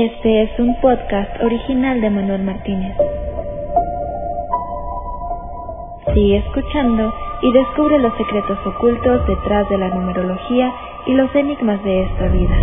Este 0.00 0.42
es 0.44 0.60
un 0.60 0.80
podcast 0.80 1.42
original 1.42 2.00
de 2.00 2.08
Manuel 2.08 2.44
Martínez. 2.44 2.96
Sigue 6.14 6.36
escuchando 6.36 7.12
y 7.42 7.52
descubre 7.52 7.98
los 7.98 8.12
secretos 8.16 8.58
ocultos 8.64 9.26
detrás 9.26 9.68
de 9.68 9.76
la 9.76 9.88
numerología 9.88 10.72
y 11.04 11.14
los 11.14 11.34
enigmas 11.34 11.82
de 11.82 12.02
esta 12.04 12.28
vida. 12.28 12.56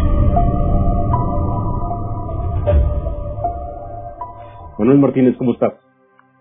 Manuel 4.79 4.99
Martínez, 4.99 5.35
¿cómo 5.35 5.51
estás? 5.51 5.73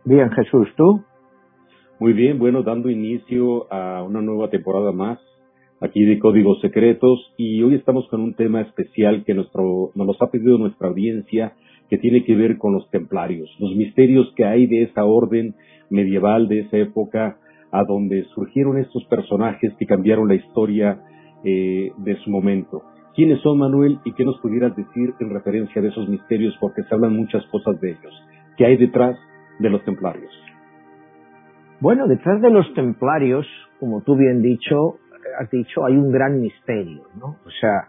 Bien, 0.04 0.30
Jesús, 0.30 0.68
¿tú? 0.76 1.02
Muy 1.98 2.12
bien, 2.12 2.38
bueno, 2.38 2.62
dando 2.62 2.88
inicio 2.88 3.66
a 3.72 4.04
una 4.04 4.22
nueva 4.22 4.48
temporada 4.48 4.92
más 4.92 5.18
aquí 5.84 6.04
de 6.04 6.18
Códigos 6.18 6.60
Secretos 6.62 7.34
y 7.36 7.62
hoy 7.62 7.74
estamos 7.74 8.08
con 8.08 8.22
un 8.22 8.34
tema 8.34 8.62
especial 8.62 9.22
que 9.24 9.34
nuestro, 9.34 9.90
nos 9.94 10.20
ha 10.22 10.30
pedido 10.30 10.56
nuestra 10.56 10.88
audiencia 10.88 11.52
que 11.90 11.98
tiene 11.98 12.24
que 12.24 12.34
ver 12.34 12.56
con 12.56 12.72
los 12.72 12.88
templarios, 12.90 13.54
los 13.58 13.76
misterios 13.76 14.32
que 14.34 14.46
hay 14.46 14.66
de 14.66 14.84
esa 14.84 15.04
orden 15.04 15.54
medieval, 15.90 16.48
de 16.48 16.60
esa 16.60 16.78
época, 16.78 17.36
a 17.70 17.84
donde 17.84 18.24
surgieron 18.34 18.78
estos 18.78 19.04
personajes 19.04 19.74
que 19.78 19.84
cambiaron 19.84 20.26
la 20.26 20.36
historia 20.36 21.02
eh, 21.44 21.90
de 21.98 22.16
su 22.24 22.30
momento. 22.30 22.82
¿Quiénes 23.14 23.40
son, 23.42 23.58
Manuel, 23.58 23.98
y 24.04 24.12
qué 24.14 24.24
nos 24.24 24.40
pudieras 24.40 24.74
decir 24.74 25.12
en 25.20 25.30
referencia 25.30 25.82
de 25.82 25.88
esos 25.88 26.08
misterios? 26.08 26.56
Porque 26.60 26.82
se 26.84 26.94
hablan 26.94 27.14
muchas 27.14 27.44
cosas 27.46 27.78
de 27.80 27.90
ellos. 27.90 28.22
¿Qué 28.56 28.64
hay 28.64 28.76
detrás 28.78 29.16
de 29.58 29.68
los 29.68 29.84
templarios? 29.84 30.32
Bueno, 31.80 32.06
detrás 32.08 32.40
de 32.40 32.50
los 32.50 32.72
templarios, 32.74 33.46
como 33.78 34.00
tú 34.02 34.16
bien 34.16 34.40
dicho, 34.40 34.98
has 35.38 35.50
dicho, 35.50 35.84
hay 35.84 35.96
un 35.96 36.10
gran 36.10 36.40
misterio, 36.40 37.04
¿no? 37.18 37.36
O 37.44 37.50
sea, 37.60 37.88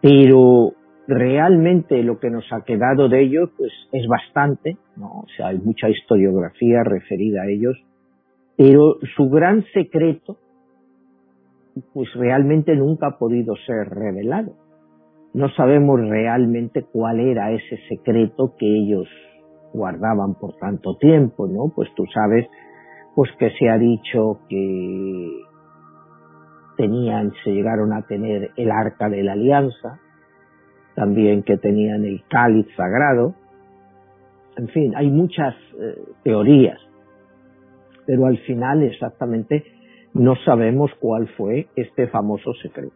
pero 0.00 0.72
realmente 1.06 2.02
lo 2.02 2.18
que 2.18 2.30
nos 2.30 2.44
ha 2.52 2.62
quedado 2.64 3.08
de 3.08 3.22
ellos, 3.22 3.50
pues 3.56 3.72
es 3.92 4.06
bastante, 4.06 4.76
¿no? 4.96 5.20
O 5.20 5.26
sea, 5.36 5.48
hay 5.48 5.58
mucha 5.58 5.88
historiografía 5.88 6.84
referida 6.84 7.42
a 7.42 7.50
ellos, 7.50 7.76
pero 8.56 8.96
su 9.16 9.28
gran 9.28 9.64
secreto, 9.72 10.38
pues 11.94 12.08
realmente 12.14 12.76
nunca 12.76 13.08
ha 13.08 13.18
podido 13.18 13.54
ser 13.66 13.88
revelado. 13.88 14.54
No 15.34 15.48
sabemos 15.54 16.00
realmente 16.00 16.84
cuál 16.92 17.20
era 17.20 17.52
ese 17.52 17.78
secreto 17.88 18.54
que 18.58 18.66
ellos 18.66 19.08
guardaban 19.72 20.34
por 20.34 20.56
tanto 20.56 20.96
tiempo, 20.98 21.46
¿no? 21.48 21.72
Pues 21.74 21.88
tú 21.96 22.04
sabes, 22.12 22.46
pues 23.14 23.30
que 23.38 23.50
se 23.58 23.68
ha 23.70 23.78
dicho 23.78 24.40
que 24.48 25.28
tenían, 26.76 27.32
se 27.44 27.50
llegaron 27.50 27.92
a 27.92 28.02
tener 28.02 28.50
el 28.56 28.70
arca 28.70 29.08
de 29.08 29.22
la 29.22 29.32
alianza, 29.32 30.00
también 30.94 31.42
que 31.42 31.56
tenían 31.56 32.04
el 32.04 32.22
cáliz 32.28 32.66
sagrado, 32.76 33.34
en 34.56 34.68
fin, 34.68 34.92
hay 34.96 35.10
muchas 35.10 35.54
eh, 35.80 35.96
teorías, 36.22 36.78
pero 38.06 38.26
al 38.26 38.38
final 38.38 38.82
exactamente 38.82 39.64
no 40.12 40.36
sabemos 40.44 40.90
cuál 41.00 41.28
fue 41.36 41.68
este 41.74 42.08
famoso 42.08 42.52
secreto. 42.54 42.94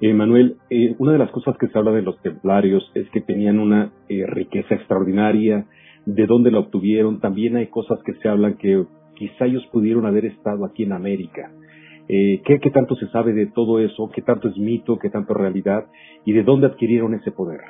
Eh, 0.00 0.14
Manuel, 0.14 0.56
eh, 0.70 0.94
una 0.98 1.12
de 1.12 1.18
las 1.18 1.30
cosas 1.30 1.58
que 1.58 1.68
se 1.68 1.78
habla 1.78 1.92
de 1.92 2.00
los 2.00 2.18
templarios 2.22 2.90
es 2.94 3.10
que 3.10 3.20
tenían 3.20 3.58
una 3.58 3.92
riqueza 4.08 4.74
extraordinaria, 4.74 5.66
de 6.06 6.26
dónde 6.26 6.50
la 6.50 6.60
obtuvieron, 6.60 7.20
también 7.20 7.56
hay 7.56 7.66
cosas 7.66 8.02
que 8.02 8.14
se 8.14 8.28
hablan 8.28 8.56
que 8.56 8.86
quizá 9.20 9.44
ellos 9.44 9.66
pudieron 9.70 10.06
haber 10.06 10.24
estado 10.24 10.64
aquí 10.64 10.84
en 10.84 10.94
América. 10.94 11.52
Eh, 12.08 12.40
¿qué, 12.42 12.70
tanto 12.70 12.96
se 12.96 13.06
sabe 13.08 13.34
de 13.34 13.48
todo 13.48 13.78
eso? 13.78 14.10
¿Qué 14.14 14.22
tanto 14.22 14.48
es 14.48 14.56
mito? 14.56 14.98
¿Qué 14.98 15.10
tanto 15.10 15.34
es 15.34 15.38
realidad? 15.38 15.84
¿Y 16.24 16.32
de 16.32 16.42
dónde 16.42 16.68
adquirieron 16.68 17.12
ese 17.12 17.30
poder? 17.30 17.60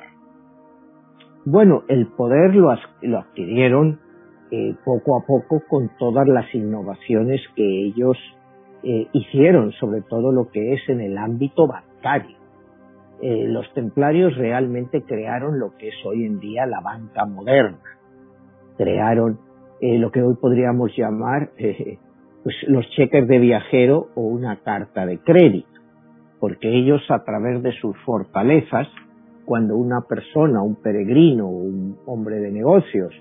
Bueno, 1.43 1.83
el 1.89 2.07
poder 2.07 2.55
lo, 2.55 2.71
adquirieron 2.71 3.99
eh, 4.49 4.75
poco 4.85 5.17
a 5.17 5.25
poco 5.25 5.61
con 5.67 5.91
todas 5.99 6.25
las 6.25 6.45
innovaciones 6.55 7.41
que 7.57 7.87
ellos 7.87 8.17
eh, 8.83 9.07
hicieron, 9.11 9.73
sobre 9.73 10.03
todo 10.03 10.31
lo 10.31 10.47
que 10.51 10.75
es 10.75 10.87
en 10.87 11.01
el 11.01 11.17
ámbito 11.17 11.67
bancario. 11.67 12.37
los 13.21 13.71
templarios 13.73 14.37
realmente 14.37 15.01
crearon 15.01 15.59
lo 15.59 15.75
que 15.77 15.89
es 15.89 15.95
hoy 16.05 16.23
en 16.25 16.39
día 16.39 16.65
la 16.65 16.79
banca 16.79 17.25
moderna. 17.25 17.77
Crearon 18.77 19.50
eh, 19.81 19.97
lo 19.97 20.11
que 20.11 20.21
hoy 20.21 20.35
podríamos 20.39 20.95
llamar 20.95 21.49
eh, 21.57 21.97
pues 22.43 22.55
los 22.67 22.87
cheques 22.91 23.27
de 23.27 23.39
viajero 23.39 24.09
o 24.15 24.21
una 24.21 24.57
carta 24.57 25.05
de 25.05 25.17
crédito, 25.19 25.67
porque 26.39 26.69
ellos 26.69 27.01
a 27.09 27.23
través 27.23 27.61
de 27.63 27.71
sus 27.73 27.97
fortalezas, 28.05 28.87
cuando 29.45 29.75
una 29.75 30.01
persona, 30.07 30.61
un 30.61 30.75
peregrino, 30.75 31.47
un 31.47 31.97
hombre 32.05 32.37
de 32.37 32.51
negocios, 32.51 33.11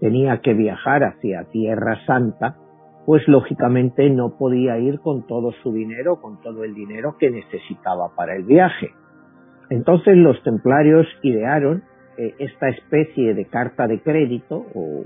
tenía 0.00 0.40
que 0.40 0.54
viajar 0.54 1.04
hacia 1.04 1.44
Tierra 1.44 1.98
Santa, 2.06 2.56
pues 3.04 3.26
lógicamente 3.28 4.08
no 4.10 4.36
podía 4.38 4.78
ir 4.78 5.00
con 5.00 5.26
todo 5.26 5.52
su 5.62 5.72
dinero, 5.72 6.20
con 6.20 6.40
todo 6.40 6.64
el 6.64 6.74
dinero 6.74 7.16
que 7.18 7.30
necesitaba 7.30 8.14
para 8.16 8.34
el 8.34 8.44
viaje. 8.44 8.90
Entonces 9.70 10.16
los 10.16 10.42
templarios 10.42 11.06
idearon 11.22 11.82
eh, 12.16 12.34
esta 12.38 12.68
especie 12.68 13.34
de 13.34 13.44
carta 13.46 13.86
de 13.86 14.00
crédito 14.00 14.64
o 14.74 15.04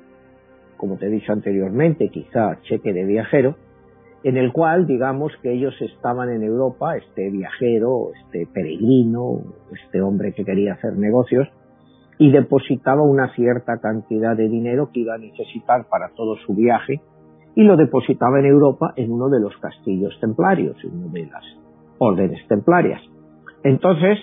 como 0.82 0.97
te 0.97 1.06
he 1.06 1.10
dicho 1.10 1.32
anteriormente, 1.32 2.09
quizá 2.09 2.59
cheque 2.62 2.93
de 2.93 3.04
viajero, 3.04 3.54
en 4.25 4.37
el 4.37 4.53
cual 4.53 4.84
digamos 4.88 5.31
que 5.41 5.53
ellos 5.53 5.81
estaban 5.81 6.28
en 6.28 6.43
Europa, 6.43 6.97
este 6.97 7.31
viajero, 7.31 8.09
este 8.20 8.48
peregrino, 8.53 9.43
este 9.72 10.03
hombre 10.03 10.32
que 10.32 10.44
quería 10.44 10.72
hacer 10.72 10.97
negocios, 10.97 11.47
y 12.19 12.32
depositaba 12.32 13.03
una 13.03 13.32
cierta 13.37 13.78
cantidad 13.78 14.37
de 14.37 14.48
dinero 14.48 14.91
que 14.93 15.03
iba 15.03 15.15
a 15.15 15.19
necesitar 15.19 15.87
para 15.88 16.09
todo 16.16 16.34
su 16.44 16.56
viaje, 16.56 17.00
y 17.54 17.62
lo 17.62 17.76
depositaba 17.76 18.41
en 18.41 18.47
Europa 18.47 18.93
en 18.97 19.12
uno 19.12 19.28
de 19.28 19.38
los 19.38 19.56
castillos 19.59 20.19
templarios, 20.20 20.76
en 20.82 20.99
una 20.99 21.12
de 21.12 21.26
las 21.26 21.44
órdenes 21.99 22.44
templarias. 22.49 23.00
Entonces, 23.62 24.19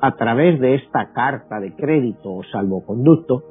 a 0.00 0.16
través 0.16 0.58
de 0.58 0.76
esta 0.76 1.12
carta 1.12 1.60
de 1.60 1.74
crédito 1.74 2.32
o 2.32 2.42
salvoconducto, 2.44 3.42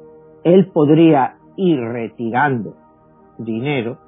él 0.42 0.72
podría 0.74 1.36
ir 1.56 1.80
retirando 1.80 2.74
dinero 3.38 3.98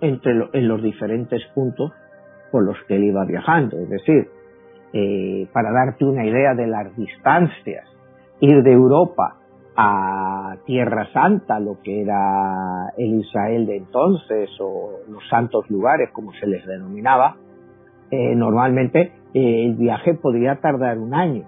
entre 0.00 0.32
en 0.52 0.68
los 0.68 0.82
diferentes 0.82 1.42
puntos 1.54 1.92
por 2.50 2.64
los 2.64 2.76
que 2.86 2.96
él 2.96 3.04
iba 3.04 3.24
viajando. 3.24 3.78
Es 3.78 3.88
decir, 3.88 4.28
eh, 4.92 5.48
para 5.52 5.72
darte 5.72 6.04
una 6.04 6.24
idea 6.24 6.54
de 6.54 6.66
las 6.66 6.94
distancias, 6.96 7.88
ir 8.40 8.62
de 8.62 8.72
Europa 8.72 9.36
a 9.76 10.56
Tierra 10.66 11.08
Santa, 11.12 11.58
lo 11.58 11.80
que 11.82 12.02
era 12.02 12.92
el 12.96 13.20
Israel 13.20 13.66
de 13.66 13.76
entonces, 13.78 14.50
o 14.60 15.00
los 15.08 15.26
santos 15.28 15.68
lugares, 15.68 16.10
como 16.12 16.32
se 16.34 16.46
les 16.46 16.64
denominaba, 16.64 17.36
eh, 18.10 18.34
normalmente 18.36 19.12
eh, 19.32 19.66
el 19.66 19.74
viaje 19.74 20.14
podría 20.14 20.60
tardar 20.60 20.98
un 20.98 21.14
año. 21.14 21.44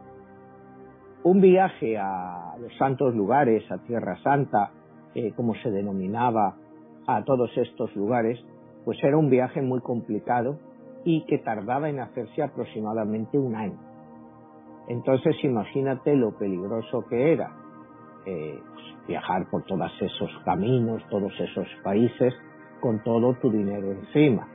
Un 1.23 1.41
viaje 1.41 1.99
a 1.99 2.55
los 2.61 2.77
santos 2.79 3.15
lugares, 3.15 3.71
a 3.71 3.79
Tierra 3.79 4.17
Santa, 4.23 4.71
eh, 5.17 5.33
como 5.35 5.55
se 5.55 5.71
denominaba 5.71 6.57
a 7.07 7.25
todos 7.25 7.51
estos 7.57 7.97
lugares, 7.97 8.39
pues 8.85 9.03
era 9.03 9.17
un 9.17 9.31
viaje 9.31 9.63
muy 9.63 9.81
complicado 9.81 10.59
y 11.07 11.25
que 11.25 11.39
tardaba 11.39 11.89
en 11.89 12.01
hacerse 12.01 12.43
aproximadamente 12.43 13.39
un 13.39 13.55
año. 13.55 13.79
Entonces 14.89 15.35
imagínate 15.43 16.15
lo 16.15 16.37
peligroso 16.37 17.03
que 17.09 17.33
era 17.33 17.51
eh, 18.27 18.61
viajar 19.09 19.49
por 19.51 19.65
todos 19.65 19.91
esos 20.03 20.31
caminos, 20.45 21.03
todos 21.09 21.33
esos 21.41 21.67
países, 21.83 22.35
con 22.83 23.03
todo 23.03 23.33
tu 23.41 23.51
dinero 23.51 23.93
encima. 23.93 24.47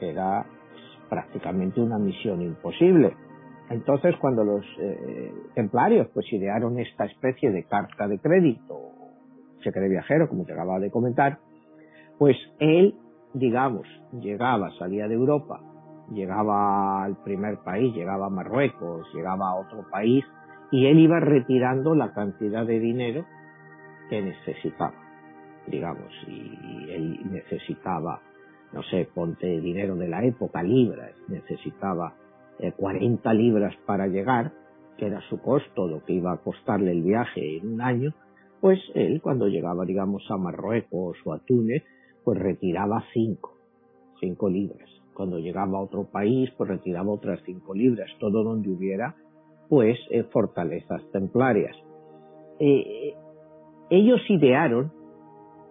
Era 0.00 0.44
pues, 0.44 0.82
prácticamente 1.08 1.80
una 1.80 1.98
misión 1.98 2.42
imposible. 2.42 3.16
Entonces 3.70 4.14
cuando 4.20 4.44
los 4.44 4.66
eh, 4.80 5.32
templarios 5.54 6.08
pues 6.12 6.30
idearon 6.30 6.78
esta 6.78 7.06
especie 7.06 7.50
de 7.50 7.64
carta 7.64 8.06
de 8.06 8.18
crédito 8.18 8.97
cheque 9.60 9.80
viajero, 9.88 10.28
como 10.28 10.44
te 10.44 10.52
acababa 10.52 10.80
de 10.80 10.90
comentar, 10.90 11.38
pues 12.18 12.36
él, 12.58 12.94
digamos, 13.34 13.86
llegaba, 14.20 14.70
salía 14.78 15.08
de 15.08 15.14
Europa, 15.14 15.60
llegaba 16.12 17.04
al 17.04 17.16
primer 17.22 17.58
país, 17.58 17.94
llegaba 17.94 18.26
a 18.26 18.30
Marruecos, 18.30 19.06
llegaba 19.14 19.50
a 19.50 19.54
otro 19.56 19.84
país, 19.90 20.24
y 20.70 20.86
él 20.86 20.98
iba 20.98 21.20
retirando 21.20 21.94
la 21.94 22.12
cantidad 22.12 22.66
de 22.66 22.78
dinero 22.78 23.24
que 24.10 24.22
necesitaba, 24.22 24.94
digamos, 25.66 26.12
y 26.26 26.90
él 26.90 27.20
necesitaba, 27.30 28.20
no 28.72 28.82
sé, 28.84 29.08
ponte 29.14 29.46
dinero 29.60 29.96
de 29.96 30.08
la 30.08 30.24
época, 30.24 30.62
libras, 30.62 31.12
necesitaba 31.28 32.14
40 32.76 33.30
eh, 33.30 33.34
libras 33.34 33.74
para 33.86 34.06
llegar, 34.06 34.52
que 34.96 35.06
era 35.06 35.20
su 35.28 35.40
costo, 35.40 35.86
lo 35.86 36.04
que 36.04 36.14
iba 36.14 36.32
a 36.32 36.38
costarle 36.38 36.90
el 36.90 37.02
viaje 37.02 37.58
en 37.58 37.74
un 37.74 37.80
año, 37.80 38.14
pues 38.60 38.78
él 38.94 39.20
cuando 39.22 39.48
llegaba, 39.48 39.84
digamos, 39.84 40.22
a 40.30 40.36
Marruecos 40.36 41.16
o 41.24 41.32
a 41.32 41.38
Túnez, 41.40 41.82
pues 42.24 42.38
retiraba 42.38 43.04
cinco, 43.12 43.54
cinco 44.20 44.48
libras. 44.48 44.88
cuando 45.14 45.40
llegaba 45.40 45.78
a 45.78 45.82
otro 45.82 46.04
país, 46.04 46.48
pues 46.56 46.70
retiraba 46.70 47.10
otras 47.10 47.40
cinco 47.44 47.74
libras, 47.74 48.08
todo 48.20 48.44
donde 48.44 48.70
hubiera, 48.70 49.16
pues, 49.68 49.98
eh, 50.10 50.22
fortalezas 50.22 51.02
templarias. 51.10 51.76
Eh, 52.60 53.14
ellos 53.90 54.20
idearon, 54.28 54.92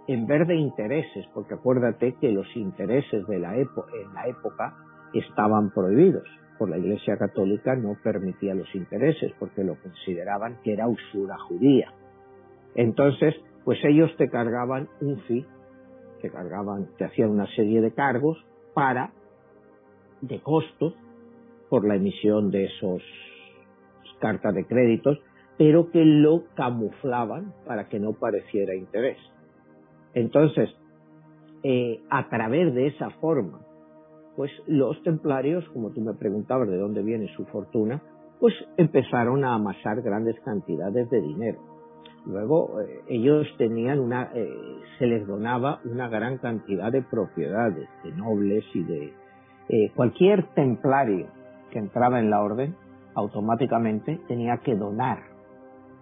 en 0.08 0.28
vez 0.28 0.46
de 0.50 0.56
intereses, 0.56 1.26
porque 1.34 1.54
acuérdate 1.54 2.16
que 2.20 2.30
los 2.34 2.48
intereses 2.58 3.26
de 3.28 3.40
la 3.40 3.56
en 3.56 4.14
la 4.14 4.28
época 4.28 4.76
estaban 5.14 5.72
prohibidos, 5.72 6.28
por 6.58 6.70
la 6.70 6.78
Iglesia 6.78 7.18
Católica 7.18 7.76
no 7.76 7.96
permitía 8.04 8.54
los 8.54 8.74
intereses, 8.76 9.32
porque 9.40 9.64
lo 9.64 9.76
consideraban 9.82 10.58
que 10.64 10.74
era 10.74 10.88
usura 10.88 11.38
judía. 11.38 11.94
Entonces, 12.78 13.36
pues 13.66 13.80
ellos 13.84 14.10
te 14.18 14.30
cargaban 14.30 14.88
un 15.02 15.20
fee, 15.22 15.46
te 16.22 16.30
cargaban, 16.30 16.88
te 16.98 17.06
hacían 17.06 17.32
una 17.32 17.48
serie 17.56 17.82
de 17.82 17.92
cargos 17.92 18.38
para, 18.74 19.12
de 20.22 20.40
costos, 20.40 20.94
por 21.70 21.86
la 21.86 21.96
emisión 21.96 22.50
de 22.50 22.66
esos 22.66 23.04
cartas 24.22 24.56
de 24.56 24.66
créditos, 24.66 25.20
pero 25.58 25.90
que 25.92 26.06
lo 26.06 26.46
camuflaban 26.56 27.54
para 27.66 27.90
que 27.90 28.00
no 28.00 28.14
pareciera 28.14 28.76
interés. 28.76 29.18
Entonces, 30.14 30.70
eh, 31.64 32.00
a 32.10 32.30
través 32.30 32.74
de 32.74 32.88
esa 32.88 33.10
forma, 33.20 33.60
pues 34.36 34.52
los 34.68 35.02
templarios, 35.04 35.68
como 35.70 35.92
tú 35.92 36.02
me 36.02 36.14
preguntabas 36.14 36.70
de 36.70 36.78
dónde 36.78 37.02
viene 37.02 37.28
su 37.36 37.46
fortuna, 37.46 38.02
pues 38.40 38.54
empezaron 38.78 39.44
a 39.44 39.56
amasar 39.56 40.02
grandes 40.04 40.40
cantidades 40.42 41.10
de 41.10 41.22
dinero. 41.22 41.77
Luego 42.26 42.82
eh, 42.82 43.02
ellos 43.08 43.48
tenían 43.58 44.00
una, 44.00 44.32
eh, 44.34 44.50
se 45.00 45.08
les 45.08 45.26
donaba 45.26 45.80
una 45.86 46.10
gran 46.10 46.38
cantidad 46.38 46.92
de 46.92 47.02
propiedades, 47.02 47.88
de 48.04 48.12
nobles 48.12 48.66
y 48.74 48.84
de 48.84 49.14
cualquier 49.96 50.44
templario 50.54 51.28
que 51.72 51.80
entraba 51.80 52.20
en 52.20 52.30
la 52.30 52.42
orden, 52.42 52.76
automáticamente 53.16 54.20
tenía 54.28 54.58
que 54.58 54.76
donar 54.76 55.20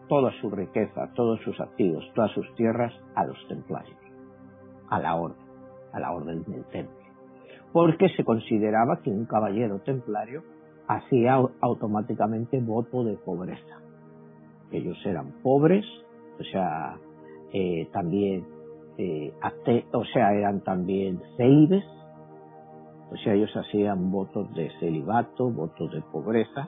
toda 0.07 0.31
su 0.41 0.49
riqueza, 0.49 1.11
todos 1.15 1.39
sus 1.41 1.59
activos, 1.59 2.03
todas 2.13 2.31
sus 2.31 2.53
tierras 2.55 2.93
a 3.15 3.25
los 3.25 3.37
templarios, 3.47 3.97
a 4.89 4.99
la 4.99 5.15
orden, 5.15 5.45
a 5.93 5.99
la 5.99 6.11
orden 6.11 6.43
del 6.43 6.63
templo. 6.65 6.95
Porque 7.71 8.09
se 8.09 8.23
consideraba 8.23 9.01
que 9.01 9.09
un 9.09 9.25
caballero 9.25 9.79
templario 9.79 10.43
hacía 10.87 11.39
automáticamente 11.61 12.59
voto 12.61 13.03
de 13.03 13.15
pobreza. 13.17 13.79
Ellos 14.71 14.97
eran 15.05 15.31
pobres, 15.41 15.85
o 16.39 16.43
sea, 16.43 16.97
eh, 17.53 17.87
también, 17.91 18.45
eh, 18.97 19.33
o 19.93 20.05
sea, 20.05 20.33
eran 20.33 20.61
también 20.61 21.21
célibes, 21.37 21.83
o 23.11 23.17
sea, 23.23 23.33
ellos 23.33 23.51
hacían 23.55 24.11
votos 24.11 24.53
de 24.55 24.71
celibato, 24.79 25.49
votos 25.49 25.91
de 25.91 26.01
pobreza, 26.01 26.67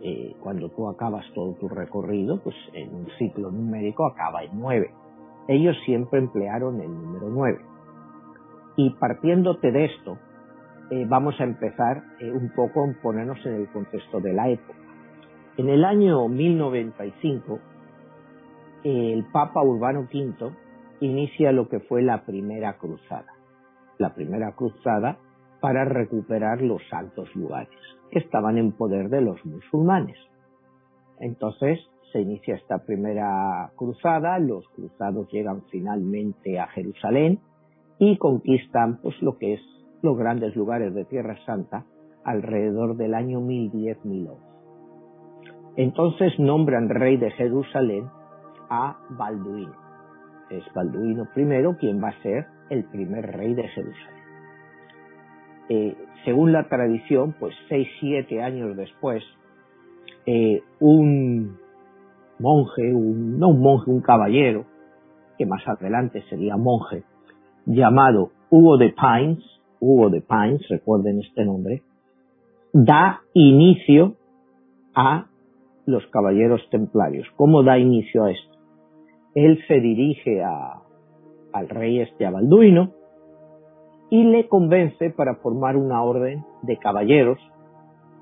Eh, 0.02 0.35
cuando 0.41 0.70
tú 0.70 0.88
acabas 0.88 1.26
todo 1.35 1.52
tu 1.55 1.69
recorrido, 1.69 2.41
pues 2.43 2.56
en 2.73 2.94
un 2.94 3.06
ciclo 3.19 3.50
numérico 3.50 4.06
acaba 4.06 4.43
en 4.43 4.58
9. 4.58 4.91
Ellos 5.49 5.76
siempre 5.85 6.20
emplearon 6.20 6.81
el 6.81 6.91
número 6.91 7.29
9. 7.29 7.58
Y 8.76 8.91
partiéndote 8.94 9.70
de 9.73 9.85
esto, 9.85 10.17
eh, 10.91 11.05
vamos 11.06 11.38
a 11.38 11.44
empezar 11.44 12.02
eh, 12.19 12.31
un 12.31 12.50
poco 12.55 12.82
a 12.82 13.02
ponernos 13.02 13.44
en 13.44 13.55
el 13.56 13.69
contexto 13.69 14.20
de 14.20 14.32
la 14.32 14.49
época. 14.49 14.79
En 15.58 15.69
el 15.69 15.85
año 15.85 16.26
1095, 16.29 17.58
el 18.85 19.26
Papa 19.31 19.62
Urbano 19.62 20.08
V 20.12 20.50
inicia 21.00 21.53
lo 21.53 21.69
que 21.69 21.81
fue 21.81 22.00
la 22.00 22.25
primera 22.25 22.79
cruzada. 22.79 23.35
La 23.99 24.14
primera 24.14 24.53
cruzada 24.53 25.19
para 25.61 25.85
recuperar 25.85 26.62
los 26.62 26.81
altos 26.91 27.35
lugares 27.37 27.69
que 28.11 28.19
estaban 28.19 28.59
en 28.59 28.73
poder 28.73 29.09
de 29.09 29.21
los 29.21 29.45
musulmanes. 29.45 30.17
Entonces 31.19 31.79
se 32.12 32.21
inicia 32.21 32.57
esta 32.57 32.79
primera 32.79 33.71
cruzada, 33.77 34.39
los 34.39 34.69
cruzados 34.71 35.31
llegan 35.31 35.62
finalmente 35.71 36.59
a 36.59 36.67
Jerusalén 36.69 37.39
y 37.99 38.17
conquistan 38.19 39.01
pues 39.03 39.21
lo 39.23 39.39
que 39.39 39.55
es 39.55 39.61
los 40.03 40.17
grandes 40.17 40.57
lugares 40.57 40.95
de 40.95 41.05
Tierra 41.05 41.37
Santa 41.45 41.85
alrededor 42.25 42.97
del 42.97 43.15
año 43.15 43.41
1010-1011. 43.41 44.37
Entonces 45.77 46.39
nombran 46.39 46.89
rey 46.89 47.17
de 47.17 47.31
Jerusalén 47.32 48.08
a 48.69 48.99
Balduino. 49.11 49.75
Es 50.51 50.65
Balduino 50.75 51.29
I 51.37 51.77
quien 51.79 52.03
va 52.03 52.08
a 52.08 52.23
ser 52.23 52.46
el 52.70 52.84
primer 52.84 53.37
rey 53.37 53.55
de 53.55 53.69
Jerusalén. 53.69 54.19
Eh, 55.70 55.96
según 56.27 56.53
la 56.53 56.69
tradición, 56.69 57.34
pues 57.41 57.55
seis, 57.70 57.89
siete 57.98 58.43
años 58.43 58.77
después, 58.77 59.24
eh, 60.27 60.60
un 60.81 61.56
monje, 62.39 62.93
un, 62.93 63.39
no 63.39 63.48
un 63.48 63.60
monje, 63.60 63.91
un 63.91 64.03
caballero, 64.03 64.67
que 65.39 65.46
más 65.46 65.67
adelante 65.67 66.22
sería 66.29 66.58
monje, 66.58 67.05
llamado 67.65 68.32
Hugo 68.50 68.77
de 68.77 68.93
Pines, 68.93 69.43
Hugo 69.81 70.10
de 70.10 70.20
Pines, 70.20 70.60
recuerden 70.69 71.20
este 71.20 71.46
nombre, 71.46 71.82
da 72.74 73.22
inicio 73.32 74.17
a 74.94 75.29
los 75.86 76.06
caballeros 76.08 76.60
templarios. 76.70 77.27
¿Cómo 77.36 77.62
da 77.62 77.79
inicio 77.79 78.24
a 78.24 78.32
esto? 78.32 78.50
él 79.34 79.62
se 79.67 79.81
dirige 79.81 80.43
a, 80.43 80.82
al 81.53 81.69
rey 81.69 82.00
este 82.00 82.29
Balduino 82.29 82.93
y 84.10 84.24
le 84.24 84.48
convence 84.48 85.10
para 85.10 85.36
formar 85.36 85.76
una 85.76 86.02
orden 86.02 86.44
de 86.62 86.76
caballeros 86.76 87.38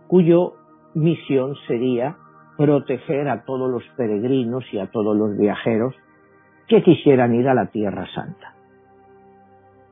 cuyo 0.06 0.54
misión 0.94 1.54
sería 1.66 2.16
proteger 2.56 3.28
a 3.28 3.44
todos 3.44 3.70
los 3.70 3.82
peregrinos 3.96 4.64
y 4.72 4.78
a 4.78 4.90
todos 4.90 5.16
los 5.16 5.36
viajeros 5.36 5.94
que 6.66 6.82
quisieran 6.82 7.34
ir 7.34 7.48
a 7.48 7.54
la 7.54 7.66
Tierra 7.66 8.06
Santa. 8.14 8.54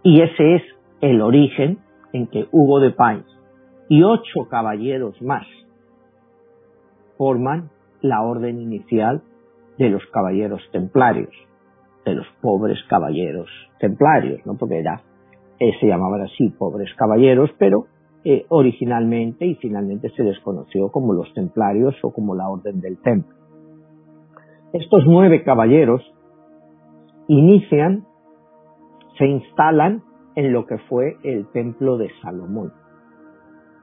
Y 0.03 0.21
ese 0.21 0.57
es 0.57 0.63
el 1.01 1.21
origen 1.21 1.79
en 2.13 2.27
que 2.27 2.47
Hugo 2.51 2.81
de 2.81 2.91
Pines 2.91 3.27
y 3.89 4.03
ocho 4.03 4.49
caballeros 4.51 5.21
más 5.23 5.47
forman 7.17 7.71
la 8.03 8.23
orden 8.23 8.61
inicial 8.61 9.23
de 9.79 9.91
los 9.91 10.05
caballeros 10.07 10.61
templarios, 10.73 11.35
de 12.05 12.15
los 12.15 12.27
pobres 12.41 12.79
caballeros 12.89 13.49
templarios, 13.79 14.45
¿no? 14.47 14.57
Porque 14.57 14.79
era, 14.79 15.03
eh, 15.59 15.73
se 15.81 15.87
llamaban 15.87 16.23
así 16.23 16.51
pobres 16.51 16.93
caballeros, 16.95 17.51
pero 17.59 17.87
eh, 18.25 18.45
originalmente 18.49 19.47
y 19.47 19.55
finalmente 19.57 20.11
se 20.11 20.23
les 20.23 20.39
conoció 20.41 20.91
como 20.91 21.13
los 21.13 21.33
templarios 21.35 21.95
o 22.03 22.13
como 22.13 22.35
la 22.35 22.49
orden 22.49 22.81
del 22.81 22.99
templo. 22.99 23.35
Estos 24.73 25.05
nueve 25.07 25.43
caballeros 25.45 26.03
inician, 27.29 28.05
se 29.19 29.27
instalan 29.27 30.03
en 30.35 30.53
lo 30.53 30.67
que 30.67 30.79
fue 30.79 31.17
el 31.23 31.47
templo 31.53 31.97
de 31.97 32.11
Salomón. 32.23 32.73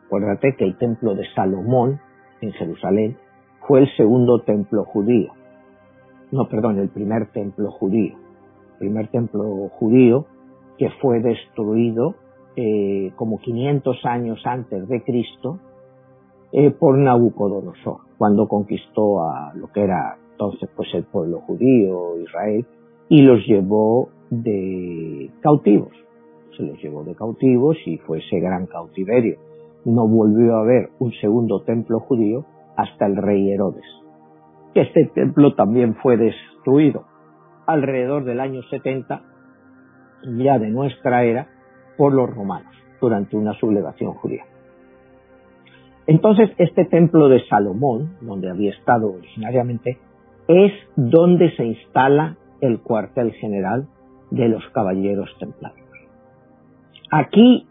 Acuérdate 0.05 0.55
que 0.55 0.65
el 0.65 0.77
templo 0.77 1.15
de 1.15 1.25
Salomón 1.33 1.99
en 2.43 2.51
Jerusalén, 2.53 3.17
fue 3.67 3.81
el 3.81 3.95
segundo 3.95 4.41
templo 4.41 4.83
judío. 4.85 5.31
No, 6.31 6.47
perdón, 6.49 6.79
el 6.79 6.89
primer 6.89 7.27
templo 7.31 7.71
judío. 7.71 8.15
El 8.73 8.77
primer 8.79 9.07
templo 9.09 9.69
judío 9.69 10.25
que 10.77 10.89
fue 11.01 11.19
destruido 11.19 12.15
eh, 12.55 13.11
como 13.15 13.39
500 13.39 14.05
años 14.05 14.41
antes 14.45 14.87
de 14.87 15.03
Cristo 15.03 15.59
eh, 16.51 16.71
por 16.71 16.97
Nabucodonosor, 16.97 17.97
cuando 18.17 18.47
conquistó 18.47 19.23
a 19.23 19.53
lo 19.55 19.71
que 19.71 19.81
era 19.81 20.17
entonces 20.33 20.69
pues 20.75 20.89
el 20.93 21.03
pueblo 21.05 21.41
judío, 21.41 22.19
Israel, 22.19 22.65
y 23.09 23.21
los 23.21 23.45
llevó 23.45 24.09
de 24.29 25.31
cautivos. 25.41 25.91
Se 26.57 26.63
los 26.63 26.81
llevó 26.81 27.03
de 27.03 27.15
cautivos 27.15 27.77
y 27.85 27.97
fue 27.97 28.19
ese 28.19 28.39
gran 28.39 28.67
cautiverio. 28.67 29.37
No 29.85 30.07
volvió 30.07 30.55
a 30.55 30.61
haber 30.61 30.89
un 30.99 31.11
segundo 31.13 31.61
templo 31.63 31.99
judío 31.99 32.45
hasta 32.75 33.05
el 33.05 33.15
rey 33.15 33.51
Herodes. 33.51 33.85
Este 34.73 35.05
templo 35.13 35.53
también 35.55 35.95
fue 35.95 36.17
destruido 36.17 37.05
alrededor 37.67 38.25
del 38.25 38.39
año 38.39 38.61
70, 38.69 39.21
ya 40.23 40.59
de 40.59 40.69
nuestra 40.69 41.23
era, 41.23 41.47
por 41.97 42.13
los 42.13 42.29
romanos, 42.29 42.73
durante 42.99 43.35
una 43.35 43.53
sublevación 43.53 44.13
judía. 44.13 44.45
Entonces, 46.05 46.49
este 46.57 46.85
templo 46.85 47.29
de 47.29 47.45
Salomón, 47.47 48.17
donde 48.21 48.49
había 48.49 48.71
estado 48.71 49.13
originariamente, 49.13 49.99
es 50.47 50.73
donde 50.95 51.55
se 51.55 51.65
instala 51.65 52.35
el 52.61 52.81
cuartel 52.81 53.31
general 53.33 53.87
de 54.31 54.49
los 54.49 54.63
caballeros 54.73 55.29
templarios. 55.39 55.87
Aquí 57.11 57.67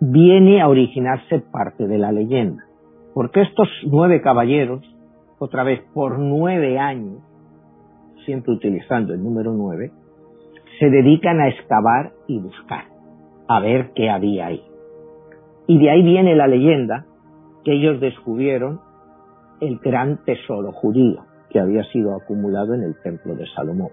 viene 0.00 0.60
a 0.60 0.68
originarse 0.68 1.40
parte 1.40 1.86
de 1.86 1.98
la 1.98 2.12
leyenda, 2.12 2.64
porque 3.14 3.42
estos 3.42 3.68
nueve 3.86 4.20
caballeros, 4.20 4.82
otra 5.38 5.64
vez 5.64 5.80
por 5.94 6.18
nueve 6.18 6.78
años, 6.78 7.22
siempre 8.24 8.52
utilizando 8.52 9.14
el 9.14 9.22
número 9.22 9.52
nueve, 9.54 9.90
se 10.82 10.90
dedican 10.90 11.40
a 11.40 11.46
excavar 11.46 12.10
y 12.26 12.40
buscar, 12.40 12.86
a 13.46 13.60
ver 13.60 13.92
qué 13.94 14.10
había 14.10 14.46
ahí. 14.46 14.64
Y 15.68 15.78
de 15.78 15.88
ahí 15.88 16.02
viene 16.02 16.34
la 16.34 16.48
leyenda 16.48 17.06
que 17.64 17.74
ellos 17.74 18.00
descubrieron 18.00 18.80
el 19.60 19.78
gran 19.78 20.24
tesoro 20.24 20.72
judío 20.72 21.24
que 21.50 21.60
había 21.60 21.84
sido 21.92 22.16
acumulado 22.16 22.74
en 22.74 22.82
el 22.82 23.00
templo 23.00 23.36
de 23.36 23.46
Salomón. 23.54 23.90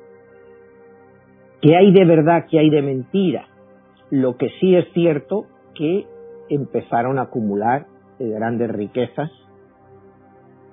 ¿Qué 1.62 1.78
hay 1.78 1.94
de 1.94 2.06
verdad, 2.06 2.48
qué 2.50 2.58
hay 2.58 2.72
de 2.72 2.82
mentira? 2.82 3.46
Lo 4.10 4.36
que 4.38 4.50
sí 4.60 4.76
es 4.76 4.92
cierto 4.94 5.46
que 5.76 6.08
empezaron 6.50 7.20
a 7.20 7.24
acumular 7.24 7.86
eh, 8.18 8.30
grandes 8.30 8.72
riquezas 8.72 9.30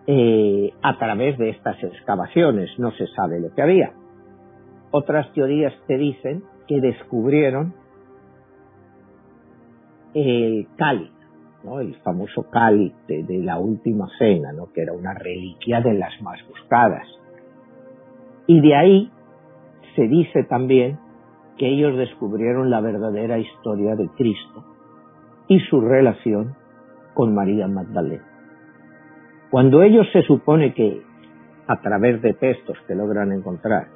eh, 0.07 0.71
a 0.81 0.97
través 0.97 1.37
de 1.37 1.51
estas 1.51 1.77
excavaciones. 1.85 2.71
No 2.79 2.91
se 2.93 3.07
sabe 3.09 3.39
lo 3.39 3.55
que 3.55 3.61
había. 3.61 3.93
Otras 4.91 5.33
teorías 5.33 5.75
te 5.87 5.97
dicen 5.97 6.45
que 6.67 6.81
descubrieron 6.81 7.75
el 10.15 10.67
cáliz, 10.77 11.13
el 11.81 11.95
famoso 11.97 12.49
cáliz 12.51 12.93
de, 13.07 13.25
de, 13.25 13.39
la 13.39 13.59
última 13.59 14.09
cena, 14.19 14.53
¿no? 14.53 14.73
que 14.73 14.83
era 14.83 14.93
una 14.93 15.15
reliquia 15.15 15.81
de 15.81 15.95
las 15.95 16.21
más 16.23 16.39
buscadas. 16.49 17.07
Y 18.47 18.61
de 18.61 18.75
ahí 18.75 19.11
se 19.95 20.07
dice 20.09 20.45
también 20.45 20.99
que 21.59 21.69
ellos 21.69 21.97
descubrieron 21.97 22.71
la 22.71 22.81
verdadera 22.81 23.39
historia 23.39 23.97
de 23.97 24.09
Cristo 24.17 24.65
y 25.49 25.59
su 25.61 25.81
relación 25.81 26.55
con 27.15 27.35
María 27.35 27.67
Magdalena. 27.67 28.25
Cuando 29.51 29.83
ellos 29.83 30.07
se 30.13 30.23
supone 30.23 30.75
que, 30.75 31.03
a 31.67 31.81
través 31.81 32.21
de 32.21 32.35
textos 32.35 32.77
que 32.87 32.95
logran 32.95 33.33
encontrar, 33.33 33.89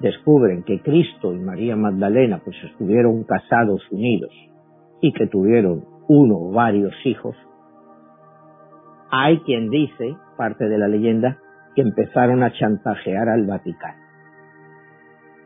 descubren 0.00 0.62
que 0.64 0.80
Cristo 0.80 1.32
y 1.32 1.38
María 1.38 1.76
Magdalena 1.76 2.40
pues 2.44 2.56
estuvieron 2.64 3.24
casados 3.24 3.82
unidos 3.90 4.32
y 5.00 5.12
que 5.12 5.26
tuvieron 5.26 5.84
uno 6.08 6.36
o 6.36 6.50
varios 6.50 6.94
hijos, 7.04 7.36
hay 9.10 9.38
quien 9.40 9.70
dice, 9.70 10.16
parte 10.36 10.68
de 10.68 10.78
la 10.78 10.88
leyenda, 10.88 11.38
que 11.74 11.82
empezaron 11.82 12.42
a 12.42 12.52
chantajear 12.52 13.28
al 13.28 13.46
Vaticano 13.46 14.04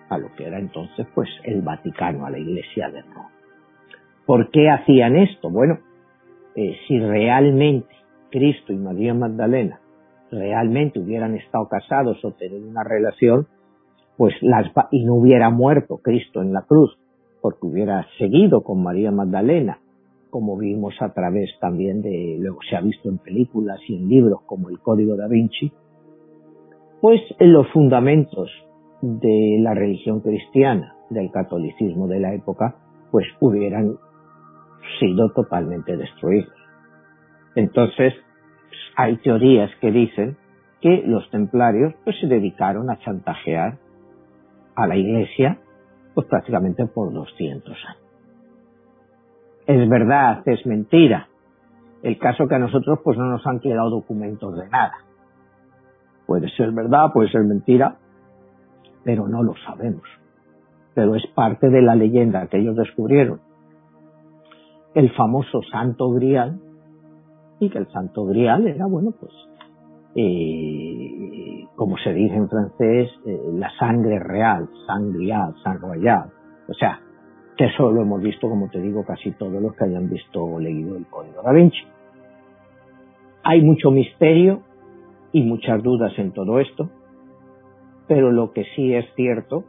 a 0.09 0.19
lo 0.19 0.35
que 0.35 0.47
era 0.47 0.59
entonces 0.59 1.07
pues 1.15 1.29
el 1.45 1.63
Vaticano, 1.63 2.27
a 2.27 2.31
la 2.31 2.39
Iglesia 2.39 2.91
de 2.91 3.03
Roma. 3.03 3.31
¿Por 4.27 4.51
qué 4.51 4.69
hacían 4.71 5.17
esto? 5.17 5.51
Bueno, 5.51 5.79
eh, 6.55 6.77
si 6.87 6.99
realmente 6.99 7.95
Cristo 8.31 8.73
y 8.73 8.77
María 8.77 9.15
Magdalena 9.15 9.81
realmente 10.31 10.99
hubieran 10.99 11.35
estado 11.35 11.69
casados 11.69 12.23
o 12.25 12.33
tenido 12.33 12.69
una 12.69 12.85
relación, 12.85 13.47
pues 14.19 14.35
las 14.43 14.67
y 14.91 15.05
no 15.05 15.15
hubiera 15.15 15.49
muerto 15.49 15.99
Cristo 16.03 16.43
en 16.43 16.53
la 16.53 16.63
cruz, 16.63 16.99
porque 17.41 17.67
hubiera 17.67 18.05
seguido 18.19 18.63
con 18.63 18.83
María 18.83 19.13
Magdalena, 19.13 19.79
como 20.29 20.59
vimos 20.59 20.95
a 21.01 21.15
través 21.15 21.49
también 21.61 22.03
de, 22.03 22.37
luego 22.39 22.59
se 22.69 22.77
ha 22.77 22.81
visto 22.81 23.09
en 23.09 23.19
películas 23.19 23.79
y 23.89 23.97
en 23.97 24.09
libros 24.09 24.41
como 24.45 24.71
el 24.71 24.81
Código 24.81 25.17
da 25.17 25.29
Vinci, 25.29 25.73
pues 27.01 27.21
en 27.39 27.53
los 27.53 27.71
fundamentos 27.71 28.51
de 29.01 29.59
la 29.61 29.73
religión 29.73 30.21
cristiana, 30.21 30.97
del 31.11 31.31
catolicismo 31.31 32.09
de 32.09 32.19
la 32.19 32.35
época, 32.35 32.75
pues 33.13 33.25
hubieran 33.41 33.95
sido 34.99 35.31
totalmente 35.31 35.97
destruidos. 35.97 36.53
Entonces, 37.55 38.15
hay 38.97 39.17
teorías 39.19 39.71
que 39.81 39.93
dicen 39.93 40.37
que 40.81 41.05
los 41.07 41.31
templarios 41.31 41.95
pues 42.05 42.17
se 42.21 42.27
dedicaron 42.27 42.91
a 42.91 42.99
chantajear 42.99 43.79
a 44.79 44.87
la 44.87 44.97
iglesia 44.97 45.59
pues 46.15 46.27
prácticamente 46.27 46.87
por 46.87 47.13
200 47.13 47.77
años. 47.87 48.03
Es 49.67 49.89
verdad, 49.89 50.43
es 50.47 50.65
mentira. 50.67 51.29
El 52.03 52.19
caso 52.19 52.49
que 52.49 52.55
a 52.55 52.59
nosotros 52.59 53.01
pues 53.05 53.19
no 53.19 53.27
nos 53.27 53.47
han 53.47 53.61
quedado 53.61 53.91
documentos 53.91 54.57
de 54.57 54.69
nada. 54.69 54.95
Puede 56.27 56.49
ser 56.51 56.73
verdad, 56.73 57.13
puede 57.13 57.31
ser 57.31 57.43
mentira, 57.43 57.97
pero 59.05 59.29
no 59.29 59.43
lo 59.43 59.55
sabemos. 59.67 60.03
Pero 60.95 61.15
es 61.15 61.27
parte 61.35 61.69
de 61.71 61.83
la 61.83 61.95
leyenda 61.95 62.47
que 62.47 62.59
ellos 62.59 62.77
descubrieron. 62.77 63.41
El 64.95 65.11
famoso 65.15 65.61
Santo 65.71 66.11
Grial, 66.11 66.61
y 67.61 67.71
que 67.71 67.79
el 67.79 67.89
Santo 67.93 68.25
Grial 68.27 68.67
era, 68.67 68.87
bueno, 68.87 69.13
pues, 69.19 69.33
eh, 70.15 71.38
como 71.79 71.97
se 71.99 72.13
dice 72.13 72.35
en 72.35 72.49
francés, 72.49 73.09
eh, 73.25 73.41
la 73.53 73.71
sangre 73.79 74.19
real, 74.19 74.69
sangrial, 74.85 75.55
san 75.63 75.79
royal. 75.79 76.29
O 76.69 76.75
sea, 76.75 76.99
que 77.57 77.67
eso 77.67 77.93
lo 77.93 78.03
hemos 78.03 78.21
visto, 78.21 78.49
como 78.49 78.69
te 78.69 78.81
digo, 78.81 79.05
casi 79.05 79.31
todos 79.31 79.63
los 79.63 79.77
que 79.77 79.85
hayan 79.85 80.11
visto 80.11 80.43
o 80.43 80.59
leído 80.59 80.97
el 80.97 81.07
Código 81.07 81.41
da 81.41 81.53
Vinci. 81.53 81.79
Hay 83.45 83.63
mucho 83.63 83.93
misterio 83.93 84.63
y 85.31 85.43
muchas 85.43 85.81
dudas 85.81 86.13
en 86.19 86.33
todo 86.33 86.59
esto, 86.59 86.91
pero 88.09 88.33
lo 88.33 88.53
que 88.53 88.65
sí 88.75 88.93
es 88.93 89.07
cierto, 89.15 89.63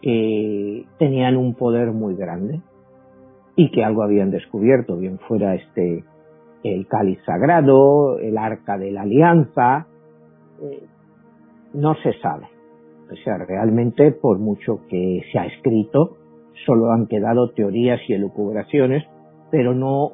que 0.00 0.86
tenían 0.98 1.36
un 1.36 1.54
poder 1.54 1.92
muy 1.92 2.16
grande 2.16 2.62
y 3.56 3.70
que 3.72 3.84
algo 3.84 4.02
habían 4.02 4.30
descubierto, 4.30 4.96
bien 4.96 5.18
fuera 5.18 5.54
este 5.54 6.02
el 6.62 6.86
cáliz 6.88 7.18
sagrado, 7.26 8.18
el 8.20 8.38
arca 8.38 8.78
de 8.78 8.90
la 8.90 9.02
alianza, 9.02 9.86
eh, 10.62 10.86
no 11.76 11.94
se 12.02 12.12
sabe. 12.20 12.48
O 13.10 13.16
sea, 13.22 13.38
realmente 13.38 14.12
por 14.12 14.38
mucho 14.38 14.80
que 14.88 15.22
se 15.30 15.38
ha 15.38 15.46
escrito, 15.46 16.16
solo 16.64 16.90
han 16.90 17.06
quedado 17.06 17.50
teorías 17.50 18.00
y 18.08 18.14
elucubraciones, 18.14 19.04
pero 19.50 19.74
no 19.74 20.12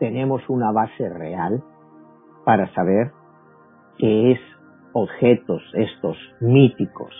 tenemos 0.00 0.42
una 0.48 0.72
base 0.72 1.08
real 1.08 1.62
para 2.44 2.72
saber 2.74 3.12
qué 3.98 4.32
es 4.32 4.40
objetos 4.92 5.62
estos 5.74 6.16
míticos 6.40 7.14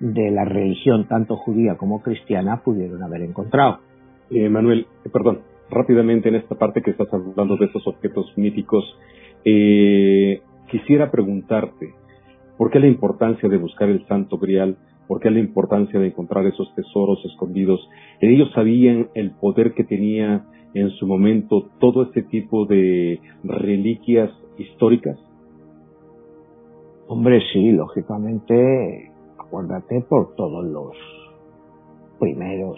de 0.00 0.30
la 0.30 0.44
religión 0.44 1.06
tanto 1.06 1.36
judía 1.36 1.76
como 1.76 2.02
cristiana 2.02 2.62
pudieron 2.64 3.02
haber 3.02 3.22
encontrado. 3.22 3.78
Eh, 4.30 4.48
Manuel, 4.48 4.86
eh, 5.04 5.08
perdón, 5.12 5.42
rápidamente 5.70 6.28
en 6.28 6.36
esta 6.36 6.56
parte 6.56 6.82
que 6.82 6.90
estás 6.90 7.08
hablando 7.12 7.56
de 7.56 7.66
estos 7.66 7.86
objetos 7.86 8.32
míticos, 8.36 8.84
eh, 9.44 10.40
quisiera 10.68 11.10
preguntarte, 11.10 11.94
¿por 12.62 12.70
qué 12.70 12.78
la 12.78 12.86
importancia 12.86 13.48
de 13.48 13.58
buscar 13.58 13.88
el 13.88 14.06
Santo 14.06 14.38
Grial? 14.38 14.76
¿Por 15.08 15.18
qué 15.18 15.32
la 15.32 15.40
importancia 15.40 15.98
de 15.98 16.06
encontrar 16.06 16.46
esos 16.46 16.72
tesoros 16.76 17.18
escondidos? 17.24 17.80
Ellos 18.20 18.52
sabían 18.54 19.08
el 19.14 19.32
poder 19.32 19.74
que 19.74 19.82
tenía 19.82 20.44
en 20.72 20.90
su 20.90 21.08
momento 21.08 21.70
todo 21.80 22.04
este 22.04 22.22
tipo 22.22 22.64
de 22.66 23.18
reliquias 23.42 24.30
históricas. 24.58 25.18
Hombre, 27.08 27.40
sí, 27.52 27.72
lógicamente, 27.72 29.10
acuérdate 29.40 30.00
por 30.08 30.36
todos 30.36 30.64
los 30.64 30.96
primeros 32.20 32.76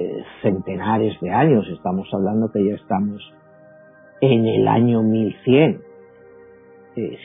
eh, 0.00 0.24
centenares 0.42 1.14
de 1.20 1.30
años, 1.30 1.64
estamos 1.68 2.08
hablando 2.12 2.50
que 2.50 2.66
ya 2.66 2.74
estamos 2.74 3.22
en 4.20 4.46
el 4.46 4.66
año 4.66 5.04
1100. 5.04 5.93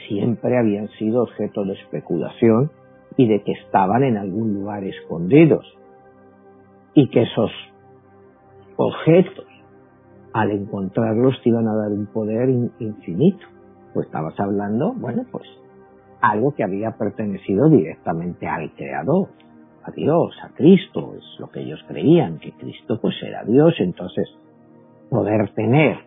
Siempre 0.07 0.57
habían 0.57 0.88
sido 0.89 1.23
objeto 1.23 1.63
de 1.63 1.73
especulación 1.73 2.71
y 3.17 3.27
de 3.27 3.43
que 3.43 3.51
estaban 3.51 4.03
en 4.03 4.17
algún 4.17 4.53
lugar 4.53 4.83
escondidos 4.83 5.65
y 6.93 7.09
que 7.09 7.23
esos 7.23 7.51
objetos 8.77 9.45
al 10.33 10.51
encontrarlos 10.51 11.41
te 11.43 11.49
iban 11.49 11.67
a 11.67 11.75
dar 11.75 11.91
un 11.91 12.07
poder 12.07 12.49
infinito. 12.79 13.45
Pues 13.93 14.07
estabas 14.07 14.39
hablando, 14.39 14.93
bueno, 14.93 15.25
pues 15.31 15.47
algo 16.21 16.53
que 16.53 16.63
había 16.63 16.91
pertenecido 16.91 17.69
directamente 17.69 18.47
al 18.47 18.71
Creador, 18.73 19.29
a 19.83 19.91
Dios, 19.91 20.35
a 20.43 20.49
Cristo, 20.49 21.13
es 21.17 21.23
lo 21.39 21.49
que 21.49 21.61
ellos 21.61 21.83
creían, 21.88 22.39
que 22.39 22.51
Cristo 22.53 22.99
pues 23.01 23.15
era 23.23 23.43
Dios, 23.43 23.73
entonces 23.79 24.29
poder 25.09 25.49
tener 25.55 25.97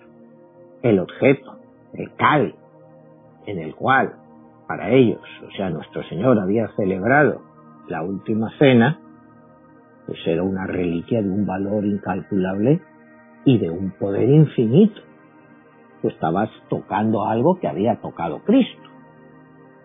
el 0.83 0.99
objeto, 1.00 1.57
el 1.95 2.14
cal, 2.14 2.54
en 3.46 3.58
el 3.58 3.75
cual 3.75 4.14
para 4.66 4.90
ellos, 4.90 5.20
o 5.46 5.50
sea, 5.56 5.70
nuestro 5.70 6.02
Señor 6.04 6.38
había 6.38 6.68
celebrado 6.76 7.42
la 7.88 8.02
última 8.02 8.50
cena, 8.58 8.99
pues 10.06 10.18
era 10.26 10.42
una 10.42 10.66
reliquia 10.66 11.20
de 11.20 11.28
un 11.28 11.46
valor 11.46 11.84
incalculable 11.84 12.80
y 13.44 13.58
de 13.58 13.70
un 13.70 13.90
poder 13.92 14.28
infinito. 14.28 15.00
Tú 16.00 16.08
estabas 16.08 16.50
tocando 16.68 17.25
algo 17.25 17.58
que 17.61 17.68
había 17.68 18.00
tocado 18.00 18.40
Cristo. 18.44 18.82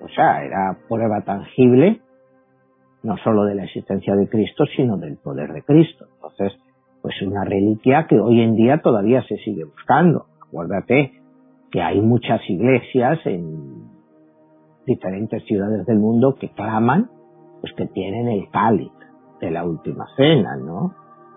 O 0.01 0.07
sea, 0.09 0.43
era 0.43 0.77
prueba 0.87 1.21
tangible 1.21 2.01
no 3.03 3.15
solo 3.17 3.45
de 3.45 3.55
la 3.55 3.63
existencia 3.63 4.15
de 4.15 4.27
Cristo, 4.27 4.65
sino 4.75 4.97
del 4.97 5.17
poder 5.17 5.53
de 5.53 5.63
Cristo. 5.63 6.07
Entonces, 6.15 6.53
pues 7.01 7.21
una 7.21 7.43
reliquia 7.45 8.07
que 8.07 8.19
hoy 8.19 8.41
en 8.41 8.55
día 8.55 8.81
todavía 8.81 9.23
se 9.23 9.37
sigue 9.37 9.63
buscando. 9.63 10.25
Acuérdate 10.47 11.13
que 11.71 11.81
hay 11.81 12.01
muchas 12.01 12.41
iglesias 12.49 13.19
en 13.25 13.87
diferentes 14.85 15.43
ciudades 15.43 15.85
del 15.85 15.99
mundo 15.99 16.35
que 16.35 16.49
claman, 16.49 17.09
pues 17.61 17.73
que 17.73 17.87
tienen 17.87 18.29
el 18.29 18.49
cáliz 18.49 18.91
de 19.41 19.51
la 19.51 19.65
última 19.65 20.05
cena, 20.15 20.55
¿no? 20.55 20.95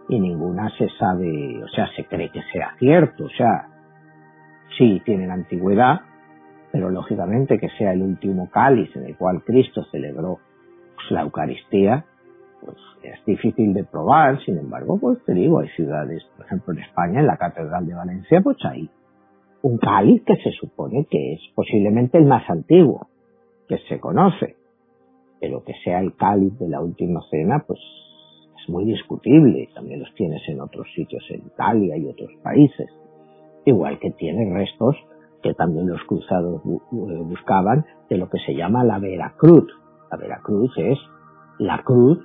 Y 0.09 0.19
ninguna 0.21 0.71
se 0.77 0.89
sabe, 0.99 1.63
o 1.63 1.69
sea, 1.69 1.89
se 1.97 2.05
cree 2.05 2.31
que 2.31 2.43
sea 2.53 2.75
cierto, 2.79 3.25
o 3.25 3.31
sea, 3.31 3.69
sí 4.79 5.03
tienen 5.05 5.31
antigüedad, 5.31 6.01
pero 6.73 6.91
lógicamente 6.91 7.59
que 7.59 7.69
sea 7.71 7.93
el 7.93 8.03
último 8.03 8.49
cáliz 8.51 8.95
en 8.97 9.07
el 9.07 9.17
cual 9.17 9.43
Cristo 9.45 9.85
celebró 9.91 10.39
pues, 10.95 11.11
la 11.11 11.23
Eucaristía, 11.23 12.05
pues 12.61 12.77
es 13.03 13.25
difícil 13.25 13.75
de 13.75 13.85
probar, 13.85 14.41
sin 14.45 14.59
embargo, 14.59 14.99
pues 15.01 15.19
te 15.25 15.33
digo, 15.33 15.61
hay 15.61 15.69
ciudades, 15.71 16.23
por 16.37 16.47
ejemplo 16.47 16.73
en 16.75 16.81
España, 16.81 17.21
en 17.21 17.27
la 17.27 17.37
Catedral 17.37 17.87
de 17.87 17.95
Valencia, 17.95 18.41
pues 18.43 18.59
hay 18.65 18.89
un 19.63 19.79
cáliz 19.79 20.23
que 20.25 20.37
se 20.37 20.51
supone 20.53 21.07
que 21.11 21.35
es 21.35 21.41
posiblemente 21.55 22.19
el 22.19 22.25
más 22.25 22.49
antiguo 22.49 23.09
que 23.69 23.79
se 23.89 24.01
conoce, 24.01 24.57
pero 25.41 25.63
que 25.65 25.75
sea 25.85 26.01
el 26.01 26.15
cáliz 26.17 26.59
de 26.59 26.69
la 26.69 26.81
última 26.81 27.21
cena, 27.31 27.65
pues 27.67 27.79
es 28.61 28.69
muy 28.69 28.85
discutible, 28.85 29.69
también 29.75 30.01
los 30.01 30.15
tienes 30.15 30.43
en 30.49 30.61
otros 30.61 30.87
sitios 30.95 31.25
en 31.31 31.47
Italia 31.47 31.97
y 31.97 32.07
otros 32.07 32.31
países, 32.43 32.89
igual 33.65 33.99
que 33.99 34.11
tiene 34.13 34.53
restos 34.53 34.97
que 35.43 35.55
también 35.55 35.89
los 35.89 36.03
cruzados 36.05 36.61
buscaban 36.65 37.87
de 38.09 38.19
lo 38.19 38.29
que 38.29 38.39
se 38.45 38.55
llama 38.55 38.85
la 38.85 38.99
Veracruz. 38.99 39.67
La 40.11 40.19
Veracruz 40.19 40.71
es 40.77 40.99
la 41.59 41.83
cruz 41.83 42.19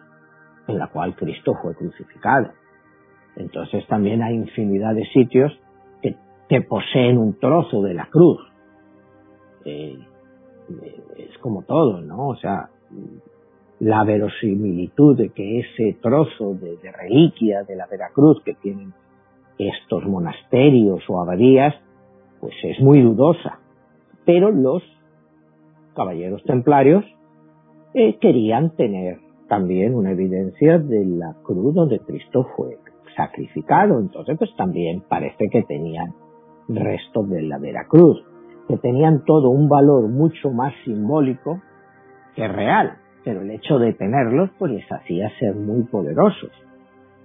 en 0.68 0.78
la 0.78 0.88
cual 0.88 1.16
Cristo 1.16 1.54
fue 1.62 1.76
crucificado. 1.76 2.50
Entonces 3.38 3.86
también 3.88 4.22
hay 4.22 4.36
infinidad 4.36 4.96
de 4.96 5.06
sitios 5.14 5.52
que, 6.50 6.62
poseen 6.62 7.18
un 7.18 7.38
trozo 7.40 7.82
de 7.82 7.94
la 7.94 8.08
cruz. 8.08 8.40
Eh, 9.66 9.98
es 11.18 11.38
como 11.40 11.64
todo, 11.64 12.02
¿no? 12.02 12.30
O 12.30 12.36
sea, 12.36 12.70
la 13.80 14.04
verosimilitud 14.04 15.18
de 15.18 15.30
que 15.30 15.60
ese 15.60 15.98
trozo 16.02 16.54
de, 16.56 16.78
de 16.78 16.92
reliquia 16.92 17.64
de 17.64 17.76
la 17.76 17.88
Veracruz 17.88 18.42
que 18.44 18.54
tienen 18.56 18.94
estos 19.58 20.04
monasterios 20.06 21.02
o 21.08 21.22
abadías, 21.22 21.76
pues 22.40 22.54
es 22.64 22.80
muy 22.80 23.02
dudosa. 23.02 23.60
Pero 24.26 24.52
los 24.52 24.84
caballeros 25.96 26.44
templarios 26.44 27.06
eh, 27.94 28.18
querían 28.20 28.76
tener 28.76 29.20
también 29.48 29.96
una 29.96 30.12
evidencia 30.12 30.80
de 30.80 31.06
la 31.06 31.36
cruz 31.44 31.74
donde 31.74 32.00
Cristo 32.00 32.48
fue 32.56 32.78
sacrificado. 33.16 34.00
Entonces, 34.00 34.38
pues 34.38 34.54
también 34.58 35.04
parece 35.08 35.50
que 35.50 35.64
tenían 35.64 36.14
restos 36.68 37.30
de 37.30 37.42
la 37.44 37.58
Veracruz, 37.58 38.24
que 38.68 38.78
tenían 38.78 39.24
todo 39.26 39.50
un 39.50 39.70
valor 39.70 40.08
mucho 40.10 40.52
más 40.52 40.74
simbólico 40.84 41.62
que 42.36 42.48
real. 42.48 42.98
Pero 43.24 43.42
el 43.42 43.52
hecho 43.52 43.80
de 43.80 43.94
tenerlos, 43.94 44.50
pues 44.60 44.72
les 44.72 44.92
hacía 44.92 45.30
ser 45.40 45.56
muy 45.56 45.84
poderosos 45.84 46.52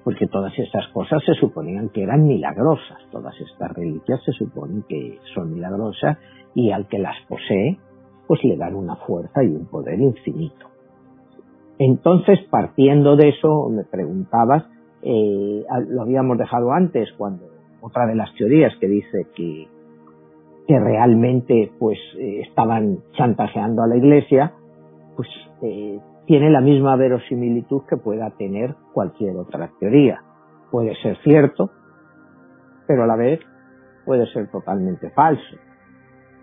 porque 0.05 0.27
todas 0.27 0.53
estas 0.59 0.87
cosas 0.89 1.23
se 1.25 1.35
suponían 1.35 1.91
que 1.91 2.03
eran 2.03 2.25
milagrosas, 2.25 2.99
todas 3.11 3.35
estas 3.41 3.71
reliquias 3.73 4.23
se 4.25 4.33
suponen 4.33 4.85
que 4.89 5.19
son 5.35 5.53
milagrosas 5.53 6.19
y 6.55 6.71
al 6.71 6.89
que 6.89 6.99
las 6.99 7.17
posee, 7.29 7.79
pues 8.27 8.43
le 8.45 8.57
dan 8.57 8.75
una 8.75 8.97
fuerza 8.97 9.43
y 9.43 9.49
un 9.49 9.67
poder 9.67 10.01
infinito. 10.01 10.67
Entonces, 11.79 12.41
partiendo 12.51 13.17
de 13.17 13.31
eso, 13.31 13.69
me 13.71 13.85
preguntabas, 13.85 14.65
eh, 15.03 15.65
lo 15.89 16.03
habíamos 16.03 16.39
dejado 16.39 16.73
antes, 16.73 17.11
cuando 17.17 17.47
otra 17.81 18.07
de 18.07 18.15
las 18.15 18.33
teorías 18.35 18.73
que 18.81 18.89
dice 18.89 19.27
que, 19.35 19.69
que 20.67 20.79
realmente 20.79 21.73
pues 21.79 21.99
eh, 22.19 22.43
estaban 22.47 22.99
chantajeando 23.17 23.83
a 23.83 23.87
la 23.87 23.97
iglesia, 23.97 24.53
pues 25.17 25.29
eh, 25.63 25.99
tiene 26.27 26.51
la 26.51 26.61
misma 26.61 26.97
verosimilitud 26.97 27.83
que 27.89 27.97
pueda 27.97 28.31
tener 28.31 28.75
cualquier 28.93 29.37
otra 29.37 29.71
teoría. 29.79 30.23
Puede 30.71 30.95
ser 31.03 31.17
cierto, 31.25 31.71
pero 32.87 33.05
a 33.05 33.07
la 33.07 33.17
vez 33.17 33.41
puede 34.05 34.27
ser 34.33 34.51
totalmente 34.51 35.11
falso, 35.11 35.57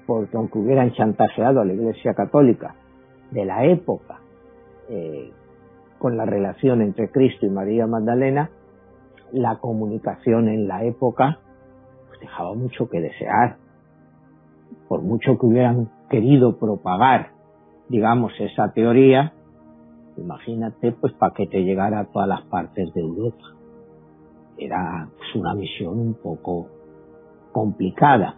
porque 0.06 0.36
aunque 0.38 0.60
hubieran 0.60 0.92
chantajeado 0.94 1.62
a 1.62 1.66
la 1.66 1.74
Iglesia 1.74 2.14
Católica 2.14 2.76
de 3.32 3.46
la 3.46 3.66
época 3.66 4.20
eh, 4.90 5.32
con 6.00 6.18
la 6.18 6.26
relación 6.26 6.82
entre 6.82 7.10
Cristo 7.10 7.46
y 7.46 7.50
María 7.50 7.88
Magdalena, 7.88 8.50
la 9.32 9.58
comunicación 9.58 10.48
en 10.48 10.68
la 10.68 10.84
época 10.84 11.40
pues, 12.08 12.20
dejaba 12.20 12.54
mucho 12.54 12.90
que 12.90 13.02
desear. 13.02 13.58
Por 14.88 15.02
mucho 15.02 15.38
que 15.38 15.46
hubieran 15.46 15.90
querido 16.10 16.58
propagar, 16.58 17.32
digamos, 17.90 18.32
esa 18.40 18.72
teoría, 18.72 19.34
Imagínate, 20.18 20.94
pues, 20.94 21.14
para 21.14 21.34
que 21.34 21.48
te 21.48 21.64
llegara 21.64 22.00
a 22.00 22.06
todas 22.06 22.28
las 22.28 22.42
partes 22.44 22.94
de 22.94 23.02
Europa. 23.02 23.44
Era 24.58 25.08
pues, 25.16 25.36
una 25.36 25.54
misión 25.54 26.00
un 26.00 26.14
poco 26.16 26.68
complicada. 27.52 28.36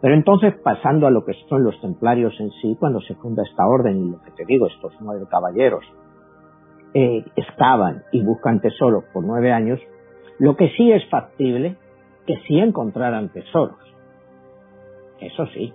Pero 0.00 0.14
entonces, 0.14 0.54
pasando 0.62 1.06
a 1.06 1.10
lo 1.10 1.24
que 1.24 1.34
son 1.48 1.62
los 1.62 1.80
templarios 1.80 2.34
en 2.40 2.50
sí, 2.60 2.76
cuando 2.78 3.00
se 3.00 3.14
funda 3.16 3.42
esta 3.44 3.66
orden, 3.66 4.06
y 4.06 4.10
lo 4.10 4.22
que 4.22 4.30
te 4.32 4.44
digo, 4.44 4.66
estos 4.66 4.92
nueve 5.00 5.26
caballeros 5.30 5.84
eh, 6.94 7.24
excavan 7.36 8.02
y 8.12 8.22
buscan 8.22 8.60
tesoros 8.60 9.04
por 9.12 9.24
nueve 9.24 9.52
años, 9.52 9.80
lo 10.38 10.56
que 10.56 10.70
sí 10.70 10.90
es 10.92 11.04
factible, 11.08 11.76
que 12.26 12.36
sí 12.46 12.58
encontraran 12.58 13.30
tesoros. 13.30 13.78
Eso 15.20 15.46
sí, 15.48 15.72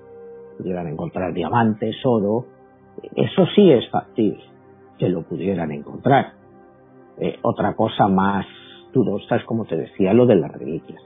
pudieran 0.58 0.88
encontrar 0.88 1.34
diamantes, 1.34 1.96
oro, 2.06 2.46
eso 3.16 3.46
sí 3.56 3.72
es 3.72 3.90
factible 3.90 4.44
que 4.98 5.10
lo 5.10 5.24
pudieran 5.24 5.72
encontrar. 5.72 6.34
Eh, 7.18 7.38
otra 7.42 7.76
cosa 7.76 8.08
más 8.08 8.46
dudosa 8.94 9.36
es, 9.36 9.44
como 9.46 9.66
te 9.66 9.76
decía, 9.76 10.14
lo 10.14 10.26
de 10.26 10.36
las 10.36 10.52
reliquias. 10.52 11.02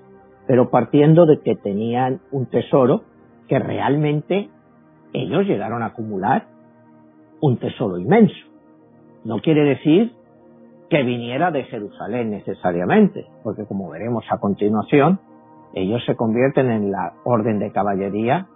Pero 0.45 0.69
partiendo 0.69 1.25
de 1.25 1.39
que 1.39 1.55
tenían 1.55 2.21
un 2.31 2.45
tesoro 2.45 3.03
que 3.47 3.59
realmente 3.59 4.49
ellos 5.13 5.45
llegaron 5.45 5.81
a 5.81 5.87
acumular 5.87 6.47
un 7.41 7.57
tesoro 7.57 7.97
inmenso. 7.97 8.35
No 9.23 9.39
quiere 9.39 9.63
decir 9.63 10.13
que 10.89 11.04
viniera 11.04 11.52
de 11.52 11.63
Jerusalén 11.65 12.32
necesariamente, 12.32 13.26
porque 13.43 13.65
como 13.65 13.89
veremos 13.89 14.26
a 14.30 14.38
continuación, 14.39 15.19
ellos 15.73 16.04
se 16.06 16.15
convierten 16.15 16.71
en 16.71 16.91
la 16.91 17.13
orden 17.26 17.60
de 17.60 17.71
caballería 17.71 18.47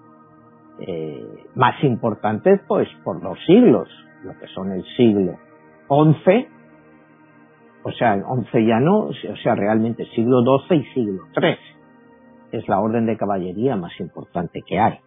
eh, 0.80 1.24
más 1.56 1.84
importante 1.84 2.60
pues 2.67 2.88
por 3.04 3.22
los 3.22 3.38
siglos 3.46 3.88
lo 4.24 4.38
que 4.39 4.48
son 4.48 4.72
el 4.72 4.84
siglo 4.96 5.38
XI, 5.88 6.48
o 7.84 7.91
sea, 7.91 8.13
el 8.13 8.24
XI 8.24 8.65
ya 8.65 8.80
no, 8.80 9.08
o 9.08 9.36
sea, 9.44 9.56
realmente 9.56 10.06
siglo 10.15 10.41
XII 10.67 10.78
y 10.78 10.84
siglo 10.94 11.24
XIII. 11.34 11.58
Es 12.52 12.67
la 12.67 12.80
orden 12.80 13.06
de 13.06 13.17
caballería 13.17 13.76
más 13.76 14.00
importante 14.00 14.62
que 14.65 14.80
hay. 14.80 15.00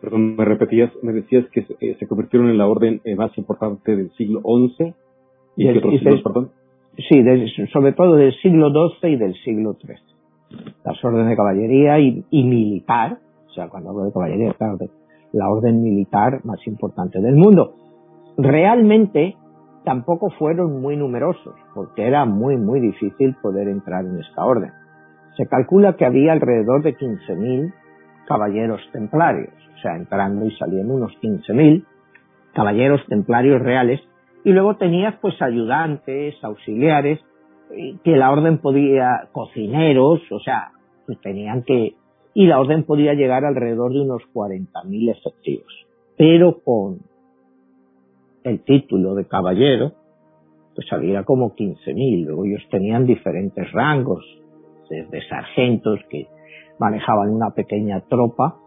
Perdón, 0.00 0.36
me 0.36 0.44
repetías, 0.44 0.92
me 1.02 1.12
decías 1.12 1.46
que 1.50 1.62
se, 1.62 1.74
eh, 1.80 2.06
convirtieron 2.08 2.50
en 2.50 2.58
la 2.58 2.66
orden 2.66 3.00
eh, 3.04 3.16
más 3.16 3.36
importante 3.38 3.96
del 3.96 4.10
siglo 4.12 4.40
XI 4.40 4.94
y, 5.56 5.68
y, 5.68 6.20
perdón. 6.22 6.50
Sí, 6.96 7.22
sobre 7.72 7.92
todo 7.92 8.14
del 8.16 8.32
siglo 8.40 8.70
XII 8.70 9.10
y 9.12 9.16
del 9.16 9.34
siglo 9.44 9.74
XIII. 9.74 9.96
las 10.84 11.04
órdenes 11.04 11.28
de 11.28 11.36
caballería 11.36 11.98
y, 11.98 12.24
militar, 12.30 13.18
o 13.48 13.52
sea, 13.52 13.68
cuando 13.68 13.90
hablo 13.90 14.04
de 14.04 14.12
caballería, 14.12 14.54
claro, 14.54 14.78
la 15.32 15.50
orden 15.50 15.82
militar 15.82 16.40
más 16.44 16.64
importante 16.66 17.20
del 17.20 17.36
mundo. 17.36 17.74
Realmente 18.38 19.36
tampoco 19.84 20.30
fueron 20.30 20.80
muy 20.80 20.96
numerosos, 20.96 21.54
porque 21.74 22.06
era 22.06 22.24
muy, 22.24 22.56
muy 22.56 22.80
difícil 22.80 23.36
poder 23.42 23.68
entrar 23.68 24.04
en 24.04 24.18
esta 24.18 24.44
orden. 24.44 24.72
Se 25.36 25.46
calcula 25.46 25.96
que 25.96 26.06
había 26.06 26.32
alrededor 26.32 26.82
de 26.82 26.96
15.000 26.96 27.74
caballeros 28.26 28.80
templarios, 28.92 29.52
o 29.76 29.80
sea, 29.80 29.96
entrando 29.96 30.46
y 30.46 30.56
saliendo 30.56 30.94
unos 30.94 31.12
15.000 31.20 31.84
caballeros 32.54 33.00
templarios 33.08 33.60
reales, 33.60 34.00
y 34.44 34.50
luego 34.50 34.76
tenías 34.76 35.14
pues 35.20 35.40
ayudantes, 35.42 36.36
auxiliares, 36.42 37.20
que 38.04 38.16
la 38.16 38.30
orden 38.30 38.58
podía, 38.58 39.28
cocineros, 39.32 40.20
o 40.30 40.38
sea, 40.40 40.70
pues 41.04 41.20
tenían 41.20 41.62
que, 41.64 41.94
y 42.32 42.46
la 42.46 42.60
orden 42.60 42.84
podía 42.84 43.14
llegar 43.14 43.44
alrededor 43.44 43.92
de 43.92 44.00
unos 44.00 44.22
40.000 44.32 45.10
efectivos. 45.10 45.72
Pero 46.16 46.60
con 46.60 47.00
el 48.44 48.60
título 48.60 49.14
de 49.14 49.26
caballero, 49.26 49.92
pues 50.74 50.86
había 50.92 51.24
como 51.24 51.54
15.000. 51.54 52.26
Luego 52.26 52.44
ellos 52.44 52.62
tenían 52.70 53.06
diferentes 53.06 53.70
rangos, 53.72 54.24
desde 54.88 55.26
sargentos 55.28 55.98
que 56.08 56.28
manejaban 56.78 57.30
una 57.30 57.50
pequeña 57.50 58.00
tropa 58.02 58.58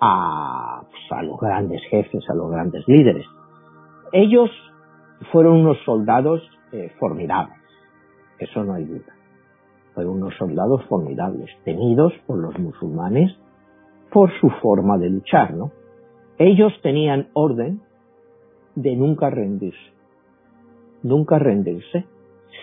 a, 0.00 0.82
pues, 0.90 1.02
a 1.10 1.22
los 1.22 1.38
grandes 1.38 1.82
jefes, 1.90 2.24
a 2.28 2.34
los 2.34 2.50
grandes 2.50 2.84
líderes. 2.88 3.26
Ellos 4.12 4.50
fueron 5.30 5.60
unos 5.60 5.78
soldados 5.84 6.42
eh, 6.72 6.90
formidables, 6.98 7.58
eso 8.38 8.64
no 8.64 8.74
hay 8.74 8.84
duda. 8.84 9.14
Fueron 9.94 10.14
unos 10.14 10.34
soldados 10.36 10.84
formidables, 10.86 11.50
tenidos 11.64 12.12
por 12.26 12.38
los 12.38 12.58
musulmanes 12.58 13.36
por 14.10 14.30
su 14.40 14.48
forma 14.62 14.98
de 14.98 15.10
luchar, 15.10 15.54
¿no? 15.54 15.72
Ellos 16.38 16.72
tenían 16.82 17.28
orden 17.32 17.80
de 18.74 18.96
nunca 18.96 19.30
rendirse, 19.30 19.92
nunca 21.02 21.38
rendirse. 21.38 22.06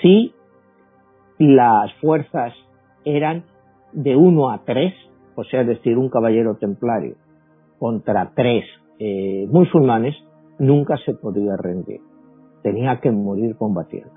Si 0.02 0.34
las 1.38 1.94
fuerzas 2.02 2.54
eran 3.06 3.46
de 3.94 4.16
uno 4.16 4.50
a 4.50 4.64
tres, 4.66 4.94
o 5.36 5.44
sea, 5.44 5.64
decir, 5.64 5.98
un 5.98 6.10
caballero 6.10 6.56
templario 6.56 7.16
contra 7.80 8.32
tres 8.36 8.66
eh, 9.00 9.48
musulmanes, 9.50 10.16
nunca 10.60 10.98
se 11.06 11.14
podía 11.14 11.56
rendir. 11.58 12.02
Tenía 12.64 13.00
que 13.00 13.12
morir 13.12 13.56
combatiendo. 13.56 14.12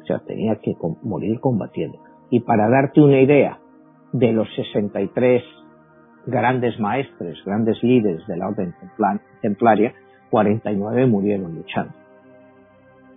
O 0.00 0.04
sea, 0.04 0.20
tenía 0.20 0.56
que 0.56 0.74
morir 1.02 1.38
combatiendo. 1.40 1.98
Y 2.30 2.40
para 2.40 2.68
darte 2.68 3.00
una 3.00 3.20
idea 3.20 3.58
de 4.12 4.32
los 4.32 4.48
63 4.54 5.42
grandes 6.26 6.78
maestres, 6.80 7.38
grandes 7.44 7.82
líderes 7.82 8.26
de 8.26 8.36
la 8.36 8.48
orden 8.48 8.74
templaria, 9.42 9.94
49 10.30 11.06
murieron 11.06 11.54
luchando. 11.54 11.92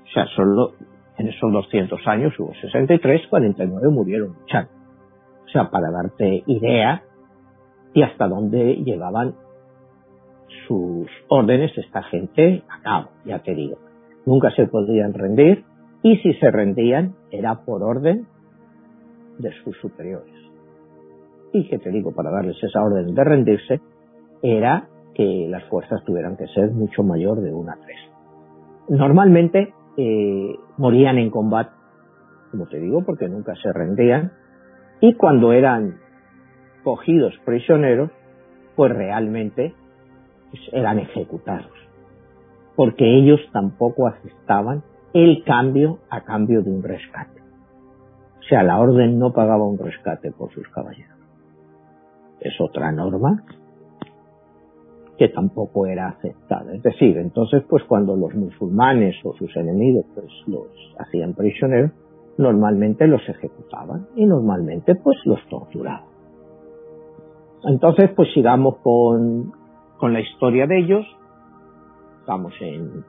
O 0.04 0.14
sea, 0.14 0.26
solo 0.36 0.74
en 1.18 1.28
esos 1.28 1.52
200 1.52 2.08
años 2.08 2.34
hubo 2.40 2.54
63, 2.56 3.28
49 3.30 3.90
murieron 3.90 4.36
luchando. 4.40 4.72
O 5.46 5.50
sea, 5.50 5.70
para 5.70 5.92
darte 5.92 6.44
idea 6.48 7.04
y 7.94 8.04
hasta 8.04 8.28
dónde 8.28 8.76
llevaban 8.76 9.36
sus 10.68 11.08
órdenes 11.28 11.78
esta 11.78 12.04
gente 12.04 12.64
a 12.70 12.82
cabo, 12.82 13.10
ya 13.26 13.40
te 13.40 13.54
digo. 13.54 13.78
Nunca 14.26 14.52
se 14.52 14.68
podían 14.68 15.14
rendir 15.14 15.64
y 16.04 16.18
si 16.18 16.34
se 16.36 16.52
rendían 16.52 17.16
era 17.32 17.64
por 17.66 17.84
orden 17.84 18.28
de 19.40 19.52
sus 19.64 19.78
superiores 19.78 20.42
y 21.54 21.68
que 21.68 21.80
te 21.80 21.90
digo, 21.90 22.12
para 22.14 22.32
darles 22.32 22.62
esa 22.64 22.82
orden 22.82 23.14
de 23.14 23.24
rendirse, 23.24 23.82
era 24.42 24.88
que 25.14 25.48
las 25.50 25.64
fuerzas 25.66 26.04
tuvieran 26.06 26.38
que 26.38 26.48
ser 26.48 26.72
mucho 26.72 27.04
mayor 27.04 27.42
de 27.42 27.54
una 27.54 27.74
a 27.74 27.78
tres. 27.78 28.00
Normalmente 28.90 29.74
eh, 29.98 30.56
morían 30.78 31.18
en 31.18 31.30
combate, 31.30 31.72
como 32.52 32.68
te 32.68 32.80
digo, 32.80 33.04
porque 33.06 33.28
nunca 33.28 33.54
se 33.56 33.72
rendían, 33.74 34.32
y 35.02 35.14
cuando 35.16 35.52
eran 35.52 35.98
cogidos 36.84 37.34
prisioneros, 37.46 38.12
pues 38.76 38.92
realmente 38.94 39.74
eran 40.72 41.00
ejecutados, 41.00 41.72
porque 42.76 43.18
ellos 43.18 43.40
tampoco 43.52 44.08
aceptaban 44.08 44.84
el 45.14 45.44
cambio 45.44 46.00
a 46.10 46.22
cambio 46.22 46.62
de 46.62 46.72
un 46.72 46.84
rescate. 46.84 47.42
O 48.40 48.44
sea, 48.50 48.64
la 48.64 48.80
orden 48.80 49.20
no 49.20 49.32
pagaba 49.32 49.66
un 49.66 49.78
rescate 49.78 50.32
por 50.32 50.52
sus 50.52 50.68
caballeros 50.70 51.22
es 52.42 52.60
otra 52.60 52.92
norma 52.92 53.44
que 55.18 55.30
tampoco 55.30 55.86
era 55.86 56.10
aceptada. 56.10 56.74
Es 56.74 56.82
decir, 56.82 57.18
entonces, 57.18 57.64
pues 57.70 57.84
cuando 57.84 58.16
los 58.16 58.34
musulmanes 58.34 59.16
o 59.24 59.34
sus 59.34 59.56
enemigos 59.56 60.06
pues 60.16 60.28
los 60.48 60.68
hacían 60.98 61.36
prisioneros, 61.36 61.92
normalmente 62.38 63.06
los 63.06 63.22
ejecutaban 63.30 64.08
y 64.16 64.26
normalmente 64.26 64.96
pues 64.96 65.18
los 65.26 65.40
torturaban. 65.48 66.11
Entonces, 67.64 68.10
pues 68.16 68.34
sigamos 68.34 68.78
con, 68.78 69.52
con 69.98 70.14
la 70.14 70.22
historia 70.22 70.66
de 70.68 70.80
ellos. 70.80 71.06
Estamos 72.20 72.54
en, 72.60 73.04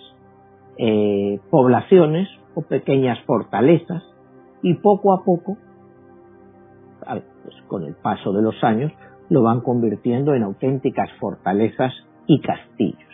eh, 0.77 1.39
poblaciones 1.49 2.27
o 2.53 2.61
pequeñas 2.61 3.17
fortalezas 3.25 4.03
y 4.61 4.75
poco 4.75 5.13
a 5.13 5.23
poco, 5.23 5.57
pues 6.99 7.55
con 7.67 7.83
el 7.83 7.95
paso 7.95 8.31
de 8.31 8.41
los 8.41 8.63
años, 8.63 8.91
lo 9.29 9.43
van 9.43 9.59
convirtiendo 9.61 10.33
en 10.35 10.43
auténticas 10.43 11.09
fortalezas 11.19 11.93
y 12.27 12.39
castillos. 12.41 13.06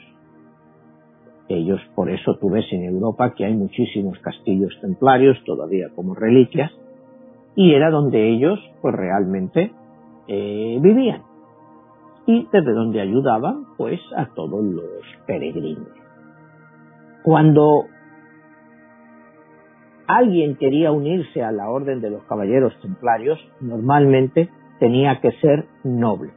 Ellos, 1.58 1.82
por 1.96 2.10
eso 2.10 2.38
tú 2.40 2.50
ves 2.50 2.66
en 2.72 2.84
Europa 2.84 3.34
que 3.36 3.46
hay 3.46 3.54
muchísimos 3.54 4.18
castillos 4.20 4.78
templarios 4.82 5.38
todavía 5.46 5.90
como 5.96 6.16
reliquias, 6.16 6.72
y 7.56 7.74
era 7.74 7.90
donde 7.90 8.30
ellos 8.30 8.60
pues 8.82 8.96
realmente 8.96 9.72
eh, 10.28 10.78
vivían 10.82 11.22
y 12.26 12.48
desde 12.52 12.72
donde 12.72 13.02
ayudaban 13.02 13.66
pues 13.78 14.00
a 14.16 14.28
todos 14.34 14.64
los 14.64 15.04
peregrinos. 15.28 15.90
Cuando 17.24 17.86
alguien 20.08 20.56
quería 20.56 20.92
unirse 20.92 21.44
a 21.44 21.52
la 21.52 21.70
orden 21.70 22.02
de 22.02 22.10
los 22.10 22.24
caballeros 22.24 22.74
templarios, 22.82 23.40
normalmente 23.60 24.50
tenía 24.80 25.20
que 25.22 25.32
ser 25.34 25.66
noble. 25.84 26.32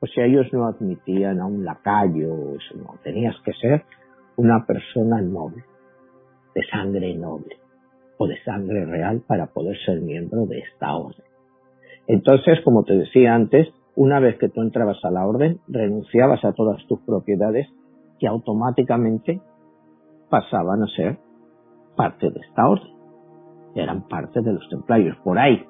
O 0.00 0.06
sea, 0.06 0.24
ellos 0.24 0.46
no 0.52 0.66
admitían 0.66 1.40
a 1.40 1.46
un 1.46 1.64
lacayo, 1.64 2.56
no, 2.74 2.98
tenías 3.02 3.36
que 3.44 3.52
ser 3.52 3.84
una 4.36 4.66
persona 4.66 5.20
noble, 5.20 5.64
de 6.54 6.62
sangre 6.70 7.14
noble 7.14 7.56
o 8.18 8.26
de 8.26 8.40
sangre 8.42 8.84
real 8.84 9.22
para 9.26 9.46
poder 9.46 9.76
ser 9.84 10.00
miembro 10.00 10.46
de 10.46 10.60
esta 10.60 10.94
orden. 10.94 11.24
Entonces, 12.06 12.60
como 12.64 12.84
te 12.84 12.94
decía 12.94 13.34
antes, 13.34 13.68
una 13.94 14.20
vez 14.20 14.38
que 14.38 14.48
tú 14.48 14.62
entrabas 14.62 14.98
a 15.04 15.10
la 15.10 15.26
orden, 15.26 15.60
renunciabas 15.68 16.44
a 16.44 16.52
todas 16.52 16.84
tus 16.86 17.00
propiedades 17.00 17.68
que 18.18 18.26
automáticamente 18.26 19.40
pasaban 20.30 20.82
a 20.82 20.86
ser 20.88 21.18
parte 21.96 22.30
de 22.30 22.40
esta 22.40 22.68
orden. 22.68 22.92
Eran 23.74 24.06
parte 24.08 24.40
de 24.40 24.52
los 24.52 24.68
templarios. 24.68 25.16
Por 25.18 25.38
ahí, 25.38 25.64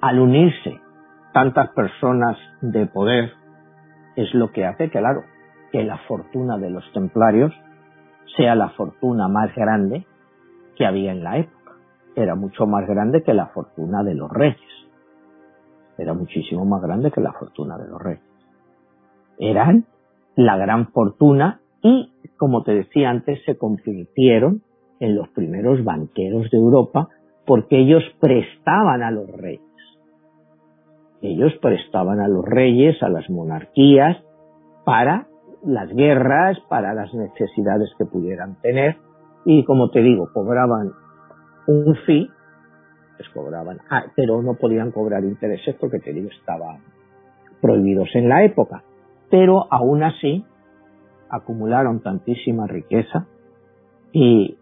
al 0.00 0.18
unirse 0.18 0.80
tantas 1.32 1.70
personas 1.70 2.36
de 2.60 2.86
poder, 2.86 3.32
es 4.16 4.32
lo 4.34 4.52
que 4.52 4.64
hace 4.64 4.90
que, 4.90 4.98
claro, 4.98 5.22
que 5.74 5.82
la 5.82 5.98
fortuna 6.06 6.56
de 6.56 6.70
los 6.70 6.84
templarios 6.92 7.52
sea 8.36 8.54
la 8.54 8.68
fortuna 8.70 9.26
más 9.26 9.52
grande 9.54 10.06
que 10.76 10.86
había 10.86 11.10
en 11.10 11.24
la 11.24 11.38
época. 11.38 11.72
Era 12.14 12.36
mucho 12.36 12.66
más 12.66 12.86
grande 12.86 13.24
que 13.24 13.34
la 13.34 13.46
fortuna 13.48 14.04
de 14.04 14.14
los 14.14 14.30
reyes 14.30 14.74
era 15.98 16.14
muchísimo 16.14 16.64
más 16.64 16.82
grande 16.82 17.10
que 17.10 17.20
la 17.20 17.32
fortuna 17.32 17.78
de 17.78 17.88
los 17.88 18.00
reyes. 18.00 18.22
Eran 19.38 19.84
la 20.36 20.56
gran 20.56 20.88
fortuna 20.88 21.60
y, 21.82 22.10
como 22.36 22.62
te 22.62 22.74
decía 22.74 23.10
antes, 23.10 23.40
se 23.44 23.56
convirtieron 23.56 24.62
en 25.00 25.16
los 25.16 25.28
primeros 25.28 25.84
banqueros 25.84 26.50
de 26.50 26.58
Europa 26.58 27.08
porque 27.46 27.78
ellos 27.78 28.02
prestaban 28.20 29.02
a 29.02 29.10
los 29.10 29.28
reyes. 29.30 29.60
Ellos 31.20 31.52
prestaban 31.60 32.20
a 32.20 32.28
los 32.28 32.44
reyes, 32.44 33.02
a 33.02 33.08
las 33.08 33.28
monarquías, 33.30 34.18
para 34.84 35.26
las 35.64 35.88
guerras, 35.90 36.58
para 36.68 36.94
las 36.94 37.12
necesidades 37.14 37.90
que 37.98 38.04
pudieran 38.04 38.56
tener 38.60 38.96
y, 39.44 39.64
como 39.64 39.90
te 39.90 40.00
digo, 40.00 40.28
cobraban 40.32 40.92
un 41.66 41.96
fee 42.06 42.30
les 43.18 43.28
cobraban, 43.28 43.78
ah, 43.90 44.04
pero 44.16 44.42
no 44.42 44.54
podían 44.54 44.90
cobrar 44.90 45.24
intereses 45.24 45.76
porque 45.76 46.00
te 46.00 46.12
digo, 46.12 46.28
estaban 46.30 46.78
prohibidos 47.60 48.08
en 48.14 48.28
la 48.28 48.44
época. 48.44 48.82
Pero 49.30 49.66
aún 49.70 50.02
así 50.02 50.44
acumularon 51.28 52.00
tantísima 52.00 52.66
riqueza 52.66 53.26
y 54.12 54.58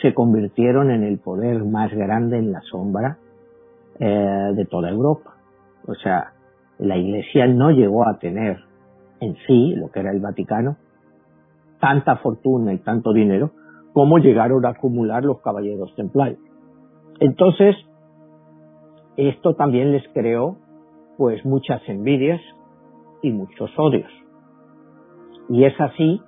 se 0.00 0.14
convirtieron 0.14 0.90
en 0.90 1.02
el 1.02 1.18
poder 1.18 1.64
más 1.64 1.92
grande 1.92 2.38
en 2.38 2.52
la 2.52 2.60
sombra 2.62 3.18
eh, 3.98 4.52
de 4.54 4.64
toda 4.66 4.90
Europa. 4.90 5.36
O 5.86 5.94
sea, 5.94 6.32
la 6.78 6.96
Iglesia 6.96 7.46
no 7.46 7.70
llegó 7.70 8.08
a 8.08 8.18
tener 8.18 8.58
en 9.22 9.36
sí, 9.46 9.74
lo 9.76 9.90
que 9.90 10.00
era 10.00 10.10
el 10.10 10.20
Vaticano, 10.20 10.76
tanta 11.80 12.16
fortuna 12.16 12.74
y 12.74 12.78
tanto 12.78 13.12
dinero 13.12 13.52
como 13.92 14.18
llegaron 14.18 14.66
a 14.66 14.70
acumular 14.70 15.24
los 15.24 15.40
caballeros 15.40 15.94
templarios. 15.94 16.40
Entonces, 17.20 17.76
esto 19.16 19.54
también 19.54 19.92
les 19.92 20.02
creó 20.08 20.56
pues 21.18 21.44
muchas 21.44 21.80
envidias 21.88 22.40
y 23.22 23.30
muchos 23.30 23.70
odios. 23.78 24.10
Y 25.48 25.64
es 25.64 25.80
así 25.80 26.20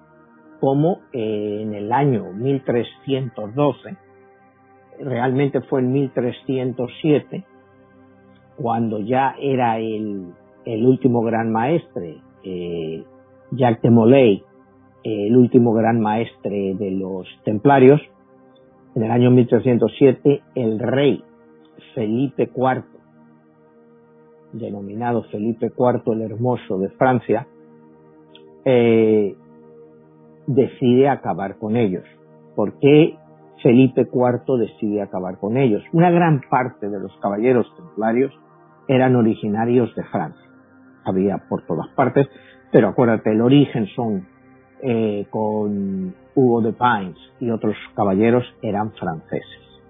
como 0.60 1.00
eh, 1.12 1.62
en 1.62 1.74
el 1.74 1.92
año 1.92 2.32
1312, 2.32 3.96
realmente 5.00 5.62
fue 5.62 5.80
en 5.80 5.92
1307, 5.92 7.44
cuando 8.56 9.00
ya 9.00 9.34
era 9.40 9.78
el, 9.78 10.32
último 10.64 11.22
gran 11.22 11.50
maestre, 11.50 12.18
eh, 12.44 13.04
Jacques 13.52 13.82
de 13.82 13.90
Molay, 13.90 14.42
el 15.02 15.36
último 15.36 15.72
gran 15.72 16.00
maestre 16.00 16.74
de 16.74 16.90
los 16.92 17.26
templarios, 17.44 18.00
en 18.94 19.02
el 19.02 19.10
año 19.10 19.30
1307 19.30 20.42
el 20.54 20.78
rey 20.78 21.22
Felipe 21.94 22.50
IV, 22.54 22.84
denominado 24.52 25.24
Felipe 25.24 25.72
IV 25.76 26.12
el 26.12 26.22
Hermoso 26.22 26.78
de 26.78 26.90
Francia, 26.90 27.46
eh, 28.64 29.34
decide 30.46 31.08
acabar 31.08 31.58
con 31.58 31.76
ellos. 31.76 32.04
¿Por 32.54 32.78
qué 32.78 33.16
Felipe 33.62 34.02
IV 34.12 34.58
decide 34.58 35.02
acabar 35.02 35.38
con 35.38 35.56
ellos? 35.56 35.82
Una 35.92 36.10
gran 36.10 36.40
parte 36.48 36.88
de 36.88 37.00
los 37.00 37.16
caballeros 37.18 37.66
templarios 37.76 38.32
eran 38.88 39.16
originarios 39.16 39.94
de 39.94 40.04
Francia. 40.04 40.43
Había 41.04 41.38
por 41.48 41.62
todas 41.66 41.88
partes, 41.88 42.28
pero 42.72 42.88
acuérdate, 42.88 43.30
el 43.32 43.40
origen 43.40 43.86
son 43.94 44.26
eh, 44.82 45.26
con 45.30 46.14
Hugo 46.34 46.60
de 46.62 46.72
Pines 46.72 47.16
y 47.40 47.50
otros 47.50 47.76
caballeros 47.94 48.44
eran 48.62 48.92
franceses. 48.92 49.82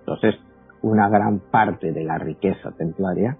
Entonces, 0.00 0.34
una 0.82 1.08
gran 1.08 1.40
parte 1.50 1.92
de 1.92 2.04
la 2.04 2.18
riqueza 2.18 2.72
templaria 2.72 3.36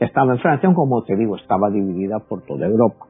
estaba 0.00 0.32
en 0.32 0.38
Francia, 0.38 0.72
como 0.74 1.02
te 1.04 1.16
digo, 1.16 1.36
estaba 1.36 1.70
dividida 1.70 2.18
por 2.18 2.42
toda 2.42 2.66
Europa. 2.66 3.06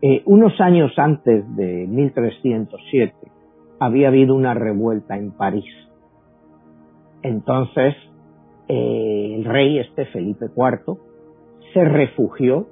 Eh, 0.00 0.22
unos 0.26 0.60
años 0.60 0.92
antes 0.96 1.44
de 1.56 1.86
1307 1.88 3.14
había 3.80 4.08
habido 4.08 4.34
una 4.34 4.54
revuelta 4.54 5.16
en 5.16 5.32
París. 5.32 5.64
Entonces, 7.22 7.94
eh, 8.68 9.34
el 9.36 9.44
rey, 9.44 9.78
este 9.78 10.06
Felipe 10.06 10.46
IV, 10.54 10.98
se 11.72 11.84
refugió 11.84 12.66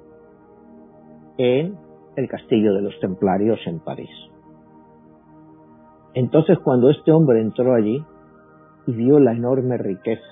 en 1.37 1.77
el 2.15 2.27
castillo 2.27 2.73
de 2.73 2.81
los 2.81 2.99
templarios 2.99 3.59
en 3.65 3.79
París. 3.79 4.09
Entonces, 6.13 6.57
cuando 6.59 6.89
este 6.89 7.11
hombre 7.11 7.41
entró 7.41 7.75
allí 7.75 8.03
y 8.87 8.91
vio 8.91 9.19
la 9.19 9.33
enorme 9.33 9.77
riqueza, 9.77 10.23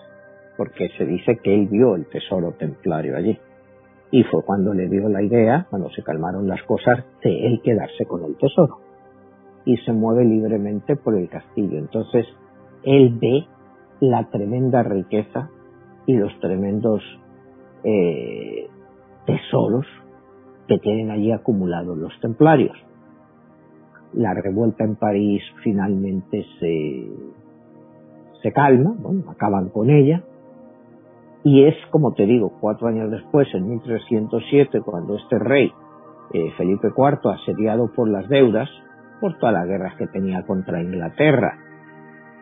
porque 0.58 0.89
se 0.97 1.06
dice 1.06 1.38
que 1.43 1.54
él 1.54 1.67
vio 1.67 1.95
el 1.95 2.08
tesoro 2.08 2.54
templario 2.54 3.15
allí, 3.15 3.38
y 4.12 4.23
fue 4.23 4.43
cuando 4.43 4.73
le 4.73 4.88
dio 4.88 5.10
la 5.10 5.21
idea, 5.21 5.67
cuando 5.69 5.89
se 5.91 6.01
calmaron 6.01 6.47
las 6.47 6.63
cosas, 6.63 7.04
de 7.23 7.47
él 7.47 7.62
quedarse 7.63 8.06
con 8.06 8.23
el 8.23 8.36
tesoro. 8.38 8.80
Y 9.65 9.78
se 9.78 9.91
mueve 9.91 10.25
libremente 10.25 10.95
por 10.95 11.15
el 11.15 11.28
castillo. 11.28 11.78
Entonces, 11.78 12.25
él 12.84 13.17
ve 13.19 13.45
la 13.99 14.30
tremenda 14.30 14.84
riqueza 14.84 15.49
y 16.06 16.15
los 16.15 16.32
tremendos 16.39 17.01
eh, 17.86 18.67
tesoros 19.28 19.86
que 20.67 20.80
tienen 20.80 21.12
allí 21.12 21.32
acumulados 21.32 21.95
los 21.98 22.19
templarios. 22.19 22.76
La 24.13 24.34
revuelta 24.34 24.84
en 24.84 24.95
París 24.95 25.43
finalmente 25.63 26.45
se, 26.60 27.08
se 28.41 28.52
calma, 28.52 28.95
bueno, 28.98 29.30
acaban 29.30 29.69
con 29.69 29.89
ella, 29.89 30.24
y 31.43 31.65
es, 31.65 31.76
como 31.91 32.13
te 32.13 32.26
digo, 32.26 32.54
cuatro 32.60 32.88
años 32.88 33.12
después, 33.12 33.48
en 33.54 33.69
1307, 33.69 34.82
cuando 34.82 35.15
este 35.15 35.38
rey, 35.38 35.71
eh, 36.34 36.52
Felipe 36.58 36.88
IV, 36.88 37.30
asediado 37.30 37.91
por 37.93 38.10
las 38.10 38.28
deudas, 38.28 38.67
por 39.21 39.38
todas 39.38 39.54
las 39.54 39.67
guerras 39.67 39.95
que 39.95 40.08
tenía 40.08 40.43
contra 40.48 40.82
Inglaterra, 40.82 41.60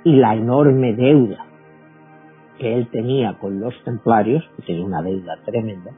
y 0.05 0.15
la 0.15 0.35
enorme 0.35 0.93
deuda 0.93 1.52
que 2.63 2.73
él 2.73 2.87
tenía 2.91 3.37
con 3.39 3.59
los 3.59 3.73
templarios, 3.83 4.41
que 4.55 4.61
tenía 4.61 4.85
una 4.85 5.01
deuda 5.01 5.35
tremenda, 5.43 5.91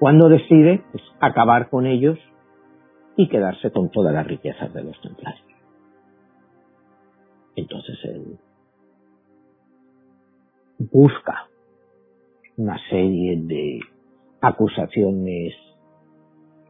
cuando 0.00 0.28
decide 0.28 0.82
pues, 0.90 1.04
acabar 1.20 1.70
con 1.70 1.86
ellos 1.86 2.18
y 3.16 3.28
quedarse 3.28 3.70
con 3.70 3.90
todas 3.90 4.12
las 4.12 4.26
riquezas 4.26 4.74
de 4.74 4.82
los 4.82 5.00
templarios. 5.00 5.46
Entonces 7.54 7.96
él 8.06 8.38
busca 10.80 11.46
una 12.56 12.76
serie 12.90 13.40
de 13.42 13.78
acusaciones 14.40 15.54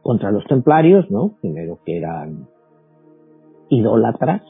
contra 0.03 0.29
los 0.29 0.45
templarios, 0.45 1.09
¿no? 1.09 1.35
Primero 1.41 1.79
que 1.83 1.97
eran 1.97 2.47
idólatras, 3.69 4.43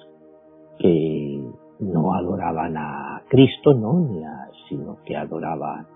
que 0.79 1.49
no 1.79 2.13
adoraban 2.13 2.75
a 2.75 3.23
Cristo, 3.29 3.73
¿no? 3.73 4.44
Sino 4.69 4.97
que 5.05 5.15
adoraban 5.15 5.87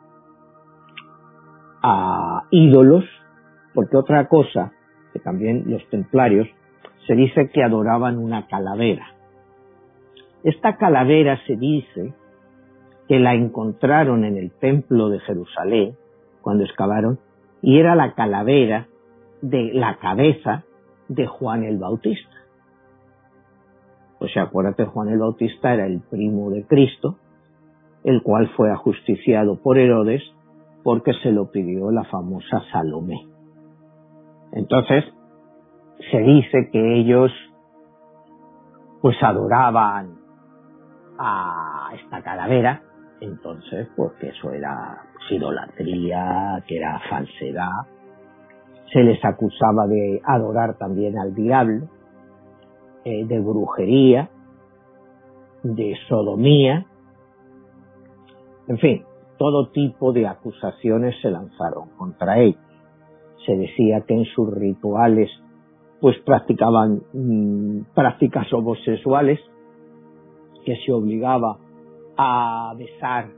a 1.81 2.43
ídolos, 2.51 3.05
porque 3.73 3.97
otra 3.97 4.27
cosa, 4.27 4.73
que 5.13 5.19
también 5.19 5.63
los 5.67 5.87
templarios, 5.89 6.47
se 7.07 7.15
dice 7.15 7.49
que 7.49 7.63
adoraban 7.63 8.17
una 8.17 8.47
calavera. 8.47 9.07
Esta 10.43 10.77
calavera 10.77 11.39
se 11.45 11.55
dice 11.55 12.13
que 13.07 13.19
la 13.19 13.33
encontraron 13.33 14.23
en 14.23 14.37
el 14.37 14.51
templo 14.51 15.09
de 15.09 15.19
Jerusalén 15.19 15.95
cuando 16.41 16.63
excavaron 16.63 17.19
y 17.61 17.79
era 17.79 17.95
la 17.95 18.13
calavera 18.13 18.87
de 19.41 19.71
la 19.73 19.97
cabeza 19.97 20.63
de 21.07 21.25
Juan 21.27 21.63
el 21.63 21.77
Bautista. 21.77 22.29
O 24.19 24.27
sea, 24.27 24.43
acuérdate, 24.43 24.85
Juan 24.85 25.09
el 25.09 25.19
Bautista 25.19 25.73
era 25.73 25.85
el 25.85 26.01
primo 26.01 26.51
de 26.51 26.65
Cristo, 26.65 27.17
el 28.09 28.23
cual 28.23 28.49
fue 28.57 28.71
ajusticiado 28.71 29.61
por 29.61 29.77
Herodes 29.77 30.23
porque 30.83 31.13
se 31.21 31.31
lo 31.31 31.51
pidió 31.51 31.91
la 31.91 32.03
famosa 32.05 32.63
Salomé. 32.71 33.27
Entonces, 34.51 35.05
se 36.09 36.17
dice 36.17 36.69
que 36.71 36.99
ellos 37.01 37.31
pues 39.01 39.15
adoraban 39.21 40.15
a 41.19 41.91
esta 41.93 42.23
calavera, 42.23 42.81
entonces 43.21 43.87
pues 43.95 44.11
que 44.13 44.29
eso 44.29 44.53
era 44.53 45.03
pues, 45.13 45.31
idolatría, 45.31 46.63
que 46.67 46.77
era 46.77 46.99
falsedad, 47.11 47.85
se 48.91 49.03
les 49.03 49.23
acusaba 49.23 49.85
de 49.85 50.19
adorar 50.23 50.79
también 50.79 51.19
al 51.19 51.35
diablo, 51.35 51.87
eh, 53.05 53.23
de 53.27 53.39
brujería, 53.39 54.29
de 55.61 55.95
sodomía, 56.07 56.87
en 58.69 58.77
fin, 58.77 59.03
todo 59.37 59.69
tipo 59.71 60.13
de 60.13 60.27
acusaciones 60.27 61.15
se 61.21 61.31
lanzaron 61.31 61.89
contra 61.97 62.39
ellos. 62.39 62.61
Se 63.45 63.55
decía 63.55 64.01
que 64.01 64.13
en 64.13 64.25
sus 64.25 64.53
rituales 64.53 65.29
pues 65.99 66.17
practicaban 66.19 67.01
mm, 67.11 67.93
prácticas 67.93 68.51
homosexuales, 68.53 69.39
que 70.63 70.75
se 70.85 70.93
obligaba 70.93 71.57
a 72.15 72.73
besar 72.77 73.29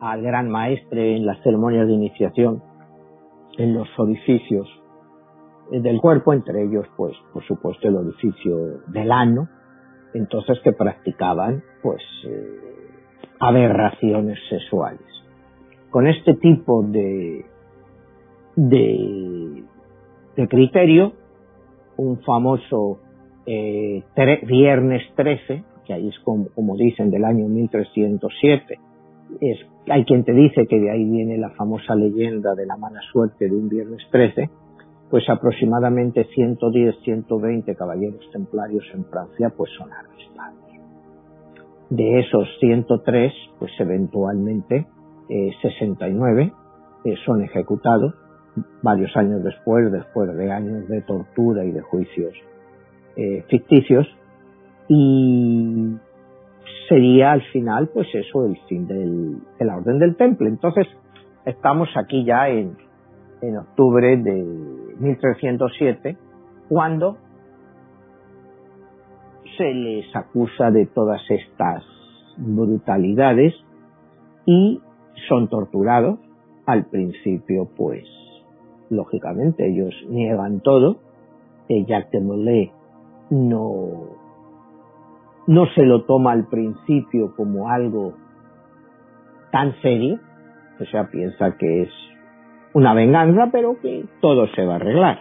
al 0.00 0.22
gran 0.22 0.48
maestre 0.48 1.16
en 1.16 1.26
las 1.26 1.40
ceremonias 1.42 1.86
de 1.86 1.92
iniciación, 1.92 2.62
en 3.56 3.74
los 3.74 3.88
orificios 3.98 4.66
del 5.70 6.00
cuerpo, 6.00 6.32
entre 6.32 6.64
ellos, 6.64 6.86
pues, 6.96 7.14
por 7.32 7.44
supuesto, 7.44 7.88
el 7.88 7.96
orificio 7.96 8.80
del 8.86 9.12
ano, 9.12 9.48
entonces 10.14 10.58
que 10.64 10.72
practicaban, 10.72 11.62
pues, 11.82 12.02
eh, 12.26 12.68
aberraciones 13.40 14.38
sexuales 14.48 15.08
con 15.90 16.06
este 16.06 16.34
tipo 16.34 16.82
de, 16.82 17.44
de, 18.56 19.64
criterio, 20.48 21.12
un 21.96 22.20
famoso 22.22 22.98
eh, 23.46 24.02
viernes 24.46 25.02
13, 25.16 25.64
que 25.86 25.94
ahí 25.94 26.08
es 26.08 26.18
como, 26.20 26.76
dicen 26.76 27.10
del 27.10 27.24
año 27.24 27.48
1307, 27.48 28.78
es 29.40 29.58
hay 29.90 30.04
quien 30.04 30.22
te 30.24 30.32
dice 30.32 30.66
que 30.66 30.78
de 30.78 30.90
ahí 30.90 31.04
viene 31.04 31.38
la 31.38 31.50
famosa 31.50 31.94
leyenda 31.94 32.54
de 32.54 32.66
la 32.66 32.76
mala 32.76 33.00
suerte 33.10 33.48
de 33.48 33.56
un 33.56 33.68
viernes 33.70 34.02
13, 34.10 34.50
pues 35.10 35.24
aproximadamente 35.30 36.24
110, 36.34 36.96
120 37.02 37.74
caballeros 37.74 38.30
templarios 38.30 38.84
en 38.92 39.06
Francia 39.06 39.50
pues 39.56 39.70
son 39.78 39.90
arrestados. 39.90 40.57
De 41.90 42.20
esos 42.20 42.46
103, 42.60 43.32
pues 43.58 43.72
eventualmente 43.78 44.86
69 45.62 46.52
eh, 47.04 47.14
son 47.24 47.42
ejecutados 47.42 48.14
varios 48.82 49.16
años 49.16 49.42
después, 49.42 49.90
después 49.92 50.34
de 50.36 50.50
años 50.50 50.88
de 50.88 51.02
tortura 51.02 51.64
y 51.64 51.70
de 51.70 51.80
juicios 51.80 52.34
eh, 53.16 53.44
ficticios, 53.48 54.06
y 54.88 55.96
sería 56.88 57.32
al 57.32 57.42
final, 57.52 57.88
pues 57.92 58.08
eso, 58.14 58.46
el 58.46 58.56
fin 58.68 58.86
del, 58.86 59.38
de 59.58 59.64
la 59.64 59.76
orden 59.76 59.98
del 59.98 60.16
temple. 60.16 60.48
Entonces, 60.48 60.86
estamos 61.44 61.88
aquí 61.96 62.24
ya 62.24 62.48
en, 62.48 62.76
en 63.42 63.56
octubre 63.58 64.16
de 64.16 64.44
1307, 64.98 66.16
cuando 66.68 67.18
se 69.58 69.74
les 69.74 70.16
acusa 70.16 70.70
de 70.70 70.86
todas 70.86 71.20
estas 71.28 71.84
brutalidades 72.38 73.54
y 74.46 74.80
son 75.28 75.48
torturados. 75.48 76.18
Al 76.64 76.86
principio, 76.86 77.68
pues, 77.76 78.04
lógicamente, 78.88 79.68
ellos 79.68 79.94
niegan 80.08 80.60
todo. 80.60 80.96
Jacques 81.68 82.12
de 82.12 82.20
Molay 82.20 82.72
no, 83.30 83.88
no 85.46 85.66
se 85.74 85.84
lo 85.84 86.04
toma 86.04 86.32
al 86.32 86.46
principio 86.46 87.34
como 87.36 87.68
algo 87.68 88.14
tan 89.50 89.74
serio, 89.82 90.18
o 90.80 90.84
sea, 90.86 91.10
piensa 91.10 91.56
que 91.58 91.82
es 91.82 91.90
una 92.72 92.94
venganza, 92.94 93.48
pero 93.52 93.78
que 93.80 94.06
todo 94.20 94.46
se 94.54 94.64
va 94.64 94.74
a 94.74 94.76
arreglar. 94.76 95.20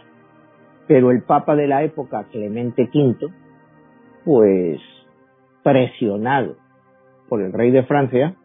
Pero 0.88 1.12
el 1.12 1.24
Papa 1.24 1.56
de 1.56 1.68
la 1.68 1.84
época, 1.84 2.26
Clemente 2.32 2.90
V, 2.94 3.28
pues 4.28 4.82
presionado 5.64 6.58
por 7.30 7.42
el 7.42 7.54
rey 7.54 7.72
de 7.72 7.84
Francia, 7.84 8.36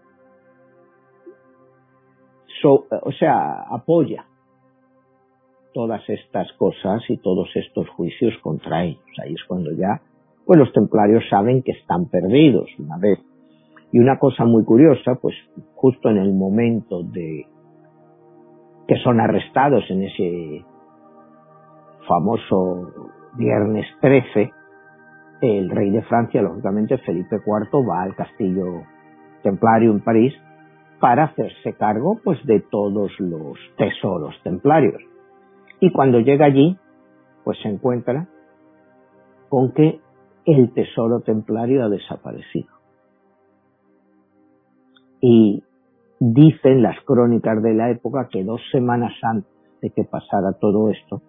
o 2.62 3.10
sea, 3.18 3.62
apoya 3.68 4.24
todas 5.74 6.08
estas 6.08 6.52
cosas 6.52 7.02
y 7.08 7.16
todos 7.16 7.48
estos 7.56 7.88
juicios 7.88 8.32
contra 8.42 8.84
ellos. 8.84 9.02
Ahí 9.20 9.32
es 9.32 9.42
cuando 9.48 9.72
ya, 9.72 10.00
pues 10.46 10.56
los 10.56 10.72
templarios 10.72 11.24
saben 11.28 11.64
que 11.64 11.72
están 11.72 12.08
perdidos 12.08 12.68
una 12.78 12.98
vez. 12.98 13.18
Y 13.90 13.98
una 13.98 14.20
cosa 14.20 14.44
muy 14.44 14.64
curiosa, 14.64 15.16
pues 15.20 15.34
justo 15.74 16.10
en 16.10 16.18
el 16.18 16.32
momento 16.32 17.02
de 17.02 17.44
que 18.86 18.98
son 19.02 19.18
arrestados 19.18 19.82
en 19.90 20.04
ese 20.04 20.64
famoso 22.06 23.18
viernes 23.36 23.86
13, 24.00 24.52
el 25.42 25.70
rey 25.70 25.90
de 25.90 26.02
Francia, 26.02 26.40
lógicamente 26.40 26.96
Felipe 26.98 27.36
IV, 27.44 27.84
va 27.86 28.02
al 28.02 28.14
castillo 28.14 28.84
templario 29.42 29.90
en 29.90 30.00
París 30.00 30.32
para 31.00 31.24
hacerse 31.24 31.72
cargo 31.72 32.20
pues 32.22 32.38
de 32.46 32.60
todos 32.60 33.10
los 33.18 33.58
tesoros 33.76 34.36
templarios. 34.44 35.02
Y 35.80 35.90
cuando 35.90 36.20
llega 36.20 36.46
allí, 36.46 36.78
pues 37.42 37.58
se 37.60 37.68
encuentra 37.68 38.28
con 39.48 39.72
que 39.72 40.00
el 40.46 40.72
tesoro 40.74 41.20
templario 41.20 41.84
ha 41.84 41.88
desaparecido. 41.88 42.68
Y 45.20 45.64
dicen 46.20 46.82
las 46.82 47.00
crónicas 47.04 47.60
de 47.64 47.74
la 47.74 47.90
época 47.90 48.28
que 48.30 48.44
dos 48.44 48.60
semanas 48.70 49.12
antes 49.22 49.50
de 49.80 49.90
que 49.90 50.04
pasara 50.04 50.52
todo 50.60 50.88
esto, 50.88 51.20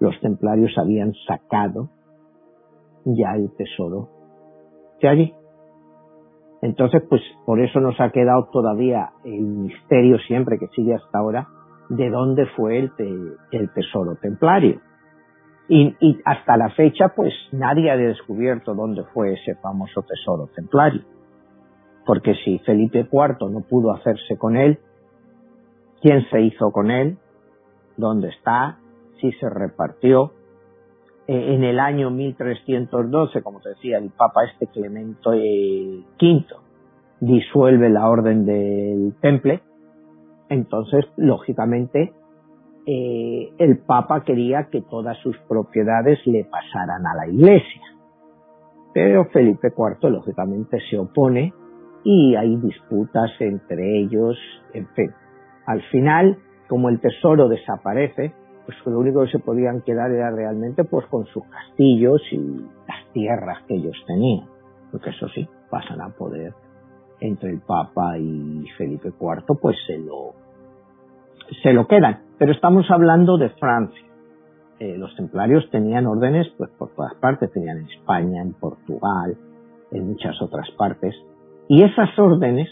los 0.00 0.18
templarios 0.20 0.72
habían 0.78 1.12
sacado 1.26 1.90
ya 3.04 3.34
el 3.34 3.50
tesoro 3.56 4.08
de 5.00 5.08
allí. 5.08 5.34
Entonces, 6.62 7.02
pues 7.08 7.22
por 7.46 7.60
eso 7.60 7.80
nos 7.80 8.00
ha 8.00 8.10
quedado 8.10 8.48
todavía 8.52 9.10
el 9.24 9.42
misterio 9.42 10.18
siempre 10.26 10.58
que 10.58 10.66
sigue 10.68 10.94
hasta 10.94 11.18
ahora 11.18 11.48
de 11.88 12.10
dónde 12.10 12.46
fue 12.56 12.78
el, 12.78 12.90
el 13.52 13.72
tesoro 13.72 14.16
templario. 14.16 14.80
Y, 15.68 15.94
y, 16.00 16.18
hasta 16.24 16.56
la 16.56 16.70
fecha, 16.70 17.12
pues 17.14 17.32
nadie 17.52 17.90
ha 17.90 17.96
descubierto 17.96 18.74
dónde 18.74 19.04
fue 19.12 19.34
ese 19.34 19.54
famoso 19.56 20.02
tesoro 20.02 20.48
templario. 20.54 21.02
Porque 22.06 22.34
si 22.42 22.58
Felipe 22.60 23.06
IV 23.12 23.50
no 23.50 23.60
pudo 23.60 23.92
hacerse 23.92 24.38
con 24.38 24.56
él, 24.56 24.78
¿quién 26.00 26.24
se 26.30 26.40
hizo 26.40 26.72
con 26.72 26.90
él? 26.90 27.18
¿Dónde 27.96 28.28
está? 28.28 28.78
Si 29.20 29.30
se 29.32 29.50
repartió. 29.50 30.32
Eh, 31.28 31.54
en 31.54 31.62
el 31.62 31.78
año 31.78 32.10
1312, 32.10 33.42
como 33.42 33.60
te 33.60 33.68
decía, 33.70 33.98
el 33.98 34.08
Papa 34.08 34.44
este 34.44 34.66
Clemente 34.68 35.28
V 35.28 36.46
disuelve 37.20 37.90
la 37.90 38.08
orden 38.08 38.46
del 38.46 39.14
Temple. 39.20 39.60
Entonces, 40.48 41.04
lógicamente, 41.18 42.14
eh, 42.86 43.52
el 43.58 43.78
Papa 43.80 44.24
quería 44.24 44.68
que 44.70 44.80
todas 44.80 45.18
sus 45.18 45.36
propiedades 45.46 46.18
le 46.26 46.44
pasaran 46.44 47.06
a 47.06 47.14
la 47.14 47.28
Iglesia. 47.28 47.82
Pero 48.94 49.26
Felipe 49.26 49.68
IV, 49.68 50.10
lógicamente, 50.10 50.78
se 50.88 50.98
opone 50.98 51.52
y 52.04 52.36
hay 52.36 52.56
disputas 52.56 53.30
entre 53.40 53.98
ellos, 53.98 54.38
en 54.72 54.86
fin. 54.94 55.12
Al 55.66 55.82
final, 55.90 56.38
como 56.68 56.88
el 56.88 57.00
tesoro 57.00 57.50
desaparece, 57.50 58.32
pues 58.68 58.76
lo 58.84 58.98
único 58.98 59.24
que 59.24 59.30
se 59.30 59.38
podían 59.38 59.80
quedar 59.80 60.10
era 60.10 60.30
realmente 60.30 60.84
pues 60.84 61.06
con 61.06 61.24
sus 61.28 61.42
castillos 61.44 62.20
y 62.30 62.36
las 62.36 63.12
tierras 63.14 63.62
que 63.66 63.76
ellos 63.76 63.96
tenían, 64.06 64.46
porque 64.92 65.08
eso 65.08 65.26
sí, 65.30 65.48
pasan 65.70 66.02
a 66.02 66.10
poder 66.10 66.52
entre 67.18 67.48
el 67.48 67.60
Papa 67.60 68.18
y 68.18 68.66
Felipe 68.76 69.08
IV, 69.18 69.56
pues 69.58 69.74
se 69.86 69.96
lo, 69.96 70.34
se 71.62 71.72
lo 71.72 71.86
quedan. 71.86 72.24
Pero 72.38 72.52
estamos 72.52 72.84
hablando 72.90 73.38
de 73.38 73.48
Francia. 73.48 74.06
Eh, 74.80 74.98
los 74.98 75.16
templarios 75.16 75.66
tenían 75.70 76.06
órdenes 76.06 76.48
pues 76.58 76.68
por 76.72 76.94
todas 76.94 77.14
partes, 77.14 77.50
tenían 77.50 77.78
en 77.78 77.86
España, 77.86 78.42
en 78.42 78.52
Portugal, 78.52 79.34
en 79.92 80.08
muchas 80.08 80.42
otras 80.42 80.70
partes. 80.72 81.14
Y 81.68 81.84
esas 81.84 82.10
órdenes, 82.18 82.68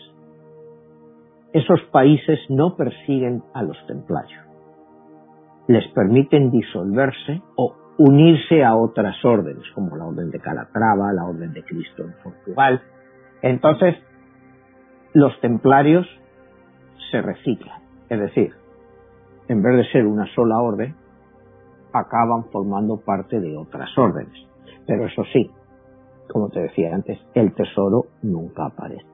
esos 1.54 1.80
países 1.90 2.38
no 2.50 2.76
persiguen 2.76 3.42
a 3.54 3.62
los 3.62 3.78
templarios 3.86 4.45
les 5.68 5.86
permiten 5.92 6.50
disolverse 6.50 7.42
o 7.56 7.74
unirse 7.98 8.64
a 8.64 8.76
otras 8.76 9.16
órdenes, 9.24 9.64
como 9.74 9.96
la 9.96 10.04
Orden 10.04 10.30
de 10.30 10.38
Calatrava, 10.40 11.12
la 11.12 11.24
Orden 11.24 11.52
de 11.52 11.64
Cristo 11.64 12.04
en 12.04 12.14
Portugal. 12.22 12.80
Entonces, 13.42 13.96
los 15.12 15.38
templarios 15.40 16.06
se 17.10 17.20
reciclan, 17.22 17.82
es 18.08 18.20
decir, 18.20 18.52
en 19.48 19.62
vez 19.62 19.76
de 19.76 19.84
ser 19.92 20.06
una 20.06 20.26
sola 20.34 20.60
orden, 20.60 20.94
acaban 21.92 22.46
formando 22.50 22.96
parte 22.98 23.40
de 23.40 23.56
otras 23.56 23.96
órdenes. 23.96 24.34
Pero 24.86 25.06
eso 25.06 25.24
sí, 25.32 25.50
como 26.28 26.50
te 26.50 26.60
decía 26.60 26.94
antes, 26.94 27.18
el 27.34 27.54
tesoro 27.54 28.06
nunca 28.22 28.66
aparece. 28.66 29.06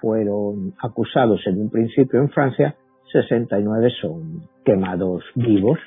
fueron 0.00 0.74
acusados 0.82 1.40
en 1.46 1.60
un 1.60 1.70
principio 1.70 2.20
en 2.20 2.28
Francia, 2.30 2.74
69 3.12 3.88
son 4.00 4.42
quemados 4.64 5.22
vivos 5.36 5.78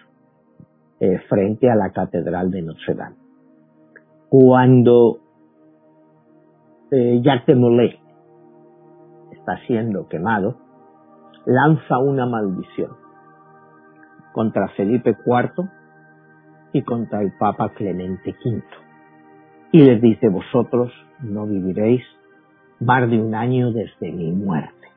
eh, 1.02 1.20
frente 1.28 1.70
a 1.70 1.76
la 1.76 1.92
Catedral 1.92 2.50
de 2.50 2.62
Notre 2.62 2.96
Dame. 2.96 3.18
Cuando 4.30 5.20
eh, 6.92 7.20
Jacques 7.22 7.48
de 7.48 7.56
está 9.46 9.64
siendo 9.68 10.08
quemado, 10.08 10.58
lanza 11.46 12.00
una 12.00 12.26
maldición 12.26 12.92
contra 14.34 14.68
Felipe 14.70 15.16
IV 15.26 15.70
y 16.74 16.82
contra 16.82 17.22
el 17.22 17.32
Papa 17.38 17.72
Clemente 17.76 18.36
V. 18.44 18.64
Y 19.72 19.84
les 19.84 20.02
dice, 20.02 20.30
vosotros 20.30 20.92
no 21.22 21.46
viviréis 21.46 22.04
más 22.80 23.10
de 23.10 23.22
un 23.22 23.36
año 23.36 23.72
desde 23.72 24.12
mi 24.12 24.32
muerte. 24.32 24.88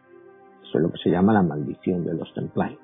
Eso 0.63 0.79
es 0.79 0.83
lo 0.83 0.91
que 0.93 0.99
se 0.99 1.11
llama 1.11 1.35
la 1.35 1.43
maldición 1.43 2.05
de 2.05 2.15
los 2.15 2.33
templarios. 2.33 2.81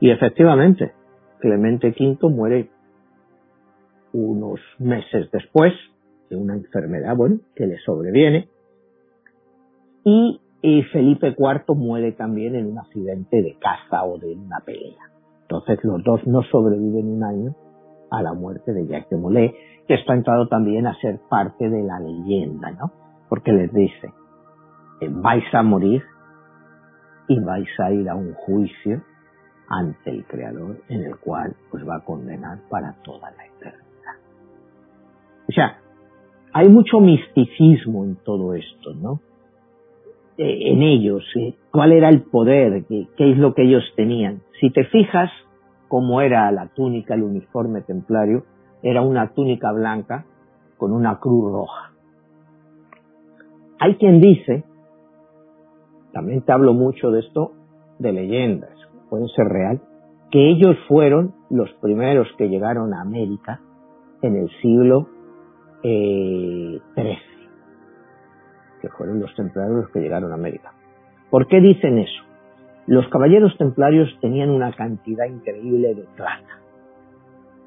Y 0.00 0.10
efectivamente, 0.10 0.92
Clemente 1.40 1.94
V 1.98 2.28
muere 2.28 2.70
unos 4.12 4.60
meses 4.78 5.30
después 5.32 5.72
de 6.28 6.36
una 6.36 6.54
enfermedad, 6.54 7.16
bueno, 7.16 7.38
que 7.54 7.66
le 7.66 7.78
sobreviene. 7.78 8.48
Y, 10.04 10.40
Felipe 10.60 11.36
IV 11.38 11.76
muere 11.76 12.12
también 12.12 12.56
en 12.56 12.66
un 12.66 12.78
accidente 12.78 13.42
de 13.42 13.56
caza 13.58 14.04
o 14.04 14.18
de 14.18 14.34
una 14.34 14.60
pelea. 14.60 15.04
Entonces 15.42 15.78
los 15.84 16.02
dos 16.02 16.26
no 16.26 16.42
sobreviven 16.42 17.08
un 17.08 17.24
año 17.24 17.54
a 18.10 18.22
la 18.22 18.34
muerte 18.34 18.72
de 18.72 18.86
Jacques 18.86 19.10
de 19.10 19.16
Molay, 19.18 19.54
que 19.86 19.94
esto 19.94 20.12
ha 20.12 20.16
entrado 20.16 20.48
también 20.48 20.86
a 20.86 20.98
ser 21.00 21.20
parte 21.30 21.68
de 21.68 21.82
la 21.82 22.00
leyenda, 22.00 22.70
¿no? 22.72 22.92
Porque 23.28 23.52
les 23.52 23.72
dice, 23.72 24.12
eh, 25.00 25.08
vais 25.10 25.44
a 25.54 25.62
morir 25.62 26.02
y 27.28 27.38
vais 27.40 27.68
a 27.78 27.92
ir 27.92 28.08
a 28.08 28.14
un 28.14 28.34
juicio 28.34 29.02
ante 29.68 30.10
el 30.10 30.26
Creador 30.26 30.82
en 30.88 31.04
el 31.04 31.16
cual 31.18 31.54
os 31.72 31.86
va 31.86 31.96
a 31.96 32.04
condenar 32.04 32.58
para 32.70 32.94
toda 33.04 33.30
la 33.30 33.46
eternidad. 33.46 34.14
O 35.48 35.52
sea, 35.52 35.78
hay 36.52 36.68
mucho 36.68 37.00
misticismo 37.00 38.04
en 38.04 38.16
todo 38.16 38.54
esto, 38.54 38.94
¿no? 38.94 39.20
Eh, 40.38 40.70
en 40.70 40.82
ellos, 40.82 41.24
eh, 41.34 41.54
cuál 41.72 41.90
era 41.90 42.08
el 42.08 42.22
poder, 42.22 42.84
¿Qué, 42.88 43.08
qué 43.16 43.32
es 43.32 43.38
lo 43.38 43.54
que 43.54 43.64
ellos 43.64 43.82
tenían. 43.96 44.42
Si 44.60 44.70
te 44.70 44.84
fijas 44.84 45.30
cómo 45.88 46.20
era 46.20 46.50
la 46.52 46.68
túnica, 46.68 47.14
el 47.14 47.24
uniforme 47.24 47.82
templario, 47.82 48.44
era 48.82 49.02
una 49.02 49.34
túnica 49.34 49.72
blanca 49.72 50.26
con 50.76 50.92
una 50.92 51.18
cruz 51.18 51.52
roja. 51.52 51.92
Hay 53.80 53.96
quien 53.96 54.20
dice, 54.20 54.64
también 56.12 56.42
te 56.42 56.52
hablo 56.52 56.72
mucho 56.72 57.10
de 57.10 57.20
esto, 57.20 57.52
de 57.98 58.12
leyendas, 58.12 58.70
pueden 59.10 59.26
ser 59.28 59.46
real, 59.46 59.80
que 60.30 60.50
ellos 60.50 60.76
fueron 60.86 61.34
los 61.50 61.72
primeros 61.80 62.28
que 62.36 62.48
llegaron 62.48 62.94
a 62.94 63.00
América 63.00 63.60
en 64.22 64.36
el 64.36 64.48
siglo 64.60 65.08
XIII, 65.82 65.90
eh, 65.90 66.80
que 68.80 68.88
fueron 68.88 69.20
los 69.20 69.34
templarios 69.34 69.76
los 69.76 69.90
que 69.90 70.00
llegaron 70.00 70.32
a 70.32 70.34
América. 70.34 70.72
¿Por 71.30 71.46
qué 71.46 71.60
dicen 71.60 71.98
eso? 71.98 72.22
Los 72.86 73.06
caballeros 73.08 73.56
templarios 73.58 74.08
tenían 74.20 74.50
una 74.50 74.72
cantidad 74.72 75.26
increíble 75.26 75.94
de 75.94 76.04
plata. 76.16 76.60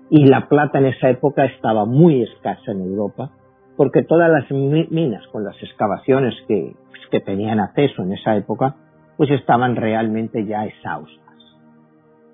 Y 0.09 0.25
la 0.25 0.47
plata 0.47 0.79
en 0.79 0.87
esa 0.87 1.09
época 1.09 1.45
estaba 1.45 1.85
muy 1.85 2.23
escasa 2.23 2.71
en 2.71 2.81
Europa, 2.81 3.31
porque 3.77 4.03
todas 4.03 4.29
las 4.29 4.49
minas 4.51 5.25
con 5.27 5.43
las 5.43 5.55
excavaciones 5.61 6.33
que, 6.47 6.75
que 7.11 7.19
tenían 7.19 7.59
acceso 7.59 8.03
en 8.03 8.13
esa 8.13 8.35
época, 8.35 8.75
pues 9.15 9.29
estaban 9.31 9.75
realmente 9.75 10.45
ya 10.45 10.65
exhaustas 10.65 11.21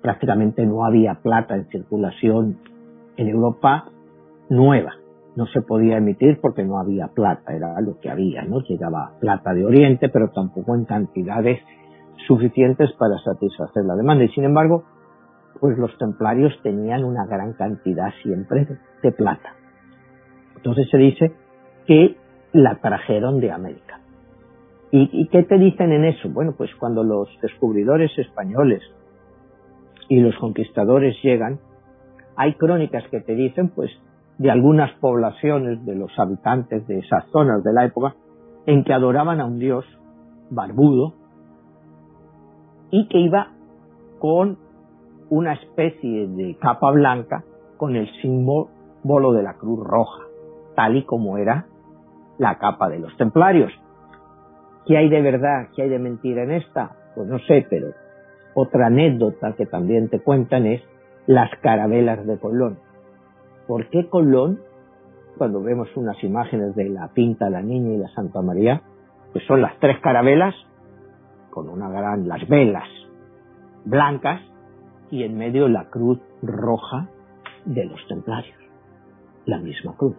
prácticamente 0.02 0.64
no 0.64 0.84
había 0.84 1.14
plata 1.16 1.54
en 1.54 1.68
circulación 1.68 2.58
en 3.16 3.28
Europa 3.28 3.90
nueva. 4.48 4.94
No 5.38 5.46
se 5.46 5.62
podía 5.62 5.98
emitir 5.98 6.40
porque 6.40 6.64
no 6.64 6.80
había 6.80 7.06
plata, 7.14 7.54
era 7.54 7.80
lo 7.80 8.00
que 8.00 8.10
había, 8.10 8.42
¿no? 8.42 8.58
Llegaba 8.62 9.12
plata 9.20 9.54
de 9.54 9.64
Oriente, 9.64 10.08
pero 10.08 10.30
tampoco 10.30 10.74
en 10.74 10.84
cantidades 10.84 11.60
suficientes 12.26 12.90
para 12.98 13.16
satisfacer 13.18 13.84
la 13.84 13.94
demanda. 13.94 14.24
Y 14.24 14.30
sin 14.30 14.42
embargo, 14.42 14.82
pues 15.60 15.78
los 15.78 15.96
templarios 15.96 16.52
tenían 16.64 17.04
una 17.04 17.24
gran 17.26 17.52
cantidad 17.52 18.12
siempre 18.20 18.66
de, 19.00 19.12
plata. 19.12 19.54
Entonces 20.56 20.88
se 20.90 20.98
dice 20.98 21.32
que 21.86 22.16
la 22.52 22.80
trajeron 22.80 23.38
de 23.38 23.52
América. 23.52 24.00
¿Y, 24.90 25.08
¿Y 25.12 25.28
qué 25.28 25.44
te 25.44 25.56
dicen 25.56 25.92
en 25.92 26.04
eso? 26.04 26.30
Bueno, 26.30 26.56
pues 26.58 26.74
cuando 26.80 27.04
los 27.04 27.28
descubridores 27.40 28.10
españoles 28.18 28.82
y 30.08 30.18
los 30.18 30.36
conquistadores 30.38 31.14
llegan, 31.22 31.60
hay 32.34 32.54
crónicas 32.54 33.04
que 33.08 33.20
te 33.20 33.36
dicen, 33.36 33.68
pues, 33.68 33.92
de 34.38 34.50
algunas 34.50 34.92
poblaciones 35.00 35.84
de 35.84 35.96
los 35.96 36.16
habitantes 36.18 36.86
de 36.86 37.00
esas 37.00 37.26
zonas 37.32 37.62
de 37.64 37.72
la 37.72 37.84
época 37.84 38.14
en 38.66 38.84
que 38.84 38.92
adoraban 38.92 39.40
a 39.40 39.46
un 39.46 39.58
dios 39.58 39.84
barbudo 40.50 41.14
y 42.90 43.08
que 43.08 43.18
iba 43.18 43.48
con 44.18 44.58
una 45.30 45.54
especie 45.54 46.26
de 46.28 46.56
capa 46.58 46.90
blanca 46.90 47.44
con 47.76 47.96
el 47.96 48.08
símbolo 48.22 49.32
de 49.32 49.42
la 49.42 49.54
cruz 49.54 49.84
roja, 49.84 50.22
tal 50.74 50.96
y 50.96 51.04
como 51.04 51.36
era 51.38 51.66
la 52.38 52.58
capa 52.58 52.88
de 52.88 52.98
los 52.98 53.16
templarios. 53.16 53.72
¿Qué 54.86 54.96
hay 54.96 55.08
de 55.08 55.20
verdad, 55.20 55.68
qué 55.74 55.82
hay 55.82 55.88
de 55.88 55.98
mentira 55.98 56.44
en 56.44 56.52
esta? 56.52 56.92
Pues 57.14 57.28
no 57.28 57.38
sé, 57.40 57.66
pero 57.68 57.88
otra 58.54 58.86
anécdota 58.86 59.52
que 59.52 59.66
también 59.66 60.08
te 60.08 60.20
cuentan 60.20 60.66
es 60.66 60.82
las 61.26 61.50
carabelas 61.60 62.26
de 62.26 62.38
Colón. 62.38 62.78
¿Por 63.68 63.88
qué 63.90 64.08
Colón, 64.08 64.60
cuando 65.36 65.62
vemos 65.62 65.88
unas 65.94 66.22
imágenes 66.24 66.74
de 66.74 66.88
la 66.88 67.08
Pinta, 67.08 67.50
la 67.50 67.62
Niña 67.62 67.94
y 67.94 67.98
la 67.98 68.08
Santa 68.08 68.40
María, 68.40 68.82
pues 69.32 69.44
son 69.46 69.60
las 69.60 69.78
tres 69.78 70.00
carabelas 70.00 70.54
con 71.50 71.68
una 71.68 71.90
gran, 71.90 72.26
las 72.26 72.48
velas 72.48 72.88
blancas 73.84 74.40
y 75.10 75.22
en 75.22 75.36
medio 75.36 75.68
la 75.68 75.90
cruz 75.90 76.18
roja 76.42 77.08
de 77.66 77.84
los 77.84 78.00
templarios, 78.08 78.56
la 79.44 79.58
misma 79.58 79.94
cruz. 79.96 80.16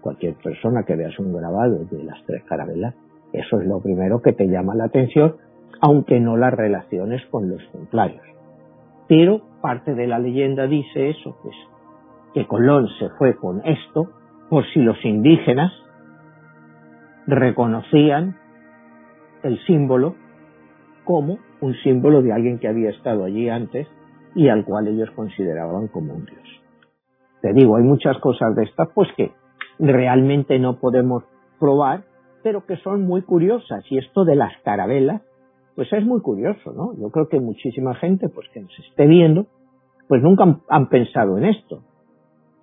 Cualquier 0.00 0.34
persona 0.34 0.82
que 0.82 0.96
veas 0.96 1.16
un 1.20 1.32
grabado 1.32 1.84
de 1.84 2.02
las 2.02 2.22
tres 2.26 2.42
carabelas, 2.44 2.94
eso 3.32 3.60
es 3.60 3.66
lo 3.68 3.80
primero 3.80 4.20
que 4.20 4.32
te 4.32 4.48
llama 4.48 4.74
la 4.74 4.84
atención 4.84 5.36
aunque 5.80 6.20
no 6.20 6.36
las 6.36 6.54
relaciones 6.54 7.24
con 7.26 7.48
los 7.48 7.60
templarios. 7.72 8.22
Pero 9.08 9.42
parte 9.60 9.94
de 9.94 10.06
la 10.06 10.20
leyenda 10.20 10.68
dice 10.68 11.10
eso, 11.10 11.36
pues, 11.42 11.56
que 12.34 12.46
Colón 12.46 12.88
se 12.98 13.10
fue 13.10 13.36
con 13.36 13.62
esto 13.64 14.10
por 14.48 14.64
si 14.72 14.80
los 14.80 15.02
indígenas 15.04 15.72
reconocían 17.26 18.36
el 19.42 19.58
símbolo 19.66 20.14
como 21.04 21.38
un 21.60 21.74
símbolo 21.82 22.22
de 22.22 22.32
alguien 22.32 22.58
que 22.58 22.68
había 22.68 22.90
estado 22.90 23.24
allí 23.24 23.48
antes 23.48 23.88
y 24.34 24.48
al 24.48 24.64
cual 24.64 24.88
ellos 24.88 25.10
consideraban 25.12 25.88
como 25.88 26.14
un 26.14 26.24
dios. 26.24 26.62
Te 27.40 27.52
digo, 27.52 27.76
hay 27.76 27.82
muchas 27.82 28.18
cosas 28.18 28.54
de 28.54 28.64
estas 28.64 28.88
pues 28.94 29.08
que 29.16 29.32
realmente 29.78 30.58
no 30.58 30.78
podemos 30.78 31.24
probar, 31.58 32.04
pero 32.42 32.64
que 32.66 32.76
son 32.78 33.02
muy 33.02 33.22
curiosas. 33.22 33.84
Y 33.90 33.98
esto 33.98 34.24
de 34.24 34.36
las 34.36 34.52
carabelas 34.64 35.22
pues 35.74 35.92
es 35.92 36.04
muy 36.04 36.20
curioso, 36.20 36.72
¿no? 36.72 36.94
Yo 36.98 37.10
creo 37.10 37.28
que 37.28 37.40
muchísima 37.40 37.94
gente, 37.94 38.28
pues 38.28 38.48
que 38.52 38.60
nos 38.60 38.78
esté 38.78 39.06
viendo, 39.06 39.46
pues 40.06 40.22
nunca 40.22 40.44
han, 40.68 40.88
pensado 40.88 41.38
en 41.38 41.46
esto, 41.46 41.82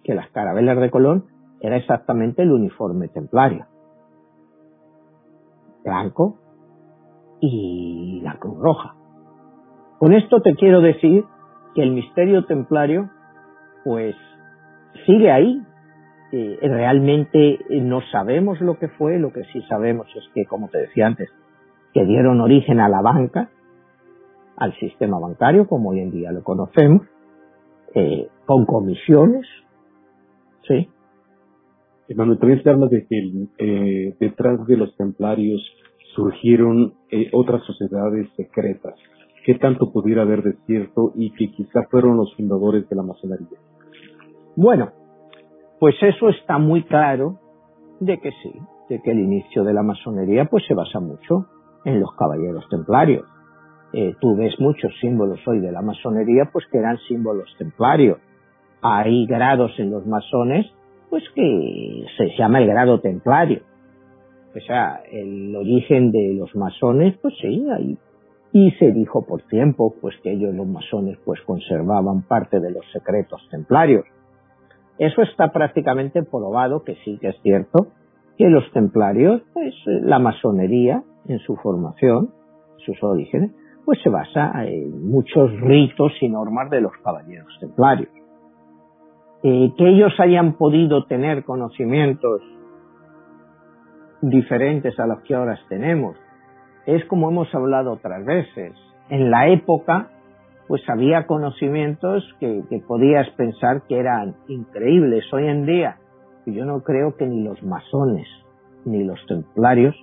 que 0.04 0.14
las 0.14 0.30
carabelas 0.32 0.80
de 0.80 0.90
Colón 0.90 1.26
era 1.62 1.78
exactamente 1.78 2.42
el 2.42 2.52
uniforme 2.52 3.08
templario. 3.08 3.66
Blanco 5.84 6.38
y 7.42 8.22
la 8.24 8.38
cruz 8.38 8.58
roja. 8.60 8.96
Con 9.98 10.14
esto 10.14 10.42
te 10.42 10.56
quiero 10.56 10.82
decir 10.82 11.26
que 11.76 11.84
el 11.84 11.92
misterio 11.92 12.46
templario, 12.46 13.10
pues, 13.84 14.16
sigue 15.06 15.32
ahí. 15.32 15.62
Eh, 16.32 16.60
realmente 16.62 17.60
no 17.70 18.02
sabemos 18.12 18.62
lo 18.62 18.78
que 18.78 18.88
fue, 18.88 19.18
lo 19.18 19.34
que 19.34 19.44
sí 19.46 19.62
sabemos 19.64 20.08
es 20.16 20.24
que, 20.34 20.46
como 20.46 20.68
te 20.70 20.78
decía 20.78 21.08
antes, 21.08 21.30
que 21.94 22.06
dieron 22.06 22.40
origen 22.40 22.80
a 22.80 22.88
la 22.88 23.02
banca, 23.02 23.50
al 24.56 24.78
sistema 24.78 25.18
bancario 25.20 25.68
como 25.68 25.90
hoy 25.90 26.02
en 26.02 26.12
día 26.12 26.32
lo 26.32 26.44
conocemos, 26.44 27.08
eh, 27.96 28.28
con 28.46 28.66
comisiones, 28.66 29.48
sí. 30.70 30.88
Manuel, 32.16 32.40
también 32.40 32.64
se 32.64 32.70
habla 32.70 32.88
de 32.88 33.06
que 33.06 33.48
eh, 33.58 34.16
detrás 34.20 34.66
de 34.66 34.78
los 34.78 34.96
templarios 34.96 35.62
surgieron 36.16 36.94
eh, 37.12 37.30
otras 37.34 37.64
sociedades 37.66 38.28
secretas. 38.36 38.96
¿Qué 39.46 39.56
tanto 39.56 39.92
pudiera 39.92 40.24
haber 40.24 40.44
de 40.44 40.54
cierto 40.66 41.12
y 41.16 41.32
que 41.32 41.52
quizá 41.52 41.84
fueron 41.90 42.18
los 42.18 42.34
fundadores 42.36 42.88
de 42.90 42.96
la 42.96 43.04
masonería? 43.04 43.60
Bueno, 44.56 44.92
pues 45.80 45.96
eso 46.02 46.30
está 46.30 46.58
muy 46.58 46.84
claro 46.84 47.40
de 48.00 48.18
que 48.20 48.32
sí, 48.44 48.54
de 48.90 49.02
que 49.02 49.12
el 49.12 49.20
inicio 49.20 49.64
de 49.64 49.74
la 49.74 49.84
masonería 49.84 50.46
pues 50.46 50.66
se 50.68 50.74
basa 50.74 51.00
mucho 51.00 51.46
en 51.86 52.00
los 52.00 52.10
caballeros 52.18 52.68
templarios. 52.70 53.26
Eh, 53.94 54.14
tú 54.20 54.36
ves 54.36 54.54
muchos 54.60 54.92
símbolos 55.00 55.40
hoy 55.48 55.60
de 55.60 55.72
la 55.72 55.82
masonería 55.82 56.50
pues 56.52 56.66
que 56.72 56.80
eran 56.80 56.98
símbolos 57.08 57.56
templarios. 57.58 58.20
Hay 58.82 59.26
grados 59.26 59.72
en 59.78 59.92
los 59.92 60.06
masones 60.06 60.66
pues 61.10 61.24
que 61.34 62.06
se 62.18 62.38
llama 62.38 62.60
el 62.60 62.68
grado 62.68 63.00
templario. 63.00 63.62
O 64.56 64.60
sea, 64.62 65.02
el 65.12 65.56
origen 65.56 66.12
de 66.12 66.34
los 66.34 66.56
masones, 66.56 67.18
pues 67.22 67.34
sí, 67.42 67.68
ahí. 67.70 67.98
Y 68.52 68.72
se 68.72 68.92
dijo 68.92 69.26
por 69.26 69.44
tiempo, 69.44 69.96
pues 70.02 70.16
que 70.24 70.32
ellos 70.32 70.54
los 70.56 70.68
masones 70.68 71.18
pues 71.24 71.40
conservaban 71.42 72.24
parte 72.24 72.60
de 72.60 72.72
los 72.72 72.84
secretos 72.92 73.48
templarios. 73.52 74.06
Eso 74.98 75.22
está 75.22 75.52
prácticamente 75.52 76.24
probado 76.24 76.84
que 76.84 76.96
sí 77.06 77.18
que 77.20 77.30
es 77.30 77.42
cierto, 77.42 77.88
que 78.38 78.50
los 78.50 78.70
templarios, 78.72 79.42
pues 79.54 79.74
la 79.86 80.20
masonería 80.20 81.04
en 81.28 81.40
su 81.40 81.56
formación, 81.58 82.32
sus 82.86 83.02
orígenes, 83.04 83.52
pues 83.86 84.00
se 84.02 84.10
basa 84.10 84.52
en 84.66 85.10
muchos 85.10 85.52
ritos 85.62 86.12
y 86.22 86.30
normas 86.30 86.70
de 86.70 86.82
los 86.82 86.92
caballeros 87.04 87.56
templarios. 87.60 88.10
Que 89.42 89.72
ellos 89.78 90.14
hayan 90.20 90.54
podido 90.54 91.06
tener 91.06 91.44
conocimientos 91.44 92.42
diferentes 94.22 95.00
a 95.00 95.08
los 95.08 95.22
que 95.22 95.36
ahora 95.36 95.58
tenemos. 95.70 96.18
Es 96.86 97.06
como 97.06 97.30
hemos 97.30 97.54
hablado 97.54 97.94
otras 97.94 98.26
veces. 98.26 98.74
En 99.10 99.32
la 99.32 99.48
época, 99.48 100.10
pues 100.68 100.82
había 100.90 101.26
conocimientos 101.26 102.24
que, 102.40 102.64
que 102.70 102.80
podías 102.80 103.30
pensar 103.32 103.84
que 103.88 103.98
eran 103.98 104.36
increíbles. 104.48 105.26
Hoy 105.34 105.48
en 105.48 105.66
día, 105.66 105.98
yo 106.46 106.66
no 106.66 106.82
creo 106.84 107.16
que 107.16 107.26
ni 107.26 107.44
los 107.44 107.62
masones 107.64 108.28
ni 108.86 109.04
los 109.04 109.20
templarios 109.28 109.96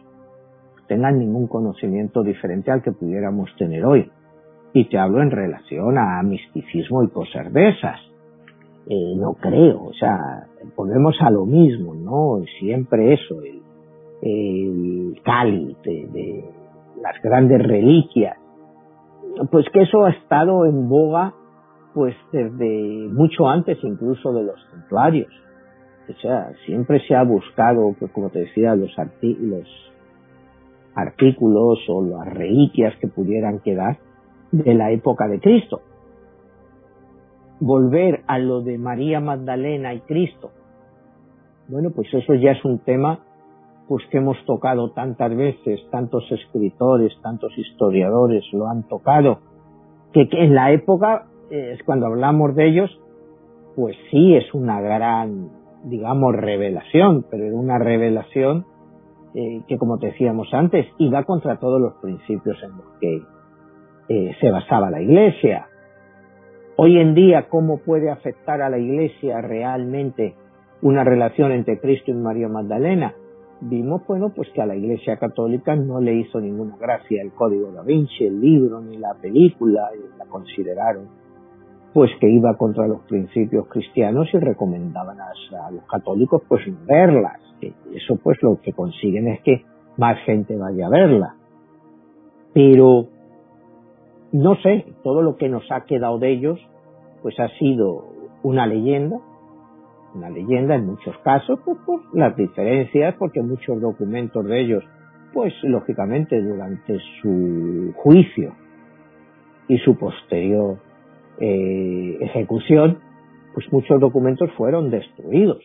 tengan 0.86 1.18
ningún 1.18 1.48
conocimiento 1.48 2.22
diferente 2.22 2.70
al 2.70 2.82
que 2.82 2.92
pudiéramos 2.92 3.50
tener 3.56 3.84
hoy. 3.84 4.10
Y 4.72 4.88
te 4.88 4.98
hablo 4.98 5.22
en 5.22 5.30
relación 5.30 5.98
a 5.98 6.22
misticismo 6.22 7.02
y 7.02 7.08
cosas 7.08 7.52
de 7.52 7.68
esas. 7.70 7.98
Eh, 8.88 9.14
no 9.16 9.34
creo, 9.34 9.82
o 9.82 9.92
sea, 9.94 10.46
volvemos 10.76 11.16
a 11.20 11.30
lo 11.30 11.44
mismo, 11.44 11.94
¿no? 11.94 12.40
Siempre 12.60 13.14
eso, 13.14 13.40
el, 14.22 15.20
cáliz 15.24 15.76
de, 15.82 16.44
las 17.02 17.20
grandes 17.20 17.62
reliquias, 17.66 18.36
pues 19.50 19.66
que 19.72 19.82
eso 19.82 20.04
ha 20.04 20.10
estado 20.10 20.66
en 20.66 20.88
boga 20.88 21.34
pues 21.94 22.14
desde 22.30 23.08
mucho 23.10 23.48
antes 23.48 23.78
incluso 23.82 24.32
de 24.32 24.44
los 24.44 24.70
templarios. 24.70 25.32
O 26.08 26.20
sea, 26.20 26.52
siempre 26.64 27.00
se 27.08 27.16
ha 27.16 27.24
buscado, 27.24 27.92
pues 27.98 28.12
como 28.12 28.30
te 28.30 28.40
decía, 28.40 28.76
los, 28.76 28.94
los 29.22 29.68
artículos 30.94 31.78
o 31.88 32.02
las 32.02 32.32
reliquias 32.32 32.94
que 33.00 33.08
pudieran 33.08 33.58
quedar 33.60 33.98
de 34.52 34.74
la 34.74 34.92
época 34.92 35.26
de 35.26 35.40
Cristo 35.40 35.80
volver 37.60 38.22
a 38.26 38.38
lo 38.38 38.62
de 38.62 38.78
María 38.78 39.20
Magdalena 39.20 39.94
y 39.94 40.00
Cristo. 40.00 40.50
Bueno, 41.68 41.90
pues 41.94 42.12
eso 42.12 42.34
ya 42.34 42.52
es 42.52 42.64
un 42.64 42.78
tema 42.80 43.20
pues 43.88 44.04
que 44.10 44.18
hemos 44.18 44.36
tocado 44.46 44.90
tantas 44.90 45.34
veces, 45.36 45.80
tantos 45.90 46.24
escritores, 46.30 47.12
tantos 47.22 47.56
historiadores 47.56 48.44
lo 48.52 48.66
han 48.66 48.82
tocado, 48.88 49.38
que, 50.12 50.28
en 50.32 50.54
la 50.54 50.72
época, 50.72 51.26
es 51.50 51.82
cuando 51.84 52.06
hablamos 52.06 52.54
de 52.56 52.68
ellos, 52.68 52.90
pues 53.76 53.96
sí 54.10 54.34
es 54.34 54.52
una 54.54 54.80
gran, 54.80 55.50
digamos, 55.84 56.34
revelación, 56.34 57.24
pero 57.30 57.44
era 57.44 57.54
una 57.54 57.78
revelación 57.78 58.66
eh, 59.34 59.62
que, 59.68 59.76
como 59.76 59.98
decíamos 59.98 60.48
antes, 60.52 60.86
iba 60.98 61.24
contra 61.24 61.58
todos 61.58 61.80
los 61.80 61.94
principios 62.00 62.56
en 62.62 62.70
los 62.70 62.86
que 63.00 63.22
eh, 64.08 64.34
se 64.40 64.50
basaba 64.50 64.90
la 64.90 65.02
Iglesia. 65.02 65.66
Hoy 66.78 66.98
en 66.98 67.14
día, 67.14 67.48
¿cómo 67.48 67.78
puede 67.78 68.10
afectar 68.10 68.60
a 68.60 68.68
la 68.68 68.76
Iglesia 68.76 69.40
realmente 69.40 70.34
una 70.82 71.04
relación 71.04 71.52
entre 71.52 71.80
Cristo 71.80 72.10
y 72.10 72.14
María 72.14 72.48
Magdalena? 72.48 73.14
Vimos, 73.62 74.06
bueno, 74.06 74.30
pues 74.36 74.50
que 74.50 74.60
a 74.60 74.66
la 74.66 74.76
Iglesia 74.76 75.16
Católica 75.16 75.74
no 75.74 76.02
le 76.02 76.14
hizo 76.16 76.38
ninguna 76.38 76.76
gracia 76.76 77.22
el 77.22 77.32
Código 77.32 77.72
da 77.72 77.82
Vinci, 77.82 78.26
el 78.26 78.38
libro 78.42 78.82
ni 78.82 78.98
la 78.98 79.14
película, 79.14 79.88
la 80.18 80.26
consideraron 80.26 81.08
pues 81.94 82.10
que 82.20 82.28
iba 82.28 82.54
contra 82.58 82.86
los 82.86 83.00
principios 83.04 83.68
cristianos 83.68 84.28
y 84.34 84.38
recomendaban 84.38 85.16
a, 85.18 85.70
los 85.70 85.84
católicos 85.84 86.42
pues 86.46 86.60
verlas. 86.86 87.40
Eso 87.62 88.16
pues 88.22 88.36
lo 88.42 88.60
que 88.60 88.74
consiguen 88.74 89.28
es 89.28 89.40
que 89.40 89.64
más 89.96 90.18
gente 90.26 90.58
vaya 90.58 90.88
a 90.88 90.90
verla. 90.90 91.36
Pero 92.52 93.06
no 94.36 94.54
sé, 94.56 94.84
todo 95.02 95.22
lo 95.22 95.36
que 95.36 95.48
nos 95.48 95.64
ha 95.72 95.84
quedado 95.84 96.18
de 96.18 96.30
ellos, 96.30 96.60
pues 97.22 97.38
ha 97.40 97.48
sido 97.58 98.04
una 98.42 98.66
leyenda, 98.66 99.18
una 100.14 100.28
leyenda 100.28 100.74
en 100.74 100.84
muchos 100.84 101.16
casos, 101.24 101.58
pues 101.64 101.78
por 101.86 102.14
las 102.14 102.36
diferencias, 102.36 103.14
porque 103.18 103.40
muchos 103.40 103.80
documentos 103.80 104.44
de 104.44 104.60
ellos, 104.60 104.84
pues 105.32 105.54
lógicamente 105.62 106.40
durante 106.42 106.98
su 107.22 107.94
juicio 107.96 108.52
y 109.68 109.78
su 109.78 109.96
posterior 109.96 110.80
eh, 111.40 112.18
ejecución, 112.20 112.98
pues 113.54 113.72
muchos 113.72 113.98
documentos 114.00 114.50
fueron 114.52 114.90
destruidos. 114.90 115.62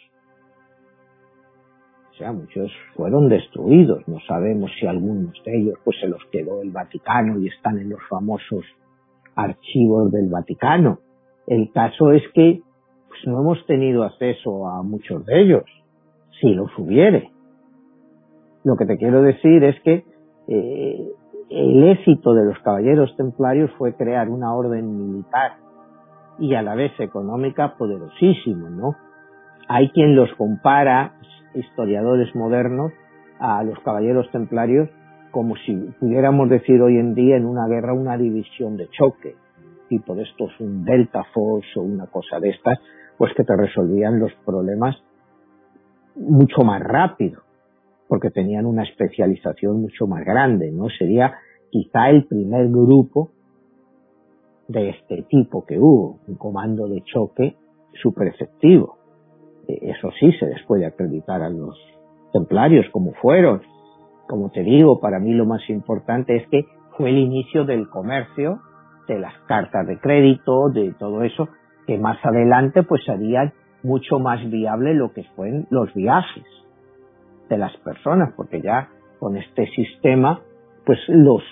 O 2.12 2.14
sea, 2.16 2.34
muchos 2.34 2.72
fueron 2.96 3.30
destruidos. 3.30 4.08
No 4.08 4.18
sabemos 4.28 4.70
si 4.80 4.86
algunos 4.86 5.34
de 5.46 5.58
ellos 5.58 5.76
pues 5.84 5.98
se 6.00 6.08
los 6.08 6.22
quedó 6.32 6.62
el 6.62 6.72
Vaticano 6.72 7.40
y 7.40 7.48
están 7.48 7.80
en 7.80 7.90
los 7.90 8.02
famosos 8.10 8.66
archivos 9.36 10.12
del 10.12 10.30
Vaticano. 10.30 11.00
El 11.48 11.72
caso 11.72 12.12
es 12.12 12.24
que 12.34 12.62
pues, 13.08 13.20
no 13.26 13.42
hemos 13.42 13.66
tenido 13.66 14.04
acceso 14.04 14.68
a 14.68 14.84
muchos 14.84 15.26
de 15.26 15.42
ellos, 15.42 15.64
si 16.40 16.54
los 16.54 16.70
hubiere. 16.78 17.32
Lo 18.64 18.76
que 18.76 18.86
te 18.86 18.98
quiero 18.98 19.22
decir 19.22 19.64
es 19.64 19.82
que 19.82 20.06
eh, 20.48 21.08
el 21.50 21.84
éxito 21.90 22.34
de 22.34 22.46
los 22.46 22.60
caballeros 22.60 23.16
templarios 23.18 23.72
fue 23.78 23.96
crear 23.96 24.30
una 24.30 24.54
orden 24.54 24.98
militar 24.98 25.54
y 26.40 26.56
a 26.56 26.62
la 26.62 26.76
vez 26.76 26.92
económica 27.00 27.76
poderosísimo, 27.78 28.70
¿no? 28.70 28.96
Hay 29.68 29.90
quien 29.90 30.16
los 30.16 30.34
compara 30.36 31.14
historiadores 31.54 32.34
modernos 32.36 32.92
a 33.40 33.64
los 33.64 33.80
caballeros 33.80 34.30
templarios 34.32 34.90
como 35.32 35.56
si 35.66 35.74
pudiéramos 36.00 36.50
decir 36.50 36.82
hoy 36.82 36.98
en 36.98 37.16
día 37.16 37.38
en 37.38 37.46
una 37.46 37.68
guerra 37.68 37.94
una 37.94 38.18
división 38.18 38.78
de 38.78 38.90
choque, 38.90 39.36
tipo 39.88 40.14
de 40.14 40.24
estos 40.24 40.52
un 40.60 40.84
Delta 40.84 41.24
Force 41.34 41.80
o 41.80 41.82
una 41.82 42.08
cosa 42.08 42.40
de 42.40 42.50
estas, 42.50 42.80
pues 43.18 43.34
que 43.36 43.44
te 43.44 43.56
resolvían 43.56 44.20
los 44.20 44.34
problemas 44.46 44.96
mucho 46.16 46.62
más 46.64 46.82
rápido, 46.82 47.42
porque 48.08 48.30
tenían 48.30 48.66
una 48.66 48.84
especialización 48.84 49.82
mucho 49.82 50.06
más 50.08 50.26
grande, 50.26 50.72
¿no? 50.72 50.90
Sería 50.90 51.34
quizá 51.70 52.10
el 52.10 52.26
primer 52.26 52.68
grupo 52.68 53.32
de 54.68 54.90
este 54.90 55.24
tipo 55.30 55.66
que 55.66 55.80
hubo, 55.80 56.20
un 56.28 56.36
comando 56.36 56.88
de 56.88 57.02
choque 57.04 57.56
súper 58.02 58.28
efectivo. 58.28 58.98
Eh, 59.68 59.80
eso 59.82 60.10
sí 60.20 60.32
se 60.34 60.48
les 60.48 60.64
puede 60.64 60.86
acreditar 60.86 61.42
a 61.42 61.50
los 61.50 61.78
templarios 62.34 62.86
como 62.92 63.14
fueron. 63.14 63.62
Como 64.28 64.50
te 64.50 64.64
digo, 64.64 65.00
para 65.00 65.20
mí 65.20 65.34
lo 65.34 65.46
más 65.46 65.70
importante 65.70 66.36
es 66.36 66.48
que 66.50 66.66
fue 66.98 67.10
el 67.10 67.18
inicio 67.18 67.66
del 67.66 67.90
comercio, 67.90 68.60
de 69.08 69.20
las 69.20 69.34
cartas 69.48 69.88
de 69.88 70.00
crédito, 70.00 70.70
de 70.70 70.94
todo 70.98 71.24
eso, 71.24 71.50
que 71.88 71.98
más 71.98 72.18
adelante 72.24 72.84
pues 72.84 73.02
harían 73.10 73.54
mucho 73.84 74.20
más 74.20 74.48
viable 74.50 74.94
lo 74.94 75.12
que 75.12 75.24
fueron 75.36 75.68
los 75.70 75.94
viajes 75.94 76.46
de 77.50 77.58
las 77.58 77.76
personas, 77.78 78.34
porque 78.36 78.62
ya 78.62 78.90
con 79.20 79.36
este 79.36 79.68
sistema, 79.68 80.42
pues 80.86 81.00
los 81.08 81.44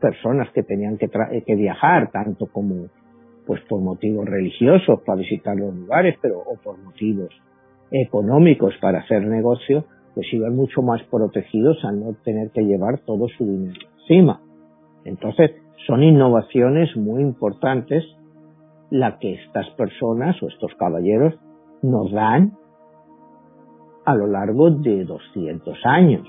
personas 0.00 0.50
que 0.52 0.62
tenían 0.62 0.98
que, 0.98 1.08
que 1.08 1.54
viajar, 1.54 2.10
tanto 2.10 2.46
como 2.46 2.86
pues 3.46 3.62
por 3.62 3.80
motivos 3.80 4.26
religiosos 4.26 5.00
para 5.06 5.20
visitar 5.20 5.56
los 5.56 5.74
lugares, 5.74 6.16
pero 6.20 6.38
o 6.38 6.56
por 6.62 6.78
motivos 6.78 7.30
económicos 7.90 8.74
para 8.80 9.00
hacer 9.00 9.26
negocio, 9.26 9.84
pues 10.14 10.26
iban 10.32 10.56
mucho 10.56 10.82
más 10.82 11.02
protegidos 11.04 11.78
al 11.84 12.00
no 12.00 12.14
tener 12.24 12.50
que 12.50 12.62
llevar 12.62 12.98
todo 13.00 13.28
su 13.36 13.44
dinero 13.44 13.80
encima. 14.00 14.40
Entonces, 15.04 15.52
son 15.86 16.02
innovaciones 16.02 16.96
muy 16.96 17.22
importantes 17.22 18.04
la 18.90 19.18
que 19.18 19.34
estas 19.34 19.68
personas 19.70 20.42
o 20.42 20.48
estos 20.48 20.74
caballeros 20.74 21.34
nos 21.82 22.10
dan 22.10 22.52
a 24.04 24.14
lo 24.14 24.26
largo 24.26 24.70
de 24.70 25.04
200 25.04 25.78
años. 25.84 26.26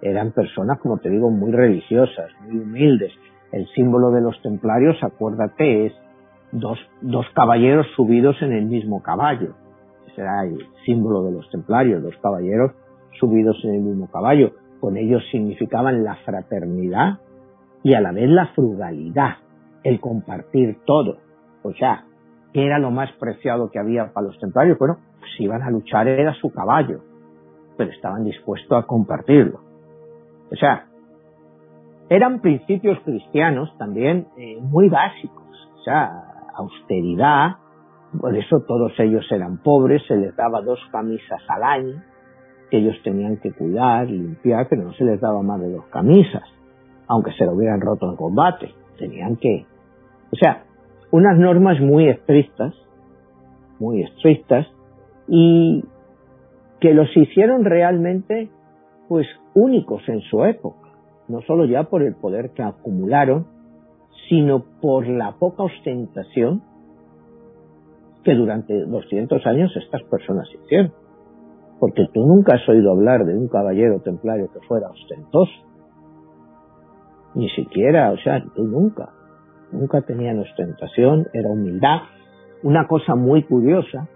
Eran 0.00 0.32
personas, 0.32 0.78
como 0.80 0.98
te 0.98 1.10
digo, 1.10 1.30
muy 1.30 1.52
religiosas, 1.52 2.30
muy 2.44 2.58
humildes. 2.58 3.12
El 3.52 3.66
símbolo 3.74 4.10
de 4.10 4.20
los 4.20 4.40
templarios, 4.42 4.96
acuérdate, 5.02 5.86
es 5.86 5.92
dos, 6.52 6.78
dos 7.02 7.26
caballeros 7.34 7.86
subidos 7.96 8.40
en 8.42 8.52
el 8.52 8.66
mismo 8.66 9.02
caballo. 9.02 9.54
Ese 10.18 10.22
era 10.24 10.42
el 10.42 10.66
símbolo 10.84 11.22
de 11.22 11.30
los 11.30 11.48
templarios, 11.50 12.02
dos 12.02 12.16
caballeros 12.20 12.72
subidos 13.20 13.56
en 13.62 13.74
el 13.74 13.80
mismo 13.82 14.10
caballo. 14.10 14.50
Con 14.80 14.96
ellos 14.96 15.22
significaban 15.30 16.02
la 16.02 16.16
fraternidad 16.16 17.20
y 17.84 17.94
a 17.94 18.00
la 18.00 18.10
vez 18.10 18.28
la 18.28 18.48
frugalidad, 18.48 19.36
el 19.84 20.00
compartir 20.00 20.78
todo. 20.84 21.18
O 21.62 21.72
sea, 21.72 22.04
¿qué 22.52 22.66
era 22.66 22.80
lo 22.80 22.90
más 22.90 23.12
preciado 23.12 23.70
que 23.70 23.78
había 23.78 24.12
para 24.12 24.26
los 24.26 24.38
templarios? 24.40 24.76
Bueno, 24.76 24.98
si 25.36 25.44
iban 25.44 25.62
a 25.62 25.70
luchar 25.70 26.08
era 26.08 26.34
su 26.34 26.50
caballo, 26.50 27.00
pero 27.76 27.92
estaban 27.92 28.24
dispuestos 28.24 28.76
a 28.76 28.86
compartirlo. 28.86 29.60
O 30.50 30.56
sea, 30.56 30.86
eran 32.08 32.40
principios 32.40 32.98
cristianos 33.04 33.72
también 33.78 34.26
eh, 34.36 34.58
muy 34.60 34.88
básicos, 34.88 35.70
o 35.78 35.82
sea, 35.84 36.10
austeridad, 36.56 37.58
por 38.20 38.36
eso 38.36 38.60
todos 38.66 38.92
ellos 38.98 39.26
eran 39.30 39.58
pobres, 39.58 40.02
se 40.06 40.16
les 40.16 40.34
daba 40.36 40.62
dos 40.62 40.78
camisas 40.90 41.42
al 41.48 41.62
año, 41.62 42.02
que 42.70 42.78
ellos 42.78 42.96
tenían 43.02 43.38
que 43.38 43.52
cuidar, 43.52 44.08
limpiar, 44.08 44.66
pero 44.68 44.84
no 44.84 44.92
se 44.94 45.04
les 45.04 45.20
daba 45.20 45.42
más 45.42 45.60
de 45.60 45.70
dos 45.70 45.86
camisas, 45.86 46.44
aunque 47.06 47.32
se 47.32 47.44
lo 47.44 47.52
hubieran 47.52 47.80
roto 47.80 48.10
en 48.10 48.16
combate, 48.16 48.70
tenían 48.98 49.36
que, 49.36 49.66
o 50.32 50.36
sea, 50.36 50.64
unas 51.10 51.38
normas 51.38 51.80
muy 51.80 52.08
estrictas, 52.08 52.74
muy 53.78 54.02
estrictas, 54.02 54.66
y 55.26 55.84
que 56.80 56.94
los 56.94 57.08
hicieron 57.16 57.64
realmente 57.64 58.50
pues 59.08 59.26
únicos 59.54 60.02
en 60.08 60.20
su 60.22 60.44
época, 60.44 60.88
no 61.28 61.40
solo 61.42 61.64
ya 61.64 61.84
por 61.84 62.02
el 62.02 62.14
poder 62.14 62.50
que 62.50 62.62
acumularon, 62.62 63.46
sino 64.28 64.64
por 64.80 65.06
la 65.06 65.32
poca 65.38 65.62
ostentación 65.62 66.62
que 68.28 68.34
durante 68.34 68.84
200 68.84 69.46
años 69.46 69.74
estas 69.74 70.02
personas 70.02 70.46
hicieron. 70.52 70.92
Porque 71.80 72.04
tú 72.12 72.26
nunca 72.26 72.56
has 72.56 72.68
oído 72.68 72.90
hablar 72.90 73.24
de 73.24 73.34
un 73.34 73.48
caballero 73.48 74.00
templario 74.00 74.52
que 74.52 74.60
fuera 74.68 74.90
ostentoso. 74.90 75.50
Ni 77.34 77.48
siquiera, 77.48 78.12
o 78.12 78.18
sea, 78.18 78.44
tú 78.54 78.64
nunca. 78.64 79.08
Nunca 79.72 80.02
tenían 80.02 80.40
ostentación, 80.40 81.26
era 81.32 81.48
humildad. 81.48 82.00
Una 82.62 82.86
cosa 82.86 83.14
muy 83.14 83.44
curiosa 83.44 84.08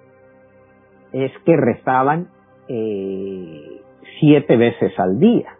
es 1.13 1.33
que 1.47 1.57
rezaban 1.57 2.29
eh, 2.69 3.81
siete 4.21 4.59
veces 4.59 4.93
al 4.99 5.19
día. 5.19 5.57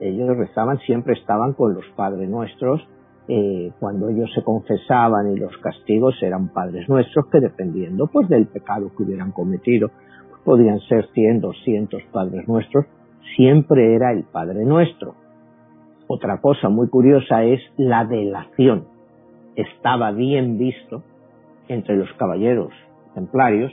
Ellos 0.00 0.34
rezaban, 0.34 0.78
siempre 0.78 1.12
estaban 1.12 1.52
con 1.52 1.74
los 1.74 1.84
Padres 1.94 2.26
Nuestros. 2.26 2.80
Eh, 3.26 3.72
cuando 3.80 4.10
ellos 4.10 4.30
se 4.34 4.42
confesaban 4.42 5.32
y 5.32 5.36
los 5.36 5.56
castigos 5.58 6.14
eran 6.22 6.48
Padres 6.48 6.86
Nuestros 6.90 7.26
que 7.28 7.40
dependiendo 7.40 8.06
pues 8.06 8.28
del 8.28 8.46
pecado 8.46 8.90
que 8.94 9.02
hubieran 9.02 9.32
cometido, 9.32 9.88
pues, 10.28 10.42
podían 10.44 10.78
ser 10.80 11.08
100, 11.14 11.40
200 11.40 12.02
Padres 12.12 12.46
Nuestros, 12.46 12.84
siempre 13.36 13.94
era 13.94 14.12
el 14.12 14.24
Padre 14.24 14.64
Nuestro. 14.66 15.14
Otra 16.06 16.40
cosa 16.42 16.68
muy 16.68 16.88
curiosa 16.88 17.44
es 17.44 17.60
la 17.78 18.04
delación. 18.04 18.88
Estaba 19.56 20.10
bien 20.10 20.58
visto 20.58 21.02
entre 21.68 21.96
los 21.96 22.12
caballeros 22.14 22.74
templarios 23.14 23.72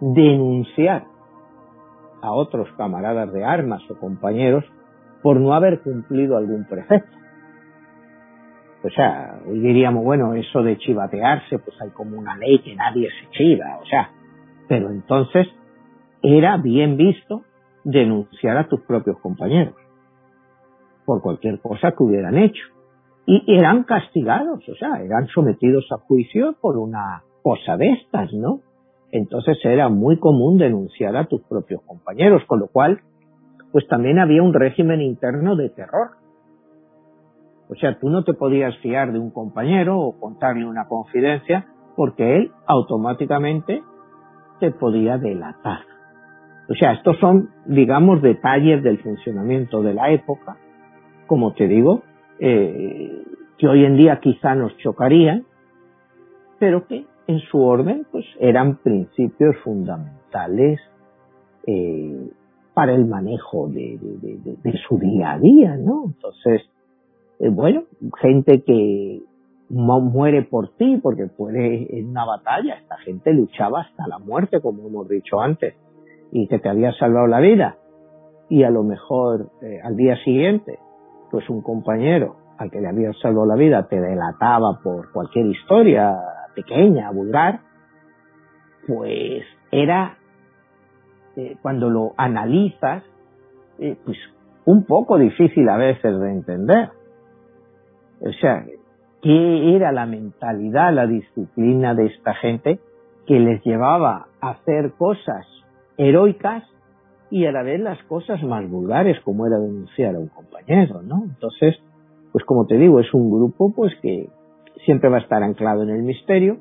denunciar 0.00 1.06
a 2.20 2.32
otros 2.32 2.68
camaradas 2.76 3.32
de 3.32 3.44
armas 3.44 3.82
o 3.90 3.98
compañeros 3.98 4.64
por 5.22 5.40
no 5.40 5.54
haber 5.54 5.80
cumplido 5.80 6.36
algún 6.36 6.64
precepto. 6.66 7.21
O 8.84 8.90
sea, 8.90 9.40
hoy 9.46 9.60
diríamos, 9.60 10.04
bueno, 10.04 10.34
eso 10.34 10.62
de 10.62 10.76
chivatearse, 10.76 11.58
pues 11.58 11.80
hay 11.80 11.90
como 11.90 12.18
una 12.18 12.36
ley 12.36 12.58
que 12.60 12.74
nadie 12.74 13.08
se 13.08 13.30
chiva, 13.30 13.78
o 13.80 13.86
sea, 13.86 14.10
pero 14.68 14.90
entonces 14.90 15.46
era 16.22 16.56
bien 16.56 16.96
visto 16.96 17.42
denunciar 17.84 18.56
a 18.56 18.68
tus 18.68 18.80
propios 18.82 19.18
compañeros 19.20 19.74
por 21.04 21.22
cualquier 21.22 21.60
cosa 21.60 21.92
que 21.92 22.02
hubieran 22.02 22.38
hecho. 22.38 22.62
Y 23.24 23.54
eran 23.56 23.84
castigados, 23.84 24.68
o 24.68 24.74
sea, 24.74 25.00
eran 25.02 25.28
sometidos 25.28 25.86
a 25.92 25.98
juicio 25.98 26.56
por 26.60 26.76
una 26.76 27.22
cosa 27.42 27.76
de 27.76 27.92
estas, 27.92 28.32
¿no? 28.32 28.60
entonces 29.12 29.58
era 29.62 29.90
muy 29.90 30.18
común 30.18 30.58
denunciar 30.58 31.16
a 31.16 31.26
tus 31.26 31.42
propios 31.42 31.82
compañeros, 31.82 32.42
con 32.46 32.60
lo 32.60 32.68
cual, 32.68 33.00
pues 33.70 33.86
también 33.86 34.18
había 34.18 34.42
un 34.42 34.54
régimen 34.54 35.02
interno 35.02 35.54
de 35.54 35.68
terror. 35.68 36.12
O 37.72 37.74
sea, 37.74 37.98
tú 37.98 38.10
no 38.10 38.22
te 38.22 38.34
podías 38.34 38.76
fiar 38.78 39.12
de 39.12 39.18
un 39.18 39.30
compañero 39.30 39.98
o 39.98 40.20
contarle 40.20 40.66
una 40.66 40.86
confidencia 40.88 41.66
porque 41.96 42.36
él 42.36 42.52
automáticamente 42.66 43.82
te 44.60 44.70
podía 44.72 45.16
delatar. 45.16 45.80
O 46.68 46.74
sea, 46.74 46.92
estos 46.92 47.18
son, 47.18 47.48
digamos, 47.64 48.20
detalles 48.20 48.82
del 48.82 48.98
funcionamiento 48.98 49.82
de 49.82 49.94
la 49.94 50.10
época, 50.10 50.58
como 51.26 51.54
te 51.54 51.66
digo, 51.66 52.02
eh, 52.38 53.24
que 53.56 53.68
hoy 53.68 53.84
en 53.84 53.96
día 53.96 54.20
quizá 54.20 54.54
nos 54.54 54.76
chocarían, 54.76 55.44
pero 56.58 56.86
que 56.86 57.06
en 57.26 57.38
su 57.40 57.58
orden, 57.58 58.06
pues 58.12 58.26
eran 58.38 58.76
principios 58.76 59.56
fundamentales 59.64 60.78
eh, 61.66 62.30
para 62.74 62.94
el 62.94 63.06
manejo 63.06 63.68
de, 63.68 63.98
su 64.88 64.98
día 64.98 65.32
a 65.32 65.38
día, 65.38 65.76
¿no? 65.76 66.04
Entonces, 66.06 66.62
eh, 67.42 67.48
bueno, 67.48 67.82
gente 68.20 68.62
que 68.62 69.20
muere 69.68 70.42
por 70.42 70.76
ti 70.76 71.00
porque 71.02 71.26
puede 71.26 71.98
en 71.98 72.10
una 72.10 72.24
batalla, 72.24 72.76
esta 72.76 72.96
gente 72.98 73.32
luchaba 73.32 73.80
hasta 73.80 74.06
la 74.06 74.18
muerte, 74.20 74.60
como 74.60 74.86
hemos 74.86 75.08
dicho 75.08 75.40
antes, 75.40 75.74
y 76.30 76.46
que 76.46 76.60
te 76.60 76.68
había 76.68 76.92
salvado 76.92 77.26
la 77.26 77.40
vida, 77.40 77.78
y 78.48 78.62
a 78.62 78.70
lo 78.70 78.84
mejor 78.84 79.50
eh, 79.60 79.80
al 79.82 79.96
día 79.96 80.16
siguiente, 80.22 80.78
pues 81.32 81.48
un 81.50 81.62
compañero 81.62 82.36
al 82.58 82.70
que 82.70 82.80
le 82.80 82.88
había 82.88 83.12
salvado 83.14 83.46
la 83.46 83.56
vida 83.56 83.88
te 83.88 84.00
delataba 84.00 84.78
por 84.80 85.10
cualquier 85.10 85.46
historia 85.46 86.16
pequeña, 86.54 87.10
vulgar, 87.10 87.60
pues 88.86 89.42
era, 89.72 90.16
eh, 91.34 91.56
cuando 91.60 91.90
lo 91.90 92.12
analizas, 92.16 93.02
pues 94.04 94.16
un 94.64 94.84
poco 94.84 95.18
difícil 95.18 95.68
a 95.68 95.76
veces 95.76 96.20
de 96.20 96.30
entender. 96.30 97.01
O 98.24 98.32
sea, 98.40 98.64
¿qué 99.22 99.76
era 99.76 99.92
la 99.92 100.06
mentalidad, 100.06 100.92
la 100.92 101.06
disciplina 101.06 101.94
de 101.94 102.06
esta 102.06 102.34
gente 102.34 102.80
que 103.26 103.38
les 103.38 103.62
llevaba 103.64 104.26
a 104.40 104.50
hacer 104.50 104.92
cosas 104.92 105.46
heroicas 105.96 106.64
y 107.30 107.46
a 107.46 107.52
la 107.52 107.62
vez 107.62 107.80
las 107.80 108.02
cosas 108.04 108.42
más 108.42 108.68
vulgares, 108.68 109.18
como 109.20 109.46
era 109.46 109.58
denunciar 109.58 110.14
a 110.14 110.18
un 110.18 110.28
compañero, 110.28 111.02
¿no? 111.02 111.22
Entonces, 111.24 111.76
pues 112.30 112.44
como 112.44 112.66
te 112.66 112.76
digo, 112.76 113.00
es 113.00 113.12
un 113.14 113.30
grupo 113.30 113.72
pues 113.74 113.92
que, 114.02 114.28
siempre 114.84 115.08
va 115.08 115.18
a 115.18 115.20
estar 115.20 115.42
anclado 115.42 115.82
en 115.82 115.90
el 115.90 116.02
misterio, 116.02 116.58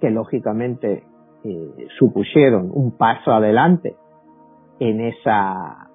que 0.00 0.10
lógicamente 0.10 1.04
eh, 1.44 1.86
supusieron 1.98 2.70
un 2.72 2.96
paso 2.96 3.32
adelante 3.32 3.96
en 4.78 5.00
esa 5.00 5.88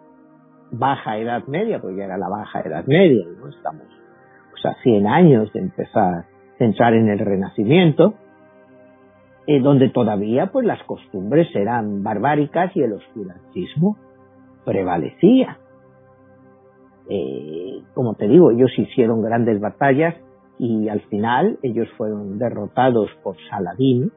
baja 0.71 1.17
edad 1.17 1.45
media, 1.47 1.79
porque 1.79 1.97
ya 1.97 2.05
era 2.05 2.17
la 2.17 2.29
baja 2.29 2.61
edad 2.61 2.85
media, 2.85 3.25
¿no? 3.39 3.47
Estamos 3.49 3.85
pues, 4.61 4.75
a 4.75 4.81
100 4.81 5.07
años 5.07 5.51
de 5.53 5.59
empezar 5.59 6.13
a 6.13 6.25
entrar 6.59 6.93
en 6.93 7.09
el 7.09 7.19
Renacimiento, 7.19 8.15
eh, 9.45 9.61
donde 9.61 9.89
todavía 9.89 10.47
pues 10.51 10.65
las 10.65 10.81
costumbres 10.83 11.47
eran 11.55 12.03
barbáricas 12.03 12.75
y 12.75 12.81
el 12.81 12.93
oscurantismo 12.93 13.97
prevalecía. 14.65 15.57
Eh, 17.09 17.81
como 17.93 18.15
te 18.15 18.27
digo, 18.27 18.51
ellos 18.51 18.71
hicieron 18.77 19.21
grandes 19.21 19.61
batallas 19.61 20.15
y 20.59 20.89
al 20.89 21.01
final 21.01 21.57
ellos 21.63 21.87
fueron 21.97 22.37
derrotados 22.37 23.09
por 23.23 23.37
Saladín 23.49 24.11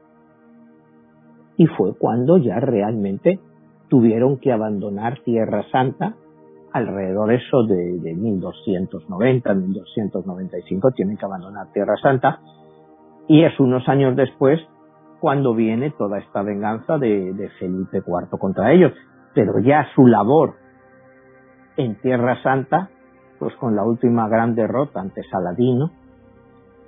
y 1.55 1.67
fue 1.67 1.95
cuando 1.97 2.37
ya 2.37 2.59
realmente 2.59 3.39
tuvieron 3.87 4.37
que 4.39 4.51
abandonar 4.51 5.19
Tierra 5.23 5.63
Santa 5.71 6.15
alrededor 6.73 7.31
eso 7.31 7.63
de, 7.63 7.99
de 7.99 8.13
1290, 8.13 9.53
1295 9.53 10.91
tienen 10.91 11.17
que 11.17 11.25
abandonar 11.25 11.71
Tierra 11.73 11.95
Santa. 12.01 12.39
Y 13.27 13.43
es 13.43 13.59
unos 13.59 13.87
años 13.87 14.15
después 14.15 14.59
cuando 15.19 15.53
viene 15.53 15.91
toda 15.91 16.17
esta 16.17 16.41
venganza 16.41 16.97
de, 16.97 17.49
Felipe 17.59 17.99
IV 17.99 18.39
contra 18.39 18.71
ellos, 18.73 18.91
pero 19.35 19.59
ya 19.59 19.87
su 19.95 20.07
labor 20.07 20.55
en 21.77 21.95
Tierra 22.01 22.41
Santa, 22.41 22.89
pues 23.37 23.55
con 23.55 23.75
la 23.75 23.83
última 23.83 24.27
gran 24.27 24.55
derrota 24.55 24.99
ante 24.99 25.21
Saladino, 25.29 25.91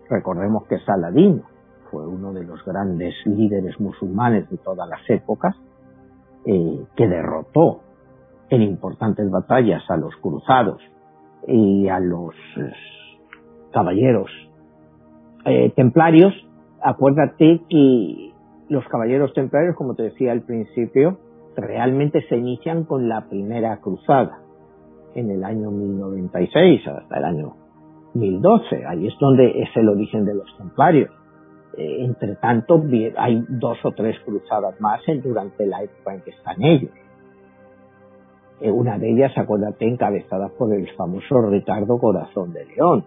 Recordemos 0.10 0.66
que 0.68 0.80
Saladino 0.80 1.44
fue 1.90 2.06
uno 2.06 2.34
de 2.34 2.44
los 2.44 2.64
grandes 2.66 3.16
líderes 3.26 3.80
musulmanes 3.80 4.50
de 4.50 4.58
todas 4.58 4.88
las 4.88 5.02
épocas, 5.10 5.56
eh, 6.46 6.86
que 6.96 7.08
derrotó 7.08 7.82
en 8.50 8.62
importantes 8.62 9.30
batallas 9.30 9.84
a 9.90 9.98
los 9.98 10.16
cruzados 10.18 10.82
y 11.48 11.88
a 11.88 12.00
los 12.00 12.36
caballeros 13.72 14.30
eh, 15.46 15.72
templarios, 15.76 16.34
acuérdate 16.82 17.62
que 17.70 18.32
los 18.70 18.88
caballeros 18.88 19.34
templarios, 19.34 19.76
como 19.76 19.96
te 19.96 20.04
decía 20.04 20.32
al 20.32 20.42
principio, 20.42 21.18
realmente 21.56 22.22
se 22.28 22.38
inician 22.38 22.86
con 22.86 23.10
la 23.10 23.28
primera 23.30 23.78
cruzada 23.82 24.40
en 25.16 25.30
el 25.30 25.44
año 25.44 25.70
1096 25.72 26.88
hasta 26.88 27.18
el 27.18 27.26
año 27.26 27.56
1012. 28.14 28.86
Ahí 28.86 29.08
es 29.08 29.14
donde 29.20 29.62
es 29.62 29.70
el 29.76 29.90
origen 29.90 30.26
de 30.26 30.36
los 30.36 30.58
templarios. 30.58 31.12
Eh, 31.78 32.06
entre 32.06 32.36
tanto, 32.36 32.82
hay 33.18 33.44
dos 33.50 33.78
o 33.84 33.92
tres 33.92 34.16
cruzadas 34.26 34.80
más 34.80 35.02
durante 35.24 35.66
la 35.66 35.84
época 35.84 36.14
en 36.14 36.22
que 36.22 36.32
están 36.32 36.64
ellos. 36.64 36.92
Eh, 38.64 38.72
una 38.72 38.98
de 38.98 39.12
ellas, 39.12 39.38
acuérdate, 39.38 39.86
encabezada 39.86 40.48
por 40.58 40.74
el 40.74 40.90
famoso 40.96 41.42
Ricardo 41.50 41.98
Corazón 41.98 42.54
de 42.54 42.66
León, 42.66 43.04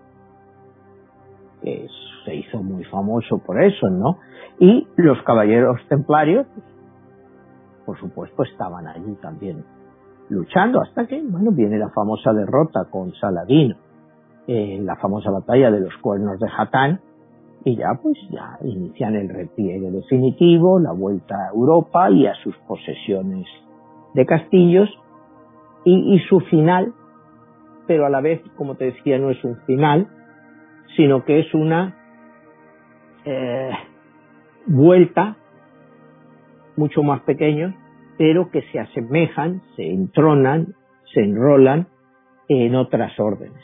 que 1.62 1.88
se 2.26 2.34
hizo 2.34 2.62
muy 2.62 2.84
famoso 2.84 3.38
por 3.38 3.62
eso, 3.62 3.88
¿no? 3.88 4.18
Y 4.60 4.86
los 4.96 5.16
caballeros 5.22 5.80
templarios, 5.88 6.46
por 7.86 7.98
supuesto, 7.98 8.42
estaban 8.42 8.86
allí 8.86 9.14
también 9.22 9.64
luchando 10.28 10.82
hasta 10.82 11.06
que, 11.06 11.22
bueno, 11.22 11.52
viene 11.52 11.78
la 11.78 11.88
famosa 11.88 12.34
derrota 12.34 12.84
con 12.90 13.14
Saladino 13.14 13.76
en 14.46 14.84
la 14.84 14.96
famosa 14.96 15.30
batalla 15.30 15.70
de 15.70 15.80
los 15.80 15.96
cuernos 16.02 16.38
de 16.38 16.48
Hatán 16.54 17.00
y 17.64 17.76
ya 17.76 17.98
pues 18.02 18.18
ya 18.30 18.58
inician 18.62 19.14
el 19.14 19.30
repliegue 19.30 19.90
definitivo, 19.90 20.78
la 20.78 20.92
vuelta 20.92 21.34
a 21.34 21.54
Europa 21.54 22.10
y 22.10 22.26
a 22.26 22.34
sus 22.44 22.54
posesiones 22.68 23.46
de 24.12 24.26
castillos 24.26 24.90
y, 25.88 26.18
su 26.28 26.40
final, 26.40 26.92
pero 27.86 28.06
a 28.06 28.10
la 28.10 28.20
vez, 28.20 28.42
como 28.56 28.74
te 28.74 28.86
decía, 28.86 29.18
no 29.18 29.30
es 29.30 29.42
un 29.44 29.56
final, 29.66 30.08
sino 30.96 31.24
que 31.24 31.38
es 31.38 31.54
una 31.54 31.94
eh, 33.24 33.70
vuelta 34.66 35.36
mucho 36.76 37.04
más 37.04 37.20
pequeña, 37.22 37.76
pero 38.18 38.50
que 38.50 38.62
se 38.72 38.80
asemejan, 38.80 39.62
se 39.76 39.86
entronan, 39.86 40.74
se 41.14 41.20
enrolan 41.20 41.86
en 42.48 42.74
otras 42.74 43.18
órdenes. 43.20 43.62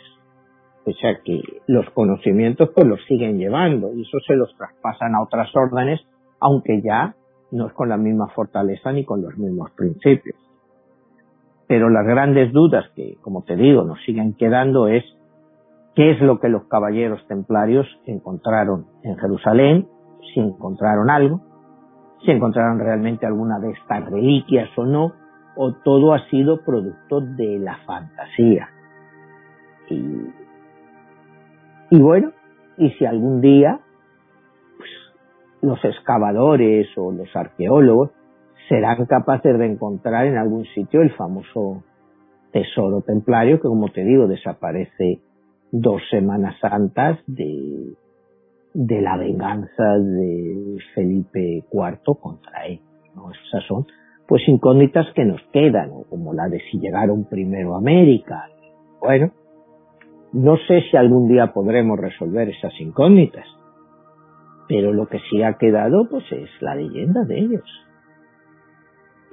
O 0.84 0.92
sea 0.92 1.20
que 1.24 1.40
los 1.66 1.90
conocimientos 1.90 2.70
pues 2.72 2.86
los 2.86 3.04
siguen 3.06 3.38
llevando 3.38 3.92
y 3.94 4.02
eso 4.02 4.18
se 4.26 4.36
los 4.36 4.56
traspasan 4.56 5.14
a 5.16 5.22
otras 5.22 5.50
órdenes, 5.56 6.00
aunque 6.38 6.80
ya 6.82 7.16
no 7.50 7.66
es 7.66 7.72
con 7.72 7.88
la 7.88 7.96
misma 7.96 8.28
fortaleza 8.28 8.92
ni 8.92 9.04
con 9.04 9.22
los 9.22 9.36
mismos 9.36 9.72
principios. 9.72 10.36
Pero 11.72 11.88
las 11.88 12.04
grandes 12.04 12.52
dudas 12.52 12.84
que, 12.94 13.16
como 13.22 13.44
te 13.44 13.56
digo, 13.56 13.82
nos 13.82 13.98
siguen 14.04 14.34
quedando 14.34 14.88
es 14.88 15.02
qué 15.94 16.10
es 16.10 16.20
lo 16.20 16.38
que 16.38 16.50
los 16.50 16.64
caballeros 16.64 17.26
templarios 17.28 17.86
encontraron 18.04 18.84
en 19.02 19.16
Jerusalén, 19.16 19.88
si 20.34 20.40
encontraron 20.40 21.08
algo, 21.08 21.40
si 22.22 22.30
encontraron 22.30 22.78
realmente 22.78 23.24
alguna 23.24 23.58
de 23.58 23.70
estas 23.70 24.04
reliquias 24.10 24.68
o 24.76 24.84
no, 24.84 25.14
o 25.56 25.72
todo 25.82 26.12
ha 26.12 26.28
sido 26.28 26.62
producto 26.62 27.22
de 27.22 27.58
la 27.58 27.78
fantasía. 27.86 28.68
Y, 29.88 30.28
bueno, 31.98 32.32
y 32.76 32.90
si 32.90 33.06
algún 33.06 33.40
día 33.40 33.80
pues, 34.76 34.90
los 35.62 35.82
excavadores 35.82 36.88
o 36.98 37.12
los 37.12 37.34
arqueólogos 37.34 38.10
serán 38.68 39.06
capaces 39.06 39.58
de 39.58 39.66
encontrar 39.66 40.26
en 40.26 40.36
algún 40.36 40.64
sitio 40.74 41.02
el 41.02 41.12
famoso 41.12 41.82
tesoro 42.52 43.00
templario 43.02 43.60
que, 43.60 43.68
como 43.68 43.88
te 43.88 44.04
digo, 44.04 44.26
desaparece 44.26 45.20
dos 45.70 46.02
semanas 46.10 46.54
santas 46.60 47.18
de, 47.26 47.96
la 48.74 49.16
venganza 49.16 49.98
de 49.98 50.76
Felipe 50.94 51.64
IV 51.72 52.18
contra 52.20 52.66
él. 52.66 52.80
¿no? 53.14 53.30
Esas 53.30 53.64
son 53.66 53.86
pues 54.28 54.42
incógnitas 54.46 55.06
que 55.14 55.24
nos 55.24 55.42
quedan, 55.52 55.90
como 56.08 56.32
la 56.32 56.48
de 56.48 56.60
si 56.70 56.78
llegaron 56.78 57.24
primero 57.24 57.74
a 57.74 57.78
América. 57.78 58.48
Bueno, 59.00 59.32
no 60.32 60.56
sé 60.68 60.82
si 60.90 60.96
algún 60.96 61.28
día 61.28 61.52
podremos 61.52 61.98
resolver 61.98 62.48
esas 62.48 62.72
incógnitas, 62.80 63.44
pero 64.68 64.92
lo 64.92 65.06
que 65.06 65.18
sí 65.28 65.42
ha 65.42 65.58
quedado 65.58 66.08
pues 66.08 66.24
es 66.32 66.48
la 66.60 66.74
leyenda 66.74 67.24
de 67.24 67.38
ellos. 67.38 67.64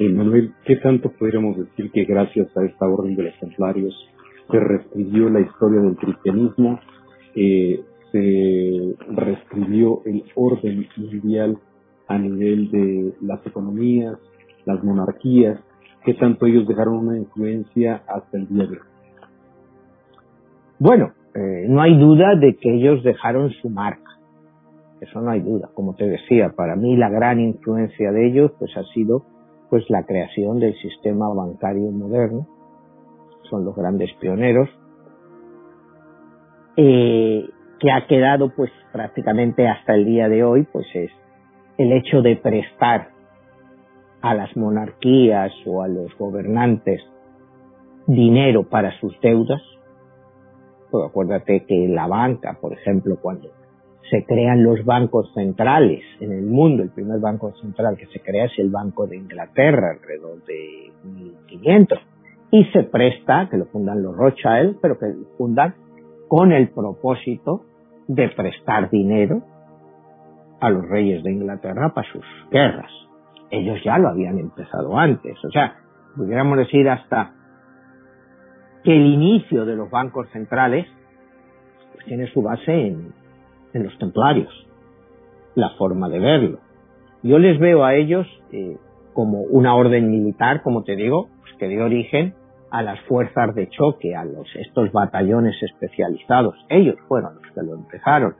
Manuel, 0.08 0.54
¿qué 0.64 0.78
tanto 0.78 1.12
podríamos 1.12 1.58
decir 1.58 1.92
que 1.92 2.06
gracias 2.06 2.56
a 2.56 2.64
esta 2.64 2.88
orden 2.88 3.16
de 3.18 3.24
los 3.24 3.40
templarios 3.40 3.94
se 4.50 4.58
reescribió 4.58 5.30
la 5.30 5.42
historia 5.42 5.82
del 5.82 5.98
cristianismo, 5.98 6.80
eh, 7.36 7.82
se 8.12 8.96
reescribió 9.10 10.02
el 10.06 10.24
orden 10.36 10.88
mundial 10.96 11.58
a 12.08 12.18
nivel 12.18 12.72
de 12.72 13.14
las 13.22 13.46
economías, 13.46 14.18
las 14.66 14.82
monarquías, 14.84 15.60
qué 16.06 16.14
tanto 16.14 16.46
ellos 16.46 16.66
dejaron 16.66 17.08
una 17.08 17.18
influencia 17.18 18.02
hasta 18.08 18.38
el 18.38 18.48
día 18.48 18.64
de 18.64 18.78
hoy? 18.78 18.88
Bueno, 20.80 21.12
eh, 21.36 21.66
no 21.68 21.82
hay 21.82 22.00
duda 22.00 22.36
de 22.36 22.56
que 22.56 22.74
ellos 22.74 23.04
dejaron 23.04 23.52
su 23.62 23.70
marca. 23.70 24.18
Eso 25.02 25.22
no 25.22 25.30
hay 25.30 25.42
duda. 25.42 25.70
Como 25.74 25.94
te 25.96 26.08
decía, 26.08 26.54
para 26.56 26.78
mí 26.78 26.96
la 26.96 27.10
gran 27.10 27.42
influencia 27.42 28.12
de 28.14 28.28
ellos 28.28 28.52
pues 28.58 28.76
ha 28.78 28.84
sido 28.94 29.26
pues 29.70 29.84
la 29.90 30.04
creación 30.04 30.60
del 30.60 30.76
sistema 30.80 31.28
bancario 31.34 31.92
moderno. 31.92 32.48
Son 33.50 33.66
los 33.66 33.76
grandes 33.76 34.12
pioneros. 34.20 34.70
Eh, 36.76 37.50
que 37.80 37.92
ha 37.92 38.08
quedado 38.08 38.54
pues 38.56 38.72
prácticamente 38.92 39.68
hasta 39.68 39.96
el 39.96 40.06
día 40.06 40.30
de 40.30 40.44
hoy 40.44 40.68
pues 40.72 40.86
es 40.94 41.12
el 41.78 41.92
hecho 41.94 42.22
de 42.22 42.36
prestar 42.36 43.10
a 44.22 44.34
las 44.34 44.56
monarquías 44.58 45.52
o 45.66 45.82
a 45.82 45.88
los 45.88 46.16
gobernantes 46.18 47.02
dinero 48.08 48.68
para 48.68 48.98
sus 49.00 49.20
deudas. 49.22 49.62
Pues 50.92 51.06
acuérdate 51.08 51.66
que 51.66 51.88
la 51.88 52.08
banca, 52.08 52.58
por 52.60 52.74
ejemplo, 52.74 53.18
cuando 53.22 53.50
se 54.10 54.26
crean 54.26 54.64
los 54.64 54.84
bancos 54.86 55.32
centrales 55.34 56.02
en 56.20 56.32
el 56.32 56.46
mundo. 56.46 56.84
El 56.84 56.90
primer 56.90 57.20
banco 57.20 57.54
central 57.62 57.98
que 57.98 58.08
se 58.08 58.20
crea 58.22 58.46
es 58.46 58.58
el 58.58 58.70
Banco 58.70 59.08
de 59.08 59.18
Inglaterra, 59.18 59.92
alrededor 59.92 60.44
de 60.46 60.92
1500. 61.04 62.00
Y 62.52 62.66
se 62.66 62.84
presta, 62.84 63.48
que 63.50 63.58
lo 63.58 63.66
fundan 63.66 64.02
los 64.02 64.16
Rothschild, 64.16 64.78
pero 64.82 64.98
que 64.98 65.08
lo 65.08 65.26
fundan 65.38 65.76
con 66.28 66.52
el 66.52 66.70
propósito 66.70 67.66
de 68.08 68.30
prestar 68.30 68.90
dinero 68.90 69.44
a 70.60 70.70
los 70.70 70.88
reyes 70.88 71.24
de 71.24 71.32
Inglaterra 71.32 71.94
para 71.94 72.12
sus 72.12 72.26
guerras. 72.52 72.92
Ellos 73.52 73.80
ya 73.84 73.98
lo 73.98 74.10
habían 74.10 74.40
empezado 74.40 74.98
antes. 74.98 75.38
O 75.46 75.52
sea, 75.52 75.76
pudiéramos 76.16 76.58
decir 76.58 76.90
hasta 76.90 77.34
que 78.84 78.96
el 78.96 79.06
inicio 79.06 79.66
de 79.66 79.76
los 79.76 79.90
bancos 79.90 80.28
centrales 80.32 80.88
tiene 82.06 82.28
su 82.28 82.42
base 82.42 82.88
en, 82.88 83.14
en 83.74 83.84
los 83.84 83.98
templarios, 83.98 84.52
la 85.56 85.70
forma 85.72 86.10
de 86.10 86.20
verlo. 86.20 86.60
Yo 87.24 87.38
les 87.38 87.60
veo 87.60 87.84
a 87.84 87.96
ellos 87.96 88.28
eh, 88.52 88.78
como 89.14 89.42
una 89.42 89.76
orden 89.76 90.10
militar, 90.10 90.62
como 90.62 90.84
te 90.84 90.96
digo, 90.96 91.30
pues 91.42 91.54
que 91.58 91.68
dio 91.68 91.86
origen 91.86 92.34
a 92.72 92.82
las 92.82 93.00
fuerzas 93.02 93.54
de 93.56 93.68
choque, 93.70 94.16
a 94.16 94.24
los 94.24 94.48
estos 94.56 94.92
batallones 94.92 95.56
especializados. 95.62 96.56
Ellos 96.70 96.96
fueron 97.08 97.36
los 97.36 97.52
que 97.54 97.62
lo 97.64 97.74
empezaron. 97.74 98.36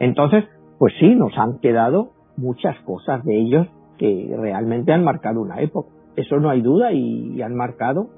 Entonces, 0.00 0.44
pues 0.78 0.94
sí, 0.98 1.14
nos 1.14 1.36
han 1.36 1.58
quedado 1.58 2.10
muchas 2.36 2.78
cosas 2.80 3.24
de 3.24 3.38
ellos 3.38 3.66
que 3.98 4.34
realmente 4.38 4.92
han 4.92 5.04
marcado 5.04 5.40
una 5.40 5.60
época. 5.60 5.90
Eso 6.16 6.36
no 6.38 6.50
hay 6.50 6.62
duda 6.62 6.92
y, 6.92 7.34
y 7.34 7.42
han 7.42 7.54
marcado 7.54 8.08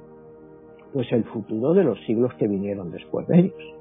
pues 0.92 1.10
el 1.12 1.24
futuro 1.24 1.74
de 1.74 1.84
los 1.84 1.98
siglos 2.06 2.32
que 2.34 2.48
vinieron 2.48 2.90
después 2.90 3.26
de 3.28 3.40
ellos. 3.40 3.77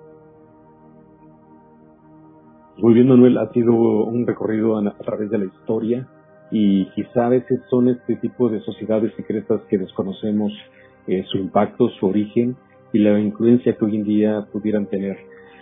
Muy 2.79 2.93
bien, 2.93 3.07
Manuel, 3.07 3.39
ha 3.39 3.51
sido 3.53 3.73
un 3.73 4.27
recorrido 4.27 4.77
a, 4.77 4.93
través 4.97 5.31
de 5.31 5.39
la 5.39 5.45
historia 5.45 6.07
y 6.51 6.85
quizá 6.91 7.25
a 7.25 7.29
veces 7.29 7.59
son 7.71 7.89
este 7.89 8.17
tipo 8.17 8.49
de 8.49 8.59
sociedades 8.59 9.11
secretas 9.15 9.61
que 9.67 9.79
desconocemos 9.79 10.53
eh, 11.07 11.23
su 11.27 11.39
impacto, 11.39 11.89
su 11.89 12.05
origen 12.05 12.55
y 12.93 12.99
la 12.99 13.19
influencia 13.19 13.75
que 13.75 13.83
hoy 13.83 13.95
en 13.95 14.03
día 14.03 14.45
pudieran 14.51 14.85
tener. 14.85 15.17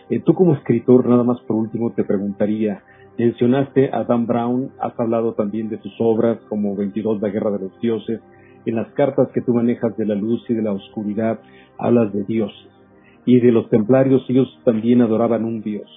Eh, 0.09 0.19
tú 0.25 0.33
como 0.33 0.55
escritor, 0.55 1.07
nada 1.07 1.23
más 1.23 1.39
por 1.47 1.55
último 1.55 1.93
te 1.93 2.03
preguntaría, 2.03 2.83
mencionaste 3.17 3.91
a 3.93 4.03
Dan 4.03 4.27
Brown, 4.27 4.71
has 4.81 4.99
hablado 4.99 5.35
también 5.35 5.69
de 5.69 5.79
sus 5.79 5.93
obras 5.99 6.37
como 6.49 6.75
22, 6.75 7.21
La 7.21 7.29
Guerra 7.29 7.51
de 7.51 7.59
los 7.59 7.79
Dioses, 7.79 8.19
en 8.65 8.75
las 8.75 8.89
cartas 8.89 9.29
que 9.33 9.41
tú 9.41 9.53
manejas 9.53 9.95
de 9.95 10.05
la 10.05 10.15
luz 10.15 10.43
y 10.49 10.53
de 10.53 10.63
la 10.63 10.73
oscuridad, 10.73 11.39
hablas 11.77 12.11
de 12.11 12.25
dioses. 12.25 12.67
Y 13.25 13.39
de 13.39 13.53
los 13.53 13.69
templarios 13.69 14.25
ellos 14.27 14.49
también 14.65 15.01
adoraban 15.01 15.45
un 15.45 15.61
dios 15.61 15.89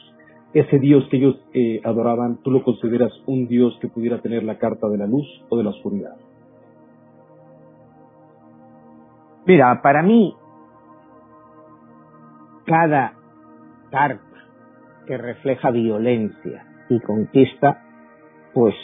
ese 0.52 0.78
Dios 0.78 1.06
que 1.10 1.18
ellos 1.18 1.36
eh, 1.52 1.80
adoraban, 1.84 2.38
¿tú 2.42 2.50
lo 2.50 2.62
consideras 2.62 3.12
un 3.26 3.48
Dios 3.48 3.76
que 3.80 3.88
pudiera 3.88 4.20
tener 4.20 4.42
la 4.42 4.58
carta 4.58 4.88
de 4.88 4.98
la 4.98 5.06
luz 5.06 5.26
o 5.48 5.56
de 5.56 5.64
la 5.64 5.70
oscuridad? 5.70 6.16
Mira, 9.46 9.80
para 9.82 10.02
mí, 10.02 10.34
cada 12.66 13.14
carta 13.90 14.22
que 15.06 15.16
refleja 15.16 15.70
violencia 15.70 16.66
y 16.90 17.00
conquista, 17.00 17.82
pues 18.52 18.74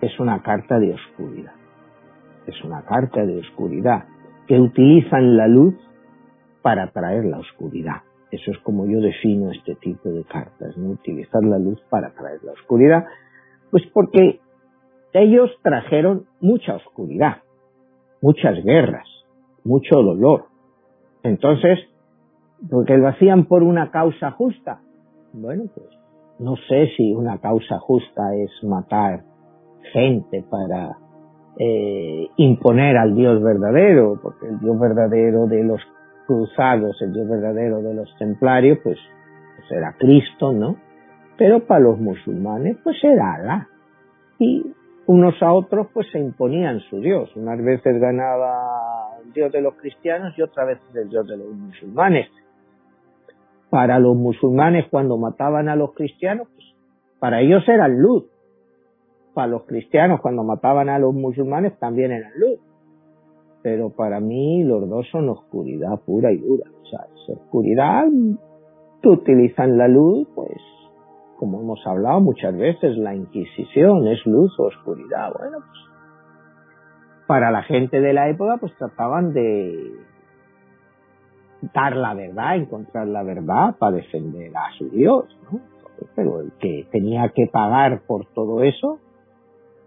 es 0.00 0.18
una 0.20 0.42
carta 0.42 0.78
de 0.78 0.94
oscuridad. 0.94 1.54
Es 2.46 2.62
una 2.64 2.82
carta 2.82 3.24
de 3.24 3.38
oscuridad 3.38 4.04
que 4.46 4.58
utilizan 4.58 5.36
la 5.36 5.48
luz 5.48 5.74
para 6.62 6.84
atraer 6.84 7.24
la 7.24 7.38
oscuridad. 7.38 8.02
Eso 8.32 8.50
es 8.50 8.58
como 8.60 8.86
yo 8.86 8.98
defino 9.00 9.50
este 9.50 9.74
tipo 9.74 10.08
de 10.08 10.24
cartas, 10.24 10.74
¿no? 10.78 10.92
Utilizar 10.92 11.44
la 11.44 11.58
luz 11.58 11.78
para 11.90 12.08
atraer 12.08 12.42
la 12.42 12.52
oscuridad. 12.52 13.04
Pues 13.70 13.84
porque 13.92 14.40
ellos 15.12 15.50
trajeron 15.62 16.24
mucha 16.40 16.76
oscuridad, 16.76 17.42
muchas 18.22 18.64
guerras, 18.64 19.06
mucho 19.64 20.02
dolor. 20.02 20.46
Entonces, 21.22 21.78
porque 22.70 22.96
lo 22.96 23.08
hacían 23.08 23.44
por 23.44 23.62
una 23.62 23.90
causa 23.90 24.30
justa. 24.30 24.80
Bueno, 25.34 25.64
pues 25.74 25.88
no 26.38 26.56
sé 26.68 26.88
si 26.96 27.12
una 27.12 27.38
causa 27.38 27.78
justa 27.80 28.34
es 28.34 28.50
matar 28.64 29.24
gente 29.92 30.42
para 30.48 30.96
eh, 31.58 32.28
imponer 32.36 32.96
al 32.96 33.14
Dios 33.14 33.42
verdadero, 33.42 34.18
porque 34.22 34.46
el 34.46 34.58
Dios 34.58 34.78
verdadero 34.80 35.46
de 35.46 35.64
los 35.64 35.80
cruzados, 36.26 37.00
el 37.02 37.12
Dios 37.12 37.28
verdadero 37.28 37.82
de 37.82 37.94
los 37.94 38.14
templarios, 38.18 38.78
pues, 38.82 38.98
pues 39.56 39.72
era 39.72 39.94
Cristo, 39.98 40.52
¿no? 40.52 40.76
Pero 41.36 41.66
para 41.66 41.80
los 41.80 41.98
musulmanes, 41.98 42.76
pues 42.82 42.96
era 43.02 43.34
Alá. 43.34 43.68
Y 44.38 44.64
unos 45.06 45.40
a 45.42 45.52
otros, 45.52 45.88
pues 45.92 46.06
se 46.12 46.18
imponían 46.18 46.80
su 46.90 47.00
Dios. 47.00 47.34
Unas 47.36 47.62
veces 47.62 48.00
ganaba 48.00 49.16
el 49.24 49.32
Dios 49.32 49.52
de 49.52 49.60
los 49.60 49.74
cristianos 49.74 50.34
y 50.36 50.42
otras 50.42 50.66
veces 50.68 50.84
el 50.94 51.08
Dios 51.08 51.26
de 51.26 51.36
los 51.36 51.48
musulmanes. 51.48 52.28
Para 53.70 53.98
los 53.98 54.16
musulmanes, 54.16 54.86
cuando 54.90 55.16
mataban 55.16 55.68
a 55.68 55.76
los 55.76 55.94
cristianos, 55.94 56.48
pues 56.54 56.66
para 57.18 57.40
ellos 57.40 57.62
eran 57.68 57.98
luz. 57.98 58.24
Para 59.34 59.48
los 59.48 59.64
cristianos, 59.64 60.20
cuando 60.20 60.44
mataban 60.44 60.88
a 60.88 60.98
los 60.98 61.14
musulmanes, 61.14 61.78
también 61.78 62.12
eran 62.12 62.32
luz 62.36 62.60
pero 63.62 63.90
para 63.90 64.20
mí 64.20 64.64
los 64.64 64.88
dos 64.88 65.06
son 65.10 65.28
oscuridad 65.28 66.00
pura 66.04 66.32
y 66.32 66.38
dura. 66.38 66.64
O 66.82 66.86
sea, 66.86 67.06
es 67.14 67.28
oscuridad 67.28 68.06
utilizan 69.10 69.78
la 69.78 69.88
luz, 69.88 70.28
pues, 70.34 70.60
como 71.38 71.60
hemos 71.60 71.84
hablado 71.86 72.20
muchas 72.20 72.56
veces, 72.56 72.96
la 72.96 73.14
Inquisición 73.14 74.06
es 74.06 74.24
luz 74.26 74.52
o 74.58 74.64
oscuridad. 74.64 75.32
Bueno, 75.36 75.58
pues, 75.58 77.26
para 77.26 77.50
la 77.50 77.62
gente 77.62 78.00
de 78.00 78.12
la 78.12 78.28
época, 78.28 78.58
pues 78.58 78.74
trataban 78.76 79.32
de 79.32 79.92
dar 81.74 81.96
la 81.96 82.14
verdad, 82.14 82.56
encontrar 82.56 83.06
la 83.06 83.22
verdad 83.22 83.76
para 83.78 83.96
defender 83.96 84.52
a 84.54 84.72
su 84.76 84.88
Dios, 84.90 85.24
¿no? 85.50 85.60
Pero 86.16 86.40
el 86.40 86.52
que 86.58 86.86
tenía 86.90 87.28
que 87.28 87.46
pagar 87.46 88.02
por 88.06 88.26
todo 88.34 88.62
eso 88.62 88.98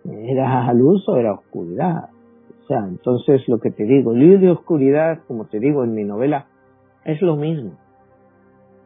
era 0.05 0.71
luz 0.73 1.07
o 1.09 1.17
era 1.17 1.33
oscuridad. 1.33 2.09
Entonces 2.69 3.47
lo 3.47 3.59
que 3.59 3.71
te 3.71 3.83
digo, 3.83 4.13
luz 4.13 4.41
y 4.41 4.47
oscuridad, 4.47 5.19
como 5.27 5.45
te 5.45 5.59
digo 5.59 5.83
en 5.83 5.93
mi 5.93 6.03
novela, 6.03 6.47
es 7.03 7.21
lo 7.21 7.35
mismo. 7.35 7.77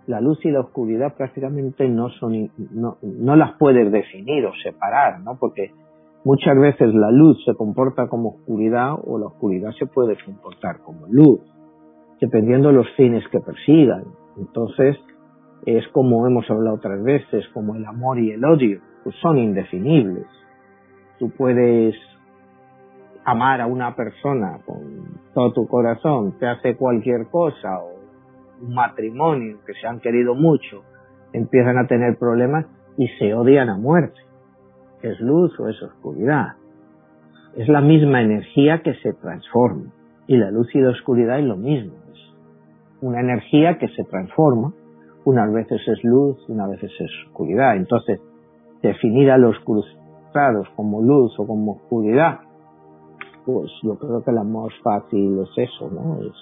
La 0.07 0.19
luz 0.21 0.43
y 0.43 0.51
la 0.51 0.61
oscuridad 0.61 1.15
prácticamente 1.15 1.88
no 1.88 2.09
son, 2.09 2.49
no 2.73 3.36
las 3.36 3.57
puedes 3.57 3.91
definir 3.91 4.45
o 4.45 4.51
separar, 4.63 5.21
¿no? 5.21 5.38
Porque 5.39 5.71
muchas 6.25 6.57
veces 6.59 6.93
la 6.93 7.11
luz 7.11 7.38
se 7.45 7.53
comporta 7.53 8.07
como 8.07 8.30
oscuridad 8.30 8.95
o 9.05 9.19
la 9.19 9.27
oscuridad 9.27 9.71
se 9.77 9.86
puede 9.86 10.17
comportar 10.25 10.80
como 10.84 11.05
luz, 11.07 11.39
dependiendo 12.19 12.69
de 12.69 12.75
los 12.75 12.88
fines 12.97 13.23
que 13.32 13.39
persigan. 13.39 14.03
Entonces, 14.38 14.97
es 15.65 15.88
como 15.89 16.25
hemos 16.27 16.49
hablado 16.49 16.77
otras 16.77 17.03
veces, 17.03 17.47
como 17.53 17.75
el 17.75 17.86
amor 17.86 18.19
y 18.19 18.32
el 18.32 18.43
odio, 18.43 18.80
pues 19.03 19.15
son 19.21 19.38
indefinibles. 19.38 20.25
Tú 21.19 21.30
puedes 21.38 21.95
amar 23.26 23.61
a 23.61 23.67
una 23.67 23.95
persona 23.95 24.59
con 24.65 25.20
todo 25.34 25.53
tu 25.53 25.67
corazón, 25.67 26.38
te 26.39 26.47
hace 26.47 26.76
cualquier 26.76 27.28
cosa 27.28 27.80
o 27.80 27.99
un 28.61 28.74
matrimonio 28.74 29.59
que 29.65 29.74
se 29.74 29.88
han 29.88 29.99
querido 29.99 30.36
mucho, 30.36 30.84
empiezan 31.34 31.78
a 31.78 31.88
tener 31.88 32.17
problemas 32.17 32.65
y 32.97 33.07
se 33.20 33.34
odian 33.34 33.70
a 33.70 33.78
muerte. 33.78 34.20
¿Es 35.01 35.20
luz 35.22 35.57
o 35.59 35.70
es 35.70 35.82
oscuridad? 35.82 36.55
Es 37.55 37.67
la 37.70 37.82
misma 37.82 38.22
energía 38.22 38.82
que 38.82 38.93
se 38.95 39.13
transforma. 39.13 39.91
Y 40.28 40.38
la 40.38 40.51
luz 40.51 40.67
y 40.76 40.80
la 40.80 40.89
oscuridad 40.89 41.39
es 41.39 41.45
lo 41.45 41.55
mismo. 41.55 41.93
Es 42.11 42.20
una 43.01 43.22
energía 43.22 43.78
que 43.78 43.88
se 43.89 44.03
transforma. 44.03 44.74
Unas 45.24 45.51
veces 45.53 45.82
es 45.88 46.03
luz, 46.03 46.38
unas 46.49 46.70
veces 46.70 46.91
es 46.99 47.11
oscuridad. 47.28 47.78
Entonces, 47.78 48.20
definir 48.82 49.32
a 49.32 49.38
los 49.38 49.57
cruzados 49.59 50.67
como 50.76 51.01
luz 51.01 51.34
o 51.39 51.47
como 51.47 51.74
oscuridad 51.74 52.41
pues 53.54 53.72
yo 53.84 53.97
creo 53.97 54.24
que 54.24 54.32
la 54.32 54.43
más 54.43 54.74
fácil 54.84 55.39
es 55.39 55.70
eso, 55.70 55.89
¿no? 55.89 56.20
Es 56.22 56.34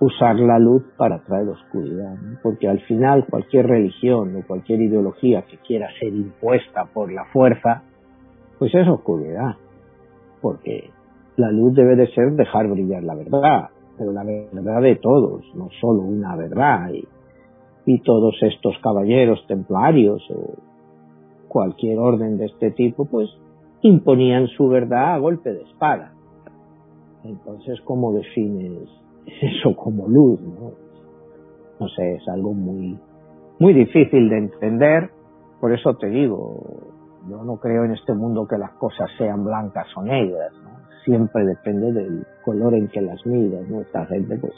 usar 0.00 0.36
la 0.36 0.58
luz 0.58 0.82
para 0.96 1.22
traer 1.24 1.48
oscuridad. 1.48 2.14
Porque 2.42 2.68
al 2.68 2.80
final 2.80 3.26
cualquier 3.28 3.66
religión 3.66 4.36
o 4.36 4.46
cualquier 4.46 4.80
ideología 4.80 5.42
que 5.42 5.58
quiera 5.58 5.88
ser 5.98 6.14
impuesta 6.14 6.86
por 6.92 7.12
la 7.12 7.24
fuerza, 7.26 7.82
pues 8.58 8.74
es 8.74 8.88
oscuridad. 8.88 9.56
Porque 10.40 10.90
la 11.36 11.50
luz 11.50 11.74
debe 11.74 11.96
de 11.96 12.08
ser 12.08 12.32
dejar 12.32 12.68
brillar 12.68 13.02
la 13.02 13.14
verdad, 13.14 13.68
pero 13.96 14.12
la 14.12 14.24
verdad 14.24 14.82
de 14.82 14.96
todos, 14.96 15.44
no 15.54 15.68
solo 15.80 16.02
una 16.02 16.34
verdad. 16.36 16.90
Y, 16.92 17.06
y 17.86 18.00
todos 18.00 18.34
estos 18.42 18.76
caballeros 18.82 19.44
templarios 19.46 20.22
o 20.30 20.54
cualquier 21.48 21.98
orden 21.98 22.38
de 22.38 22.46
este 22.46 22.70
tipo, 22.70 23.04
pues 23.04 23.28
imponían 23.82 24.46
su 24.48 24.68
verdad 24.68 25.14
a 25.14 25.18
golpe 25.18 25.52
de 25.52 25.62
espada. 25.62 26.12
Entonces, 27.24 27.80
¿cómo 27.84 28.12
defines 28.12 28.88
eso 29.42 29.76
como 29.76 30.08
luz? 30.08 30.40
No, 30.40 30.72
no 31.78 31.88
sé, 31.88 32.14
es 32.14 32.28
algo 32.28 32.52
muy, 32.52 32.98
muy 33.58 33.72
difícil 33.72 34.28
de 34.28 34.38
entender. 34.38 35.10
Por 35.60 35.72
eso 35.72 35.94
te 35.94 36.08
digo, 36.08 36.62
yo 37.28 37.44
no 37.44 37.56
creo 37.56 37.84
en 37.84 37.92
este 37.92 38.14
mundo 38.14 38.46
que 38.48 38.58
las 38.58 38.72
cosas 38.72 39.10
sean 39.18 39.44
blancas 39.44 39.86
o 39.96 40.02
negras. 40.02 40.52
Siempre 41.04 41.44
depende 41.44 41.92
del 41.92 42.26
color 42.44 42.74
en 42.74 42.88
que 42.88 43.00
las 43.00 43.24
miras. 43.26 43.68
Esta 43.70 44.06
gente, 44.06 44.36
pues, 44.38 44.52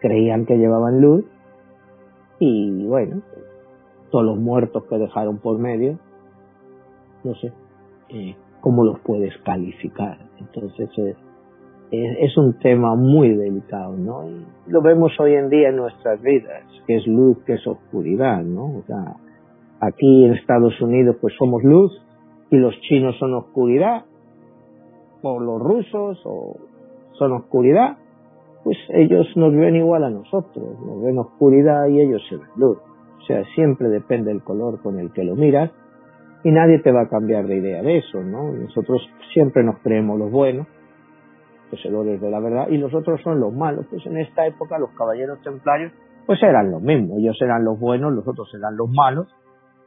creían 0.00 0.46
que 0.46 0.56
llevaban 0.56 1.00
luz 1.00 1.24
y 2.44 2.84
bueno, 2.86 3.22
todos 4.10 4.24
los 4.24 4.36
muertos 4.36 4.84
que 4.86 4.98
dejaron 4.98 5.38
por 5.38 5.58
medio, 5.58 5.98
no 7.22 7.34
sé, 7.36 7.52
eh, 8.08 8.34
¿cómo 8.60 8.84
los 8.84 8.98
puedes 9.00 9.32
calificar? 9.44 10.18
Entonces, 10.40 10.90
es 10.98 11.16
es, 11.92 12.36
un 12.38 12.58
tema 12.58 12.94
muy 12.94 13.34
delicado, 13.36 13.94
¿no? 13.96 14.26
Y 14.26 14.46
lo 14.66 14.80
vemos 14.80 15.12
hoy 15.20 15.34
en 15.34 15.50
día 15.50 15.68
en 15.68 15.76
nuestras 15.76 16.22
vidas, 16.22 16.64
que 16.86 16.96
es 16.96 17.06
luz, 17.06 17.38
que 17.44 17.54
es 17.54 17.66
oscuridad, 17.66 18.42
¿no? 18.42 18.78
O 18.78 18.82
sea, 18.86 19.16
aquí 19.80 20.24
en 20.24 20.32
Estados 20.32 20.80
Unidos 20.80 21.16
pues 21.20 21.34
somos 21.38 21.62
luz 21.62 21.92
y 22.50 22.56
los 22.56 22.74
chinos 22.80 23.16
son 23.18 23.34
oscuridad, 23.34 24.04
o 25.20 25.38
los 25.38 25.60
rusos 25.60 26.20
o 26.24 26.56
son 27.18 27.32
oscuridad, 27.32 27.98
pues 28.64 28.78
ellos 28.88 29.26
nos 29.36 29.54
ven 29.54 29.76
igual 29.76 30.04
a 30.04 30.10
nosotros, 30.10 30.80
nos 30.80 31.02
ven 31.02 31.18
oscuridad 31.18 31.88
y 31.88 32.00
ellos 32.00 32.22
se 32.28 32.36
ven 32.36 32.48
luz. 32.56 32.78
O 33.18 33.24
sea, 33.26 33.44
siempre 33.54 33.88
depende 33.88 34.32
del 34.32 34.42
color 34.42 34.80
con 34.82 34.98
el 34.98 35.12
que 35.12 35.24
lo 35.24 35.36
miras 35.36 35.70
y 36.42 36.50
nadie 36.50 36.78
te 36.78 36.90
va 36.90 37.02
a 37.02 37.08
cambiar 37.08 37.46
de 37.46 37.58
idea 37.58 37.82
de 37.82 37.98
eso, 37.98 38.22
¿no? 38.22 38.50
Nosotros 38.50 39.02
siempre 39.34 39.62
nos 39.62 39.78
creemos 39.80 40.18
los 40.18 40.30
buenos 40.30 40.66
poseedores 41.72 42.20
de 42.20 42.30
la 42.30 42.38
verdad, 42.38 42.68
y 42.68 42.76
los 42.76 42.92
otros 42.94 43.20
son 43.22 43.40
los 43.40 43.52
malos. 43.52 43.86
Pues 43.88 44.04
en 44.04 44.18
esta 44.18 44.46
época 44.46 44.78
los 44.78 44.90
caballeros 44.90 45.40
templarios 45.42 45.90
pues 46.26 46.40
eran 46.42 46.70
lo 46.70 46.78
mismo, 46.78 47.18
ellos 47.18 47.36
eran 47.40 47.64
los 47.64 47.80
buenos, 47.80 48.12
los 48.12 48.28
otros 48.28 48.48
eran 48.54 48.76
los 48.76 48.88
malos, 48.90 49.26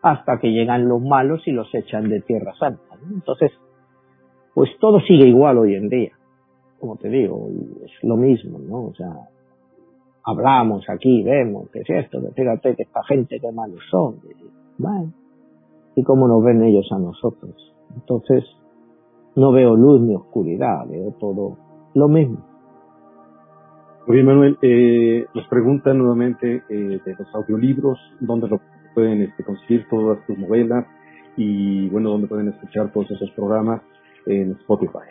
hasta 0.01 0.37
que 0.39 0.51
llegan 0.51 0.87
los 0.87 1.01
malos 1.01 1.41
y 1.45 1.51
los 1.51 1.73
echan 1.73 2.09
de 2.09 2.21
Tierra 2.21 2.53
Santa. 2.59 2.97
Entonces, 3.09 3.51
pues 4.53 4.69
todo 4.79 4.99
sigue 4.99 5.27
igual 5.27 5.57
hoy 5.57 5.75
en 5.75 5.87
día, 5.87 6.11
como 6.79 6.97
te 6.97 7.07
digo, 7.09 7.47
es 7.85 7.91
lo 8.03 8.17
mismo, 8.17 8.59
¿no? 8.59 8.87
O 8.87 8.93
sea, 8.93 9.13
hablamos 10.25 10.83
aquí, 10.89 11.23
vemos 11.23 11.69
que 11.69 11.79
es 11.79 11.89
esto, 11.89 12.19
que 12.21 12.31
fíjate 12.31 12.75
que 12.75 12.83
esta 12.83 13.03
gente 13.03 13.39
que 13.39 13.51
malos 13.51 13.81
son, 13.89 14.19
y, 14.25 16.01
y 16.01 16.03
cómo 16.03 16.27
nos 16.27 16.43
ven 16.43 16.63
ellos 16.63 16.87
a 16.91 16.99
nosotros. 16.99 17.73
Entonces, 17.95 18.43
no 19.35 19.51
veo 19.51 19.75
luz 19.75 20.01
ni 20.01 20.15
oscuridad, 20.15 20.85
veo 20.87 21.11
todo 21.19 21.57
lo 21.95 22.07
mismo. 22.07 22.45
Muy 24.05 24.17
bien, 24.17 24.27
Manuel. 24.27 24.57
Eh, 24.61 25.25
nos 25.33 25.47
preguntan 25.47 25.97
nuevamente 25.97 26.61
eh, 26.69 26.99
de 27.03 27.15
los 27.17 27.33
audiolibros, 27.33 27.97
¿dónde 28.19 28.47
lo 28.47 28.61
pueden 28.93 29.23
este, 29.23 29.43
conseguir 29.43 29.87
todas 29.89 30.25
tus 30.25 30.37
novelas 30.37 30.85
y 31.37 31.89
bueno, 31.89 32.11
dónde 32.11 32.27
pueden 32.27 32.49
escuchar 32.49 32.91
todos 32.91 33.11
esos 33.11 33.29
programas 33.31 33.81
en 34.25 34.51
Spotify. 34.53 35.09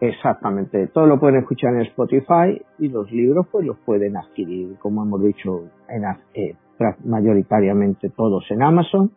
Exactamente, 0.00 0.86
todo 0.88 1.06
lo 1.06 1.20
pueden 1.20 1.36
escuchar 1.40 1.74
en 1.74 1.82
Spotify 1.82 2.60
y 2.78 2.88
los 2.88 3.10
libros 3.12 3.46
pues 3.52 3.66
los 3.66 3.78
pueden 3.78 4.16
adquirir, 4.16 4.76
como 4.78 5.02
hemos 5.02 5.22
dicho, 5.22 5.68
en, 5.88 6.04
eh, 6.34 6.56
mayoritariamente 7.04 8.08
todos 8.10 8.44
en 8.50 8.62
Amazon 8.62 9.12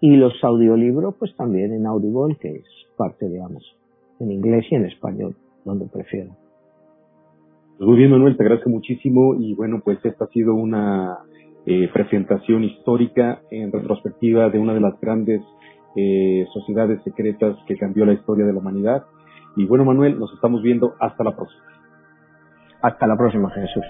y 0.00 0.16
los 0.16 0.32
audiolibros 0.42 1.16
pues 1.18 1.34
también 1.36 1.72
en 1.72 1.86
Audible, 1.86 2.36
que 2.40 2.48
es 2.48 2.66
parte 2.96 3.28
de 3.28 3.42
Amazon, 3.42 3.76
en 4.20 4.30
inglés 4.30 4.66
y 4.70 4.76
en 4.76 4.86
español, 4.86 5.34
donde 5.64 5.86
prefieran. 5.86 6.36
Pues 7.78 7.88
muy 7.88 7.96
bien, 7.96 8.10
Manuel, 8.10 8.36
te 8.36 8.42
agradezco 8.42 8.68
muchísimo 8.68 9.34
y 9.38 9.54
bueno, 9.54 9.80
pues 9.82 9.98
esta 10.04 10.24
ha 10.24 10.28
sido 10.28 10.54
una 10.54 11.18
eh, 11.66 11.88
presentación 11.92 12.64
histórica 12.64 13.40
en 13.50 13.72
retrospectiva 13.72 14.50
de 14.50 14.58
una 14.58 14.74
de 14.74 14.80
las 14.80 15.00
grandes 15.00 15.40
eh, 15.96 16.46
sociedades 16.52 17.02
secretas 17.04 17.56
que 17.66 17.76
cambió 17.76 18.04
la 18.04 18.12
historia 18.12 18.46
de 18.46 18.52
la 18.52 18.58
humanidad. 18.58 19.04
Y 19.56 19.64
bueno, 19.64 19.84
Manuel, 19.84 20.18
nos 20.18 20.32
estamos 20.34 20.62
viendo 20.62 20.94
hasta 21.00 21.24
la 21.24 21.34
próxima. 21.34 21.64
Hasta 22.82 23.06
la 23.06 23.16
próxima, 23.16 23.50
Jesús. 23.50 23.84